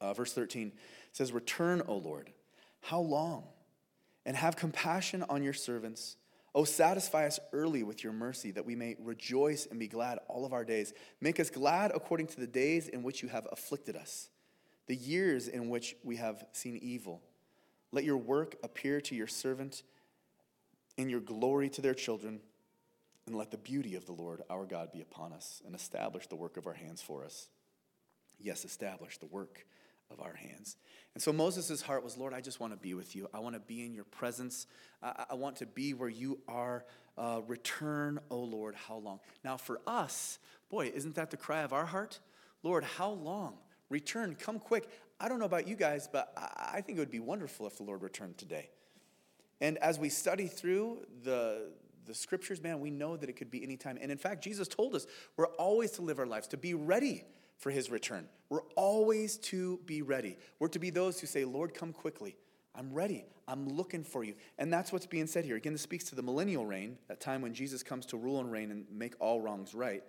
Uh, 0.00 0.12
verse 0.12 0.32
13 0.32 0.72
says, 1.12 1.32
Return, 1.32 1.82
O 1.86 1.96
Lord, 1.96 2.32
how 2.82 3.00
long? 3.00 3.44
And 4.26 4.36
have 4.36 4.56
compassion 4.56 5.24
on 5.28 5.42
your 5.42 5.52
servants. 5.52 6.16
O 6.54 6.64
satisfy 6.64 7.26
us 7.26 7.38
early 7.52 7.82
with 7.82 8.02
your 8.02 8.12
mercy, 8.12 8.50
that 8.50 8.66
we 8.66 8.74
may 8.74 8.96
rejoice 8.98 9.66
and 9.66 9.78
be 9.78 9.86
glad 9.86 10.18
all 10.28 10.44
of 10.44 10.52
our 10.52 10.64
days. 10.64 10.92
Make 11.20 11.38
us 11.38 11.50
glad 11.50 11.92
according 11.94 12.26
to 12.28 12.40
the 12.40 12.46
days 12.46 12.88
in 12.88 13.02
which 13.02 13.22
you 13.22 13.28
have 13.28 13.46
afflicted 13.52 13.96
us, 13.96 14.28
the 14.86 14.96
years 14.96 15.46
in 15.46 15.68
which 15.68 15.94
we 16.02 16.16
have 16.16 16.44
seen 16.52 16.76
evil. 16.76 17.22
Let 17.92 18.04
your 18.04 18.16
work 18.16 18.56
appear 18.64 19.00
to 19.02 19.14
your 19.14 19.28
servant, 19.28 19.82
and 20.98 21.10
your 21.10 21.20
glory 21.20 21.68
to 21.70 21.80
their 21.80 21.94
children. 21.94 22.40
And 23.26 23.36
let 23.36 23.52
the 23.52 23.58
beauty 23.58 23.94
of 23.94 24.06
the 24.06 24.12
Lord 24.12 24.42
our 24.50 24.66
God 24.66 24.90
be 24.90 25.02
upon 25.02 25.32
us, 25.32 25.62
and 25.64 25.74
establish 25.74 26.26
the 26.26 26.36
work 26.36 26.56
of 26.56 26.66
our 26.66 26.72
hands 26.74 27.00
for 27.00 27.24
us. 27.24 27.48
Yes, 28.40 28.64
establish 28.64 29.18
the 29.18 29.26
work 29.26 29.66
of 30.10 30.20
our 30.20 30.34
hands. 30.34 30.76
And 31.14 31.22
so 31.22 31.32
Moses' 31.32 31.82
heart 31.82 32.04
was, 32.04 32.16
Lord, 32.16 32.32
I 32.32 32.40
just 32.40 32.60
want 32.60 32.72
to 32.72 32.76
be 32.76 32.94
with 32.94 33.16
you. 33.16 33.28
I 33.34 33.40
want 33.40 33.54
to 33.54 33.60
be 33.60 33.84
in 33.84 33.94
your 33.94 34.04
presence. 34.04 34.66
I, 35.02 35.24
I 35.30 35.34
want 35.34 35.56
to 35.56 35.66
be 35.66 35.94
where 35.94 36.08
you 36.08 36.40
are. 36.46 36.84
Uh, 37.18 37.40
return, 37.46 38.20
O 38.30 38.38
Lord, 38.38 38.74
how 38.74 38.96
long? 38.96 39.20
Now, 39.44 39.56
for 39.56 39.80
us, 39.86 40.38
boy, 40.70 40.92
isn't 40.94 41.16
that 41.16 41.30
the 41.30 41.36
cry 41.36 41.62
of 41.62 41.72
our 41.72 41.86
heart? 41.86 42.20
Lord, 42.62 42.84
how 42.84 43.10
long? 43.10 43.58
Return, 43.88 44.36
come 44.36 44.58
quick. 44.58 44.88
I 45.18 45.28
don't 45.28 45.38
know 45.38 45.46
about 45.46 45.66
you 45.66 45.74
guys, 45.76 46.08
but 46.10 46.32
I, 46.36 46.76
I 46.76 46.80
think 46.80 46.96
it 46.98 47.00
would 47.00 47.10
be 47.10 47.20
wonderful 47.20 47.66
if 47.66 47.76
the 47.76 47.82
Lord 47.82 48.02
returned 48.02 48.38
today. 48.38 48.70
And 49.60 49.76
as 49.78 49.98
we 49.98 50.08
study 50.08 50.46
through 50.46 51.06
the, 51.24 51.72
the 52.06 52.14
scriptures, 52.14 52.62
man, 52.62 52.80
we 52.80 52.90
know 52.90 53.16
that 53.16 53.28
it 53.28 53.34
could 53.34 53.50
be 53.50 53.62
any 53.62 53.76
time. 53.76 53.98
And 54.00 54.10
in 54.10 54.16
fact, 54.16 54.42
Jesus 54.42 54.68
told 54.68 54.94
us 54.94 55.06
we're 55.36 55.48
always 55.48 55.90
to 55.92 56.02
live 56.02 56.18
our 56.18 56.26
lives, 56.26 56.46
to 56.48 56.56
be 56.56 56.74
ready 56.74 57.24
for 57.60 57.70
his 57.70 57.90
return. 57.90 58.26
We're 58.48 58.64
always 58.74 59.36
to 59.38 59.78
be 59.86 60.02
ready. 60.02 60.36
We're 60.58 60.68
to 60.68 60.78
be 60.80 60.90
those 60.90 61.20
who 61.20 61.26
say, 61.26 61.44
Lord, 61.44 61.72
come 61.72 61.92
quickly. 61.92 62.36
I'm 62.74 62.92
ready. 62.92 63.24
I'm 63.46 63.68
looking 63.68 64.02
for 64.02 64.24
you. 64.24 64.34
And 64.58 64.72
that's 64.72 64.92
what's 64.92 65.06
being 65.06 65.26
said 65.26 65.44
here. 65.44 65.56
Again, 65.56 65.72
this 65.72 65.82
speaks 65.82 66.04
to 66.04 66.14
the 66.14 66.22
millennial 66.22 66.66
reign, 66.66 66.98
that 67.08 67.20
time 67.20 67.42
when 67.42 67.54
Jesus 67.54 67.82
comes 67.82 68.06
to 68.06 68.16
rule 68.16 68.40
and 68.40 68.50
reign 68.50 68.70
and 68.70 68.86
make 68.90 69.14
all 69.20 69.40
wrongs 69.40 69.74
right. 69.74 70.02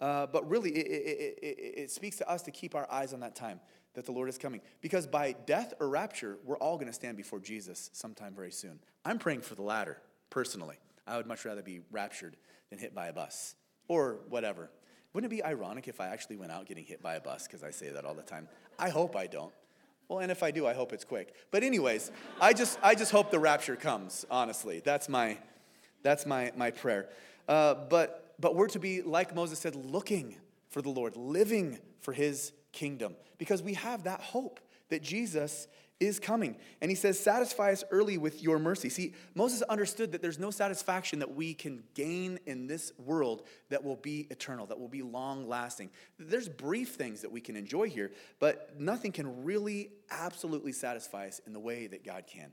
Uh, 0.00 0.26
but 0.26 0.48
really, 0.48 0.70
it, 0.70 0.86
it, 0.86 1.38
it, 1.42 1.74
it, 1.78 1.90
speaks 1.90 2.16
to 2.18 2.28
us 2.28 2.42
to 2.42 2.50
keep 2.50 2.74
our 2.74 2.90
eyes 2.90 3.14
on 3.14 3.20
that 3.20 3.34
time 3.34 3.60
that 3.94 4.04
the 4.04 4.12
Lord 4.12 4.28
is 4.28 4.36
coming. 4.36 4.60
Because 4.82 5.06
by 5.06 5.32
death 5.46 5.72
or 5.80 5.88
rapture, 5.88 6.38
we're 6.44 6.58
all 6.58 6.76
going 6.76 6.88
to 6.88 6.92
stand 6.92 7.16
before 7.16 7.40
Jesus 7.40 7.88
sometime 7.94 8.34
very 8.34 8.50
soon. 8.50 8.78
I'm 9.06 9.18
praying 9.18 9.40
for 9.40 9.54
the 9.54 9.62
latter, 9.62 9.98
personally. 10.28 10.76
I 11.06 11.16
would 11.16 11.26
much 11.26 11.44
rather 11.46 11.62
be 11.62 11.80
raptured 11.90 12.36
than 12.68 12.78
hit 12.78 12.94
by 12.94 13.06
a 13.06 13.12
bus 13.12 13.54
or 13.88 14.18
whatever. 14.28 14.70
Wouldn't 15.16 15.32
it 15.32 15.36
be 15.36 15.42
ironic 15.42 15.88
if 15.88 15.98
I 15.98 16.08
actually 16.08 16.36
went 16.36 16.52
out 16.52 16.66
getting 16.66 16.84
hit 16.84 17.02
by 17.02 17.14
a 17.14 17.20
bus? 17.22 17.46
Because 17.46 17.62
I 17.62 17.70
say 17.70 17.88
that 17.88 18.04
all 18.04 18.12
the 18.12 18.20
time. 18.20 18.48
I 18.78 18.90
hope 18.90 19.16
I 19.16 19.26
don't. 19.26 19.50
Well, 20.08 20.18
and 20.18 20.30
if 20.30 20.42
I 20.42 20.50
do, 20.50 20.66
I 20.66 20.74
hope 20.74 20.92
it's 20.92 21.06
quick. 21.06 21.32
But 21.50 21.62
anyways, 21.62 22.12
I 22.38 22.52
just 22.52 22.78
I 22.82 22.94
just 22.94 23.12
hope 23.12 23.30
the 23.30 23.38
rapture 23.38 23.76
comes. 23.76 24.26
Honestly, 24.30 24.82
that's 24.84 25.08
my 25.08 25.38
that's 26.02 26.26
my 26.26 26.52
my 26.54 26.70
prayer. 26.70 27.08
Uh, 27.48 27.76
but 27.88 28.34
but 28.38 28.56
we're 28.56 28.68
to 28.68 28.78
be 28.78 29.00
like 29.00 29.34
Moses 29.34 29.58
said, 29.58 29.74
looking 29.74 30.36
for 30.68 30.82
the 30.82 30.90
Lord, 30.90 31.16
living 31.16 31.78
for 32.02 32.12
His 32.12 32.52
kingdom, 32.72 33.16
because 33.38 33.62
we 33.62 33.72
have 33.72 34.02
that 34.02 34.20
hope 34.20 34.60
that 34.90 35.02
Jesus 35.02 35.66
is 35.98 36.20
coming. 36.20 36.56
And 36.80 36.90
he 36.90 36.94
says, 36.94 37.18
Satisfy 37.18 37.72
us 37.72 37.84
early 37.90 38.18
with 38.18 38.42
your 38.42 38.58
mercy. 38.58 38.88
See, 38.88 39.14
Moses 39.34 39.62
understood 39.62 40.12
that 40.12 40.22
there's 40.22 40.38
no 40.38 40.50
satisfaction 40.50 41.20
that 41.20 41.34
we 41.34 41.54
can 41.54 41.82
gain 41.94 42.38
in 42.46 42.66
this 42.66 42.92
world 42.98 43.42
that 43.70 43.82
will 43.82 43.96
be 43.96 44.26
eternal, 44.30 44.66
that 44.66 44.78
will 44.78 44.88
be 44.88 45.02
long 45.02 45.48
lasting. 45.48 45.90
There's 46.18 46.48
brief 46.48 46.94
things 46.94 47.22
that 47.22 47.32
we 47.32 47.40
can 47.40 47.56
enjoy 47.56 47.88
here, 47.88 48.12
but 48.38 48.78
nothing 48.78 49.12
can 49.12 49.44
really 49.44 49.90
absolutely 50.10 50.72
satisfy 50.72 51.28
us 51.28 51.40
in 51.46 51.52
the 51.52 51.60
way 51.60 51.86
that 51.86 52.04
God 52.04 52.24
can. 52.26 52.52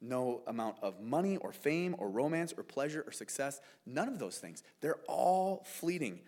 No 0.00 0.42
amount 0.46 0.76
of 0.82 1.00
money 1.00 1.36
or 1.36 1.52
fame 1.52 1.94
or 1.98 2.10
romance 2.10 2.52
or 2.56 2.64
pleasure 2.64 3.04
or 3.06 3.12
success, 3.12 3.60
none 3.86 4.08
of 4.08 4.18
those 4.18 4.38
things. 4.38 4.62
They're 4.80 5.00
all 5.08 5.64
fleeting. 5.64 6.20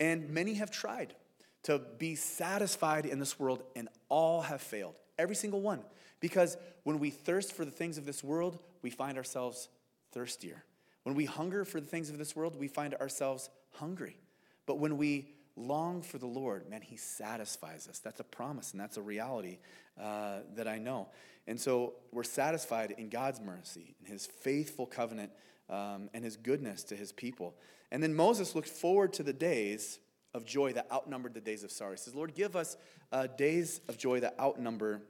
And 0.00 0.30
many 0.30 0.54
have 0.54 0.70
tried 0.70 1.14
to 1.62 1.80
be 1.98 2.14
satisfied 2.14 3.06
in 3.06 3.18
this 3.18 3.38
world, 3.38 3.62
and 3.76 3.88
all 4.08 4.40
have 4.42 4.62
failed. 4.62 4.94
Every 5.18 5.36
single 5.36 5.60
one. 5.60 5.82
Because 6.20 6.56
when 6.84 6.98
we 6.98 7.10
thirst 7.10 7.52
for 7.52 7.64
the 7.64 7.70
things 7.70 7.98
of 7.98 8.06
this 8.06 8.22
world, 8.22 8.58
we 8.82 8.90
find 8.90 9.16
ourselves 9.16 9.68
thirstier. 10.12 10.64
When 11.02 11.14
we 11.14 11.24
hunger 11.24 11.64
for 11.64 11.80
the 11.80 11.86
things 11.86 12.10
of 12.10 12.18
this 12.18 12.36
world, 12.36 12.56
we 12.56 12.68
find 12.68 12.94
ourselves 12.94 13.48
hungry. 13.72 14.18
But 14.66 14.78
when 14.78 14.96
we 14.96 15.28
long 15.56 16.02
for 16.02 16.18
the 16.18 16.26
Lord, 16.26 16.68
man, 16.68 16.82
He 16.82 16.96
satisfies 16.96 17.88
us. 17.88 17.98
That's 17.98 18.20
a 18.20 18.24
promise 18.24 18.72
and 18.72 18.80
that's 18.80 18.96
a 18.96 19.02
reality 19.02 19.58
uh, 20.00 20.40
that 20.54 20.68
I 20.68 20.78
know. 20.78 21.08
And 21.46 21.58
so 21.58 21.94
we're 22.12 22.22
satisfied 22.22 22.94
in 22.96 23.08
God's 23.08 23.40
mercy, 23.40 23.94
in 24.00 24.06
His 24.06 24.26
faithful 24.26 24.86
covenant, 24.86 25.32
um, 25.68 26.10
and 26.14 26.24
His 26.24 26.36
goodness 26.36 26.84
to 26.84 26.96
His 26.96 27.12
people. 27.12 27.54
And 27.90 28.02
then 28.02 28.14
Moses 28.14 28.54
looked 28.54 28.68
forward 28.68 29.12
to 29.14 29.22
the 29.22 29.32
days 29.32 29.98
of 30.32 30.44
joy 30.44 30.72
that 30.74 30.86
outnumbered 30.92 31.34
the 31.34 31.40
days 31.40 31.64
of 31.64 31.72
sorrow. 31.72 31.92
He 31.92 31.96
says, 31.96 32.14
Lord, 32.14 32.34
give 32.34 32.54
us 32.54 32.76
uh, 33.10 33.26
days 33.26 33.80
of 33.88 33.98
joy 33.98 34.20
that 34.20 34.38
outnumber 34.38 35.02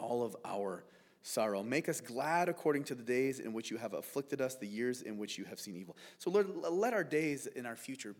all 0.00 0.22
of 0.22 0.36
our 0.44 0.84
sorrow. 1.22 1.62
Make 1.62 1.88
us 1.88 2.00
glad 2.00 2.48
according 2.48 2.84
to 2.84 2.94
the 2.94 3.02
days 3.02 3.40
in 3.40 3.52
which 3.52 3.70
you 3.70 3.76
have 3.76 3.94
afflicted 3.94 4.40
us, 4.40 4.54
the 4.54 4.66
years 4.66 5.02
in 5.02 5.18
which 5.18 5.38
you 5.38 5.44
have 5.44 5.60
seen 5.60 5.76
evil. 5.76 5.96
So, 6.18 6.30
Lord, 6.30 6.48
let 6.70 6.92
our 6.92 7.04
days 7.04 7.46
in 7.46 7.66
our 7.66 7.76
future 7.76 8.14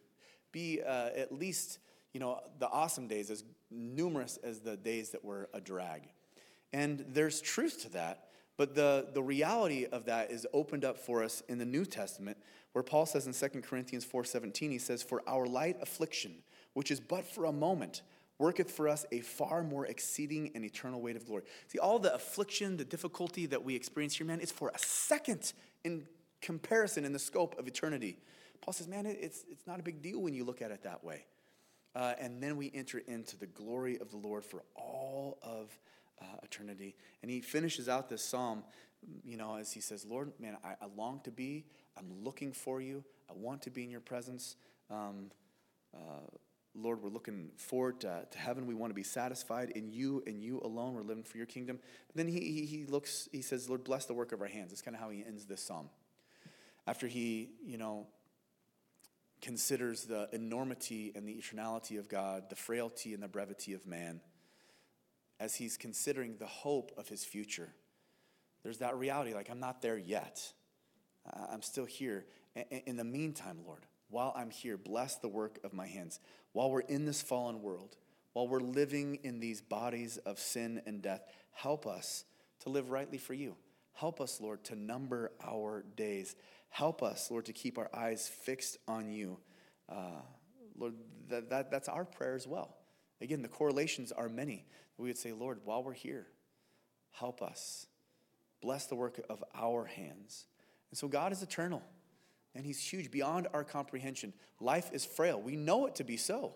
be 0.52 0.80
uh, 0.82 1.10
at 1.16 1.32
least, 1.32 1.78
you 2.12 2.20
know, 2.20 2.40
the 2.58 2.68
awesome 2.68 3.06
days 3.06 3.30
as 3.30 3.44
numerous 3.70 4.38
as 4.42 4.60
the 4.60 4.76
days 4.76 5.10
that 5.10 5.24
were 5.24 5.48
a 5.54 5.60
drag. 5.60 6.02
And 6.72 7.04
there's 7.08 7.40
truth 7.40 7.82
to 7.82 7.90
that, 7.90 8.28
but 8.56 8.74
the, 8.74 9.08
the 9.14 9.22
reality 9.22 9.86
of 9.86 10.04
that 10.04 10.30
is 10.30 10.46
opened 10.52 10.84
up 10.84 10.98
for 10.98 11.24
us 11.24 11.42
in 11.48 11.58
the 11.58 11.64
New 11.64 11.84
Testament, 11.84 12.36
where 12.72 12.82
Paul 12.82 13.06
says 13.06 13.26
in 13.26 13.32
2 13.32 13.62
Corinthians 13.62 14.04
4.17, 14.04 14.70
he 14.70 14.78
says, 14.78 15.02
For 15.02 15.22
our 15.26 15.46
light 15.46 15.78
affliction, 15.80 16.34
which 16.74 16.90
is 16.90 17.00
but 17.00 17.24
for 17.24 17.46
a 17.46 17.52
moment, 17.52 18.02
worketh 18.40 18.70
for 18.70 18.88
us 18.88 19.04
a 19.12 19.20
far 19.20 19.62
more 19.62 19.86
exceeding 19.86 20.50
and 20.54 20.64
eternal 20.64 21.00
weight 21.00 21.14
of 21.14 21.26
glory. 21.26 21.44
See, 21.68 21.78
all 21.78 21.98
the 21.98 22.14
affliction, 22.14 22.78
the 22.78 22.84
difficulty 22.84 23.46
that 23.46 23.62
we 23.62 23.76
experience 23.76 24.16
here, 24.16 24.26
man, 24.26 24.40
it's 24.40 24.50
for 24.50 24.72
a 24.74 24.78
second 24.78 25.52
in 25.84 26.06
comparison 26.40 27.04
in 27.04 27.12
the 27.12 27.18
scope 27.18 27.58
of 27.58 27.68
eternity. 27.68 28.18
Paul 28.62 28.72
says, 28.72 28.88
man, 28.88 29.04
it's, 29.04 29.44
it's 29.50 29.66
not 29.66 29.78
a 29.78 29.82
big 29.82 30.00
deal 30.02 30.20
when 30.20 30.34
you 30.34 30.44
look 30.44 30.62
at 30.62 30.70
it 30.70 30.82
that 30.84 31.04
way. 31.04 31.26
Uh, 31.94 32.14
and 32.18 32.42
then 32.42 32.56
we 32.56 32.70
enter 32.74 32.98
into 32.98 33.36
the 33.36 33.46
glory 33.46 33.98
of 34.00 34.10
the 34.10 34.16
Lord 34.16 34.44
for 34.44 34.62
all 34.74 35.38
of 35.42 35.78
uh, 36.20 36.24
eternity. 36.42 36.96
And 37.22 37.30
he 37.30 37.40
finishes 37.40 37.88
out 37.88 38.08
this 38.08 38.24
psalm, 38.24 38.64
you 39.22 39.36
know, 39.36 39.56
as 39.56 39.72
he 39.72 39.80
says, 39.80 40.06
Lord, 40.06 40.32
man, 40.40 40.56
I, 40.64 40.70
I 40.80 40.86
long 40.96 41.20
to 41.24 41.30
be, 41.30 41.66
I'm 41.98 42.24
looking 42.24 42.52
for 42.52 42.80
you, 42.80 43.04
I 43.28 43.34
want 43.34 43.62
to 43.62 43.70
be 43.70 43.84
in 43.84 43.90
your 43.90 44.00
presence. 44.00 44.56
Um, 44.90 45.30
uh, 45.94 46.26
Lord, 46.74 47.02
we're 47.02 47.10
looking 47.10 47.50
forward 47.56 48.00
to, 48.00 48.26
to, 48.30 48.38
heaven. 48.38 48.66
We 48.66 48.74
want 48.74 48.90
to 48.90 48.94
be 48.94 49.02
satisfied 49.02 49.70
in 49.70 49.90
you 49.90 50.22
and 50.26 50.40
you 50.42 50.60
alone. 50.62 50.94
We're 50.94 51.02
living 51.02 51.24
for 51.24 51.36
your 51.36 51.46
kingdom. 51.46 51.80
But 52.06 52.16
then 52.16 52.28
he, 52.28 52.40
he, 52.40 52.66
he 52.66 52.84
looks, 52.86 53.28
he 53.32 53.42
says, 53.42 53.68
Lord, 53.68 53.82
bless 53.82 54.06
the 54.06 54.14
work 54.14 54.32
of 54.32 54.40
our 54.40 54.46
hands. 54.46 54.70
That's 54.70 54.82
kind 54.82 54.94
of 54.94 55.00
how 55.02 55.10
he 55.10 55.24
ends 55.26 55.46
this 55.46 55.62
psalm. 55.62 55.90
After 56.86 57.08
he, 57.08 57.50
you 57.64 57.76
know, 57.76 58.06
considers 59.40 60.04
the 60.04 60.28
enormity 60.32 61.12
and 61.14 61.26
the 61.26 61.34
eternality 61.34 61.98
of 61.98 62.08
God, 62.08 62.44
the 62.50 62.56
frailty 62.56 63.14
and 63.14 63.22
the 63.22 63.28
brevity 63.28 63.74
of 63.74 63.86
man, 63.86 64.20
as 65.40 65.56
he's 65.56 65.76
considering 65.76 66.36
the 66.38 66.46
hope 66.46 66.92
of 66.96 67.08
his 67.08 67.24
future, 67.24 67.72
there's 68.62 68.78
that 68.78 68.96
reality 68.96 69.34
like, 69.34 69.50
I'm 69.50 69.60
not 69.60 69.82
there 69.82 69.98
yet. 69.98 70.52
I'm 71.50 71.62
still 71.62 71.86
here. 71.86 72.26
In 72.86 72.96
the 72.96 73.04
meantime, 73.04 73.60
Lord, 73.66 73.86
while 74.10 74.32
I'm 74.36 74.50
here, 74.50 74.76
bless 74.76 75.16
the 75.16 75.28
work 75.28 75.58
of 75.64 75.72
my 75.72 75.86
hands. 75.86 76.20
While 76.52 76.70
we're 76.70 76.80
in 76.80 77.06
this 77.06 77.22
fallen 77.22 77.62
world, 77.62 77.96
while 78.32 78.48
we're 78.48 78.60
living 78.60 79.18
in 79.22 79.40
these 79.40 79.60
bodies 79.60 80.18
of 80.18 80.38
sin 80.38 80.82
and 80.86 81.00
death, 81.00 81.22
help 81.52 81.86
us 81.86 82.24
to 82.60 82.68
live 82.68 82.90
rightly 82.90 83.18
for 83.18 83.34
you. 83.34 83.56
Help 83.92 84.20
us, 84.20 84.40
Lord, 84.40 84.64
to 84.64 84.76
number 84.76 85.32
our 85.44 85.84
days. 85.96 86.34
Help 86.70 87.02
us, 87.02 87.30
Lord, 87.30 87.46
to 87.46 87.52
keep 87.52 87.78
our 87.78 87.90
eyes 87.94 88.28
fixed 88.28 88.78
on 88.88 89.10
you. 89.10 89.38
Uh, 89.88 90.22
Lord, 90.76 90.94
that, 91.28 91.50
that, 91.50 91.70
that's 91.70 91.88
our 91.88 92.04
prayer 92.04 92.34
as 92.34 92.46
well. 92.46 92.76
Again, 93.20 93.42
the 93.42 93.48
correlations 93.48 94.12
are 94.12 94.28
many. 94.28 94.64
We 94.96 95.08
would 95.08 95.18
say, 95.18 95.32
Lord, 95.32 95.60
while 95.64 95.82
we're 95.82 95.92
here, 95.92 96.26
help 97.12 97.42
us. 97.42 97.86
Bless 98.60 98.86
the 98.86 98.94
work 98.94 99.20
of 99.28 99.42
our 99.54 99.84
hands. 99.84 100.46
And 100.90 100.98
so 100.98 101.08
God 101.08 101.32
is 101.32 101.42
eternal 101.42 101.82
and 102.54 102.64
He's 102.64 102.80
huge 102.80 103.10
beyond 103.10 103.48
our 103.52 103.64
comprehension. 103.64 104.32
Life 104.60 104.90
is 104.92 105.04
frail. 105.04 105.40
We 105.40 105.56
know 105.56 105.86
it 105.86 105.96
to 105.96 106.04
be 106.04 106.16
so. 106.16 106.54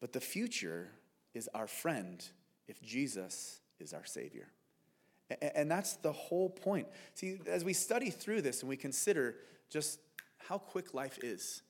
But 0.00 0.12
the 0.12 0.20
future 0.20 0.90
is 1.34 1.48
our 1.54 1.66
friend 1.66 2.24
if 2.66 2.80
Jesus 2.82 3.60
is 3.80 3.92
our 3.92 4.04
Savior. 4.04 4.48
And 5.42 5.70
that's 5.70 5.96
the 5.96 6.12
whole 6.12 6.48
point. 6.48 6.86
See, 7.14 7.38
as 7.46 7.64
we 7.64 7.72
study 7.72 8.10
through 8.10 8.42
this 8.42 8.60
and 8.60 8.68
we 8.68 8.76
consider 8.76 9.36
just 9.68 9.98
how 10.38 10.58
quick 10.58 10.94
life 10.94 11.18
is, 11.22 11.62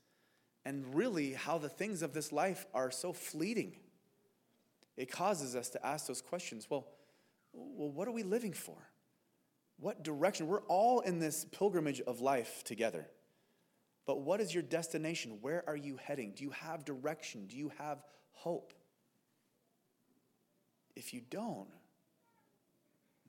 and 0.64 0.94
really 0.94 1.32
how 1.32 1.56
the 1.56 1.68
things 1.68 2.02
of 2.02 2.12
this 2.12 2.30
life 2.30 2.66
are 2.74 2.90
so 2.90 3.12
fleeting, 3.12 3.74
it 4.98 5.10
causes 5.10 5.56
us 5.56 5.70
to 5.70 5.86
ask 5.86 6.06
those 6.06 6.20
questions 6.20 6.66
well, 6.68 6.86
well 7.52 7.90
what 7.90 8.06
are 8.06 8.12
we 8.12 8.22
living 8.22 8.52
for? 8.52 8.76
What 9.80 10.02
direction? 10.02 10.48
We're 10.48 10.62
all 10.62 11.00
in 11.00 11.20
this 11.20 11.44
pilgrimage 11.44 12.00
of 12.00 12.20
life 12.20 12.64
together. 12.64 13.06
But 14.06 14.20
what 14.22 14.40
is 14.40 14.52
your 14.52 14.62
destination? 14.62 15.38
Where 15.40 15.62
are 15.66 15.76
you 15.76 15.98
heading? 16.02 16.32
Do 16.34 16.42
you 16.42 16.50
have 16.50 16.84
direction? 16.84 17.46
Do 17.46 17.56
you 17.56 17.70
have 17.78 18.02
hope? 18.32 18.72
If 20.96 21.14
you 21.14 21.20
don't, 21.30 21.68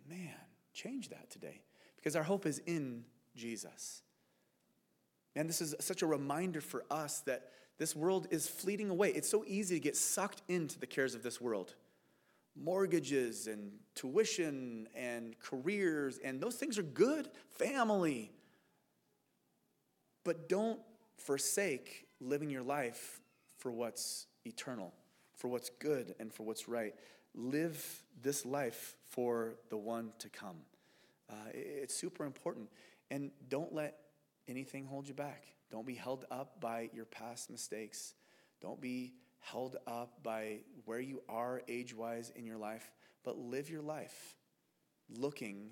man, 0.10 0.34
change 0.74 1.10
that 1.10 1.30
today 1.30 1.62
because 1.97 2.16
our 2.16 2.24
hope 2.24 2.45
is 2.45 2.60
in 2.66 3.04
Jesus. 3.36 4.02
And 5.36 5.47
this 5.47 5.62
is 5.62 5.76
such 5.80 6.02
a 6.02 6.08
reminder 6.08 6.62
for 6.62 6.84
us 6.89 7.20
that 7.22 7.52
this 7.78 7.95
world 7.95 8.28
is 8.32 8.47
fleeting 8.47 8.89
away. 8.89 9.10
It's 9.10 9.30
so 9.30 9.43
easy 9.45 9.76
to 9.76 9.80
get 9.80 9.95
sucked 9.95 10.41
into 10.47 10.80
the 10.80 10.88
cares 10.88 11.14
of 11.14 11.22
this 11.24 11.39
world 11.39 11.76
mortgages 12.62 13.47
and 13.47 13.72
tuition 13.95 14.88
and 14.95 15.38
careers, 15.39 16.20
and 16.24 16.41
those 16.41 16.55
things 16.55 16.78
are 16.78 16.84
good, 16.84 17.30
family. 17.49 18.32
But 20.24 20.49
don't 20.49 20.80
forsake 21.18 22.07
living 22.20 22.49
your 22.49 22.64
life 22.64 23.22
for 23.57 23.72
what's 23.72 24.28
eternal, 24.45 24.93
for 25.36 25.47
what's 25.47 25.70
good, 25.80 26.16
and 26.20 26.34
for 26.34 26.43
what's 26.43 26.68
right. 26.68 26.93
Live 27.34 28.03
this 28.22 28.45
life 28.45 28.95
for 29.10 29.55
the 29.70 29.78
one 29.78 30.12
to 30.20 30.30
come. 30.30 30.57
Uh, 31.30 31.36
it's 31.53 31.95
super 31.95 32.26
important. 32.26 32.70
And 33.12 33.32
don't 33.49 33.74
let 33.74 33.97
anything 34.47 34.86
hold 34.86 35.07
you 35.07 35.14
back. 35.14 35.43
Don't 35.72 35.86
be 35.86 35.95
held 35.95 36.26
up 36.32 36.60
by 36.60 36.89
your 36.93 37.05
past 37.05 37.49
mistakes. 37.49 38.16
Don't 38.62 38.82
be 38.82 39.14
held 39.39 39.77
up 39.87 40.21
by 40.23 40.59
where 40.85 40.99
you 40.99 41.21
are 41.27 41.61
age 41.67 41.93
wise 41.93 42.31
in 42.35 42.45
your 42.45 42.57
life, 42.57 42.91
but 43.23 43.37
live 43.37 43.69
your 43.69 43.81
life 43.81 44.35
looking 45.09 45.71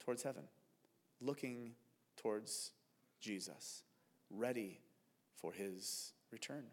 towards 0.00 0.22
heaven, 0.22 0.44
looking 1.20 1.72
towards 2.16 2.72
Jesus, 3.20 3.82
ready 4.30 4.80
for 5.36 5.52
his 5.52 6.12
return. 6.30 6.64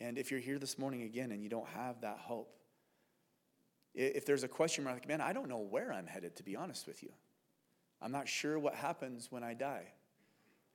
And 0.00 0.18
if 0.18 0.30
you're 0.30 0.40
here 0.40 0.58
this 0.58 0.78
morning 0.78 1.02
again 1.02 1.30
and 1.30 1.42
you 1.42 1.48
don't 1.48 1.68
have 1.68 2.00
that 2.00 2.18
hope, 2.18 2.58
if 3.94 4.24
there's 4.24 4.42
a 4.42 4.48
question 4.48 4.84
mark, 4.84 4.96
like, 4.96 5.08
man, 5.08 5.20
I 5.20 5.32
don't 5.32 5.48
know 5.48 5.58
where 5.58 5.92
I'm 5.92 6.06
headed, 6.06 6.36
to 6.36 6.42
be 6.42 6.56
honest 6.56 6.86
with 6.86 7.02
you. 7.02 7.10
I'm 8.00 8.10
not 8.10 8.26
sure 8.26 8.58
what 8.58 8.74
happens 8.74 9.30
when 9.30 9.44
I 9.44 9.54
die. 9.54 9.92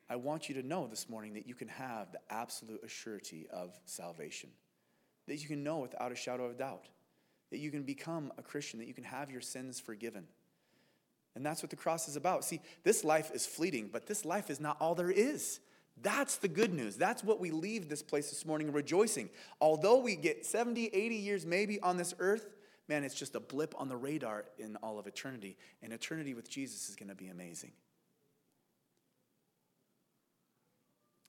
I 0.10 0.16
want 0.16 0.48
you 0.48 0.56
to 0.56 0.64
know 0.66 0.88
this 0.88 1.10
morning 1.10 1.34
that 1.34 1.48
you 1.48 1.56
can 1.56 1.68
have 1.68 2.12
the 2.12 2.20
absolute 2.30 2.86
assurity 2.86 3.48
of 3.50 3.78
salvation, 3.86 4.50
that 5.28 5.42
you 5.42 5.48
can 5.48 5.64
know 5.64 5.80
without 5.80 6.12
a 6.12 6.16
shadow 6.16 6.46
of 6.46 6.58
doubt, 6.58 6.88
that 7.52 7.60
you 7.60 7.72
can 7.72 7.84
become 7.84 8.32
a 8.38 8.42
Christian, 8.42 8.80
that 8.80 8.88
you 8.88 8.94
can 8.94 9.04
have 9.04 9.30
your 9.30 9.42
sins 9.42 9.80
forgiven. 9.80 10.26
And 11.36 11.46
that's 11.46 11.62
what 11.62 11.70
the 11.70 11.76
cross 11.76 12.08
is 12.08 12.16
about. 12.16 12.44
See, 12.46 12.62
this 12.84 13.04
life 13.04 13.32
is 13.34 13.46
fleeting, 13.46 13.90
but 13.92 14.08
this 14.08 14.26
life 14.26 14.50
is 14.50 14.60
not 14.60 14.78
all 14.80 14.96
there 14.96 15.12
is. 15.12 15.60
That's 16.02 16.38
the 16.38 16.48
good 16.48 16.74
news. 16.74 16.96
That's 16.96 17.24
what 17.24 17.40
we 17.40 17.52
leave 17.52 17.90
this 17.90 18.04
place 18.04 18.30
this 18.30 18.46
morning 18.46 18.72
rejoicing. 18.72 19.30
Although 19.60 19.98
we 19.98 20.16
get 20.16 20.46
70, 20.46 20.88
80 20.88 21.16
years 21.16 21.46
maybe 21.46 21.80
on 21.82 21.98
this 21.98 22.14
earth, 22.20 22.56
man, 22.88 23.04
it's 23.04 23.16
just 23.16 23.36
a 23.36 23.40
blip 23.40 23.76
on 23.78 23.90
the 23.90 23.96
radar 23.96 24.46
in 24.58 24.76
all 24.78 25.00
of 25.00 25.08
eternity. 25.08 25.58
And 25.82 25.92
eternity 25.92 26.34
with 26.34 26.50
Jesus 26.50 26.90
is 26.90 26.96
going 26.96 27.10
to 27.10 27.16
be 27.16 27.28
amazing. 27.28 27.72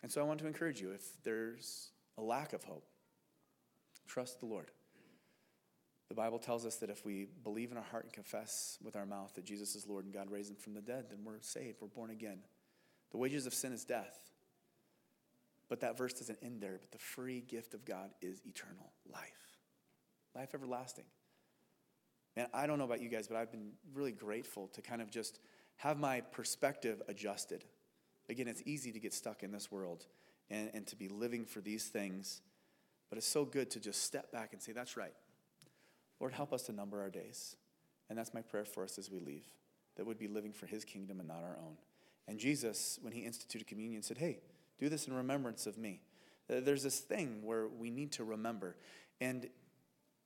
And 0.03 0.11
so 0.11 0.21
I 0.21 0.25
want 0.25 0.41
to 0.41 0.47
encourage 0.47 0.81
you 0.81 0.93
if 0.93 1.03
there's 1.25 1.91
a 2.17 2.23
lack 2.23 2.53
of 2.53 2.65
hope, 2.65 2.87
trust 4.07 4.41
the 4.41 4.47
Lord. 4.47 4.71
The 6.09 6.15
Bible 6.15 6.39
tells 6.39 6.65
us 6.65 6.77
that 6.77 6.89
if 6.89 7.05
we 7.05 7.27
believe 7.45 7.71
in 7.71 7.77
our 7.77 7.83
heart 7.83 8.05
and 8.05 8.13
confess 8.13 8.79
with 8.83 8.97
our 8.97 9.05
mouth 9.05 9.35
that 9.35 9.45
Jesus 9.45 9.75
is 9.75 9.87
Lord 9.87 10.05
and 10.05 10.15
God 10.15 10.31
raised 10.31 10.51
him 10.51 10.57
from 10.57 10.75
the 10.75 10.81
dead, 10.81 11.07
then 11.11 11.19
we're 11.23 11.41
saved, 11.41 11.79
we're 11.81 11.89
born 11.89 12.11
again. 12.11 12.39
The 13.11 13.19
wages 13.19 13.47
of 13.47 13.53
sin 13.53 13.73
is 13.73 13.85
death. 13.85 14.17
But 15.69 15.81
that 15.81 15.99
verse 15.99 16.15
doesn't 16.15 16.39
end 16.43 16.63
there. 16.63 16.79
But 16.81 16.93
the 16.93 16.99
free 16.99 17.43
gift 17.43 17.75
of 17.75 17.85
God 17.85 18.11
is 18.23 18.41
eternal 18.47 18.93
life, 19.13 19.59
life 20.35 20.55
everlasting. 20.55 21.05
Man, 22.37 22.47
I 22.55 22.67
don't 22.67 22.79
know 22.79 22.85
about 22.85 23.03
you 23.03 23.11
guys, 23.11 23.29
but 23.29 23.37
I've 23.37 23.51
been 23.51 23.73
really 23.93 24.13
grateful 24.13 24.69
to 24.69 24.81
kind 24.81 25.03
of 25.03 25.11
just 25.11 25.41
have 25.77 25.99
my 25.99 26.21
perspective 26.21 27.03
adjusted. 27.09 27.65
Again, 28.29 28.49
it's 28.49 28.63
easy 28.67 28.93
to 28.93 29.01
get 29.01 29.15
stuck 29.15 29.43
in 29.43 29.53
this 29.53 29.71
world 29.71 30.07
and, 30.51 30.71
and 30.75 30.87
to 30.89 30.97
be 30.97 31.09
living 31.09 31.45
for 31.45 31.61
these 31.61 31.85
things, 31.85 32.43
but 33.09 33.19
it's 33.19 33.27
so 33.27 33.45
good 33.45 33.71
to 33.71 33.81
just 33.81 34.03
step 34.03 34.31
back 34.33 34.53
and 34.53 34.63
say, 34.63 34.73
That's 34.73 34.97
right. 34.97 35.15
Lord, 36.21 36.33
help 36.33 36.53
us 36.53 36.63
to 36.63 36.73
number 36.73 37.01
our 37.01 37.11
days. 37.11 37.57
And 38.09 38.19
that's 38.19 38.35
my 38.35 38.43
prayer 38.43 38.65
for 38.65 38.83
us 38.83 38.99
as 38.99 39.11
we 39.11 39.21
leave, 39.21 39.45
that 39.97 40.07
we'd 40.07 40.19
be 40.19 40.29
living 40.29 40.53
for 40.53 40.67
his 40.67 40.85
kingdom 40.85 41.21
and 41.21 41.29
not 41.29 41.43
our 41.45 41.59
own. 41.63 41.77
And 42.27 42.39
Jesus, 42.39 42.99
when 43.03 43.13
he 43.13 43.21
instituted 43.21 43.67
communion, 43.67 44.03
said, 44.03 44.19
Hey, 44.19 44.41
do 44.79 44.89
this 44.89 45.07
in 45.07 45.15
remembrance 45.15 45.67
of 45.67 45.79
me. 45.79 46.01
Uh, 46.51 46.61
there's 46.61 46.83
this 46.83 47.01
thing 47.01 47.41
where 47.43 47.69
we 47.69 47.91
need 47.91 48.13
to 48.13 48.25
remember. 48.25 48.77
And 49.21 49.49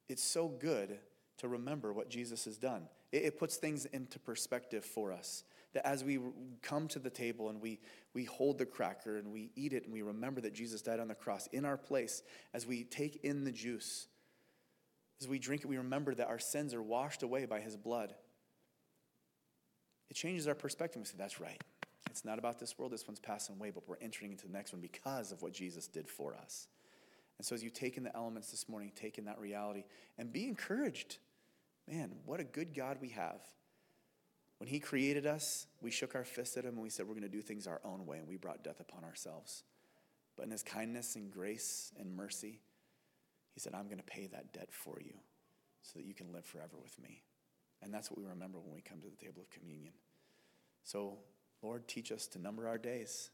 it's 0.09 0.23
so 0.23 0.49
good 0.49 0.99
to 1.39 1.49
remember 1.49 1.93
what 1.93 2.09
Jesus 2.09 2.45
has 2.45 2.59
done. 2.59 2.89
It, 3.11 3.39
puts 3.39 3.57
things 3.57 3.85
into 3.87 4.19
perspective 4.19 4.85
for 4.85 5.13
us. 5.13 5.45
That 5.75 5.87
as 5.87 6.05
we 6.05 6.19
come 6.61 6.89
to 6.89 6.99
the 6.99 7.11
table 7.11 7.49
and 7.49 7.61
we, 7.61 7.81
we 8.15 8.25
hold 8.25 8.59
the 8.59 8.67
cracker 8.67 9.17
and 9.17 9.33
we 9.33 9.51
eat 9.57 9.73
it 9.73 9.85
and 9.85 9.93
we 9.93 10.03
remember 10.03 10.41
that 10.43 10.53
Jesus 10.53 10.83
died 10.83 11.01
on 11.01 11.09
the 11.09 11.15
cross 11.15 11.47
in 11.49 11.65
our 11.65 11.79
place, 11.79 12.23
as 12.53 12.67
we 12.67 12.85
take 12.85 13.25
in 13.25 13.45
the 13.45 13.53
juice, 13.53 14.07
as 15.21 15.29
we 15.29 15.39
drink 15.39 15.63
it, 15.63 15.69
we 15.69 15.79
remember 15.79 16.15
that 16.15 16.29
our 16.29 16.39
sins 16.39 16.75
are 16.75 16.83
washed 16.83 17.23
away 17.23 17.47
by 17.47 17.61
his 17.61 17.77
blood. 17.77 18.15
It 20.11 20.15
changes 20.15 20.47
our 20.49 20.55
perspective. 20.55 21.01
We 21.01 21.07
say, 21.07 21.15
that's 21.17 21.41
right. 21.41 21.63
It's 22.11 22.25
not 22.25 22.39
about 22.39 22.59
this 22.59 22.79
world. 22.79 22.93
This 22.93 23.07
one's 23.07 23.21
passing 23.21 23.57
away, 23.57 23.71
but 23.71 23.89
we're 23.89 23.97
entering 24.03 24.33
into 24.33 24.47
the 24.47 24.53
next 24.53 24.73
one 24.73 24.83
because 24.83 25.33
of 25.33 25.41
what 25.41 25.53
Jesus 25.53 25.87
did 25.87 26.09
for 26.09 26.35
us. 26.35 26.67
And 27.39 27.47
so, 27.47 27.55
as 27.55 27.63
you 27.65 27.71
take 27.71 27.97
in 27.97 28.03
the 28.03 28.15
elements 28.15 28.51
this 28.51 28.69
morning, 28.69 28.93
take 28.95 29.17
in 29.17 29.25
that 29.25 29.41
reality 29.41 29.85
and 30.19 30.33
be 30.33 30.47
encouraged. 30.47 31.19
Man, 31.89 32.13
what 32.27 32.41
a 32.41 32.45
good 32.45 32.75
God 32.75 32.99
we 33.01 33.09
have. 33.11 33.41
When 34.63 34.69
He 34.69 34.79
created 34.79 35.27
us, 35.27 35.67
we 35.81 35.91
shook 35.91 36.15
our 36.15 36.23
fist 36.23 36.57
at 36.57 36.63
Him 36.63 36.75
and 36.75 36.83
we 36.85 36.89
said, 36.89 37.09
We're 37.09 37.15
going 37.15 37.23
to 37.23 37.29
do 37.29 37.43
things 37.43 37.67
our 37.67 37.81
own 37.85 38.07
way, 38.07 38.19
and 38.19 38.29
we 38.29 38.37
brought 38.37 38.63
death 38.63 38.79
upon 38.79 39.03
ourselves. 39.03 39.65
But 40.37 40.45
in 40.45 40.53
His 40.53 40.63
kindness 40.63 41.17
and 41.17 41.33
grace 41.33 41.91
and 41.99 42.15
mercy, 42.15 42.61
He 43.55 43.59
said, 43.59 43.75
I'm 43.75 43.87
going 43.87 43.99
to 43.99 44.05
pay 44.05 44.29
that 44.29 44.53
debt 44.53 44.69
for 44.71 45.01
you 45.01 45.15
so 45.83 45.99
that 45.99 46.05
you 46.05 46.15
can 46.15 46.33
live 46.33 46.45
forever 46.45 46.77
with 46.81 46.97
me. 47.03 47.25
And 47.83 47.93
that's 47.93 48.09
what 48.09 48.21
we 48.21 48.25
remember 48.25 48.61
when 48.61 48.73
we 48.73 48.83
come 48.83 49.01
to 49.01 49.09
the 49.11 49.17
table 49.17 49.43
of 49.43 49.51
communion. 49.51 49.95
So, 50.85 51.19
Lord, 51.61 51.89
teach 51.89 52.13
us 52.13 52.29
to 52.29 52.39
number 52.39 52.69
our 52.69 52.79
days. 52.79 53.31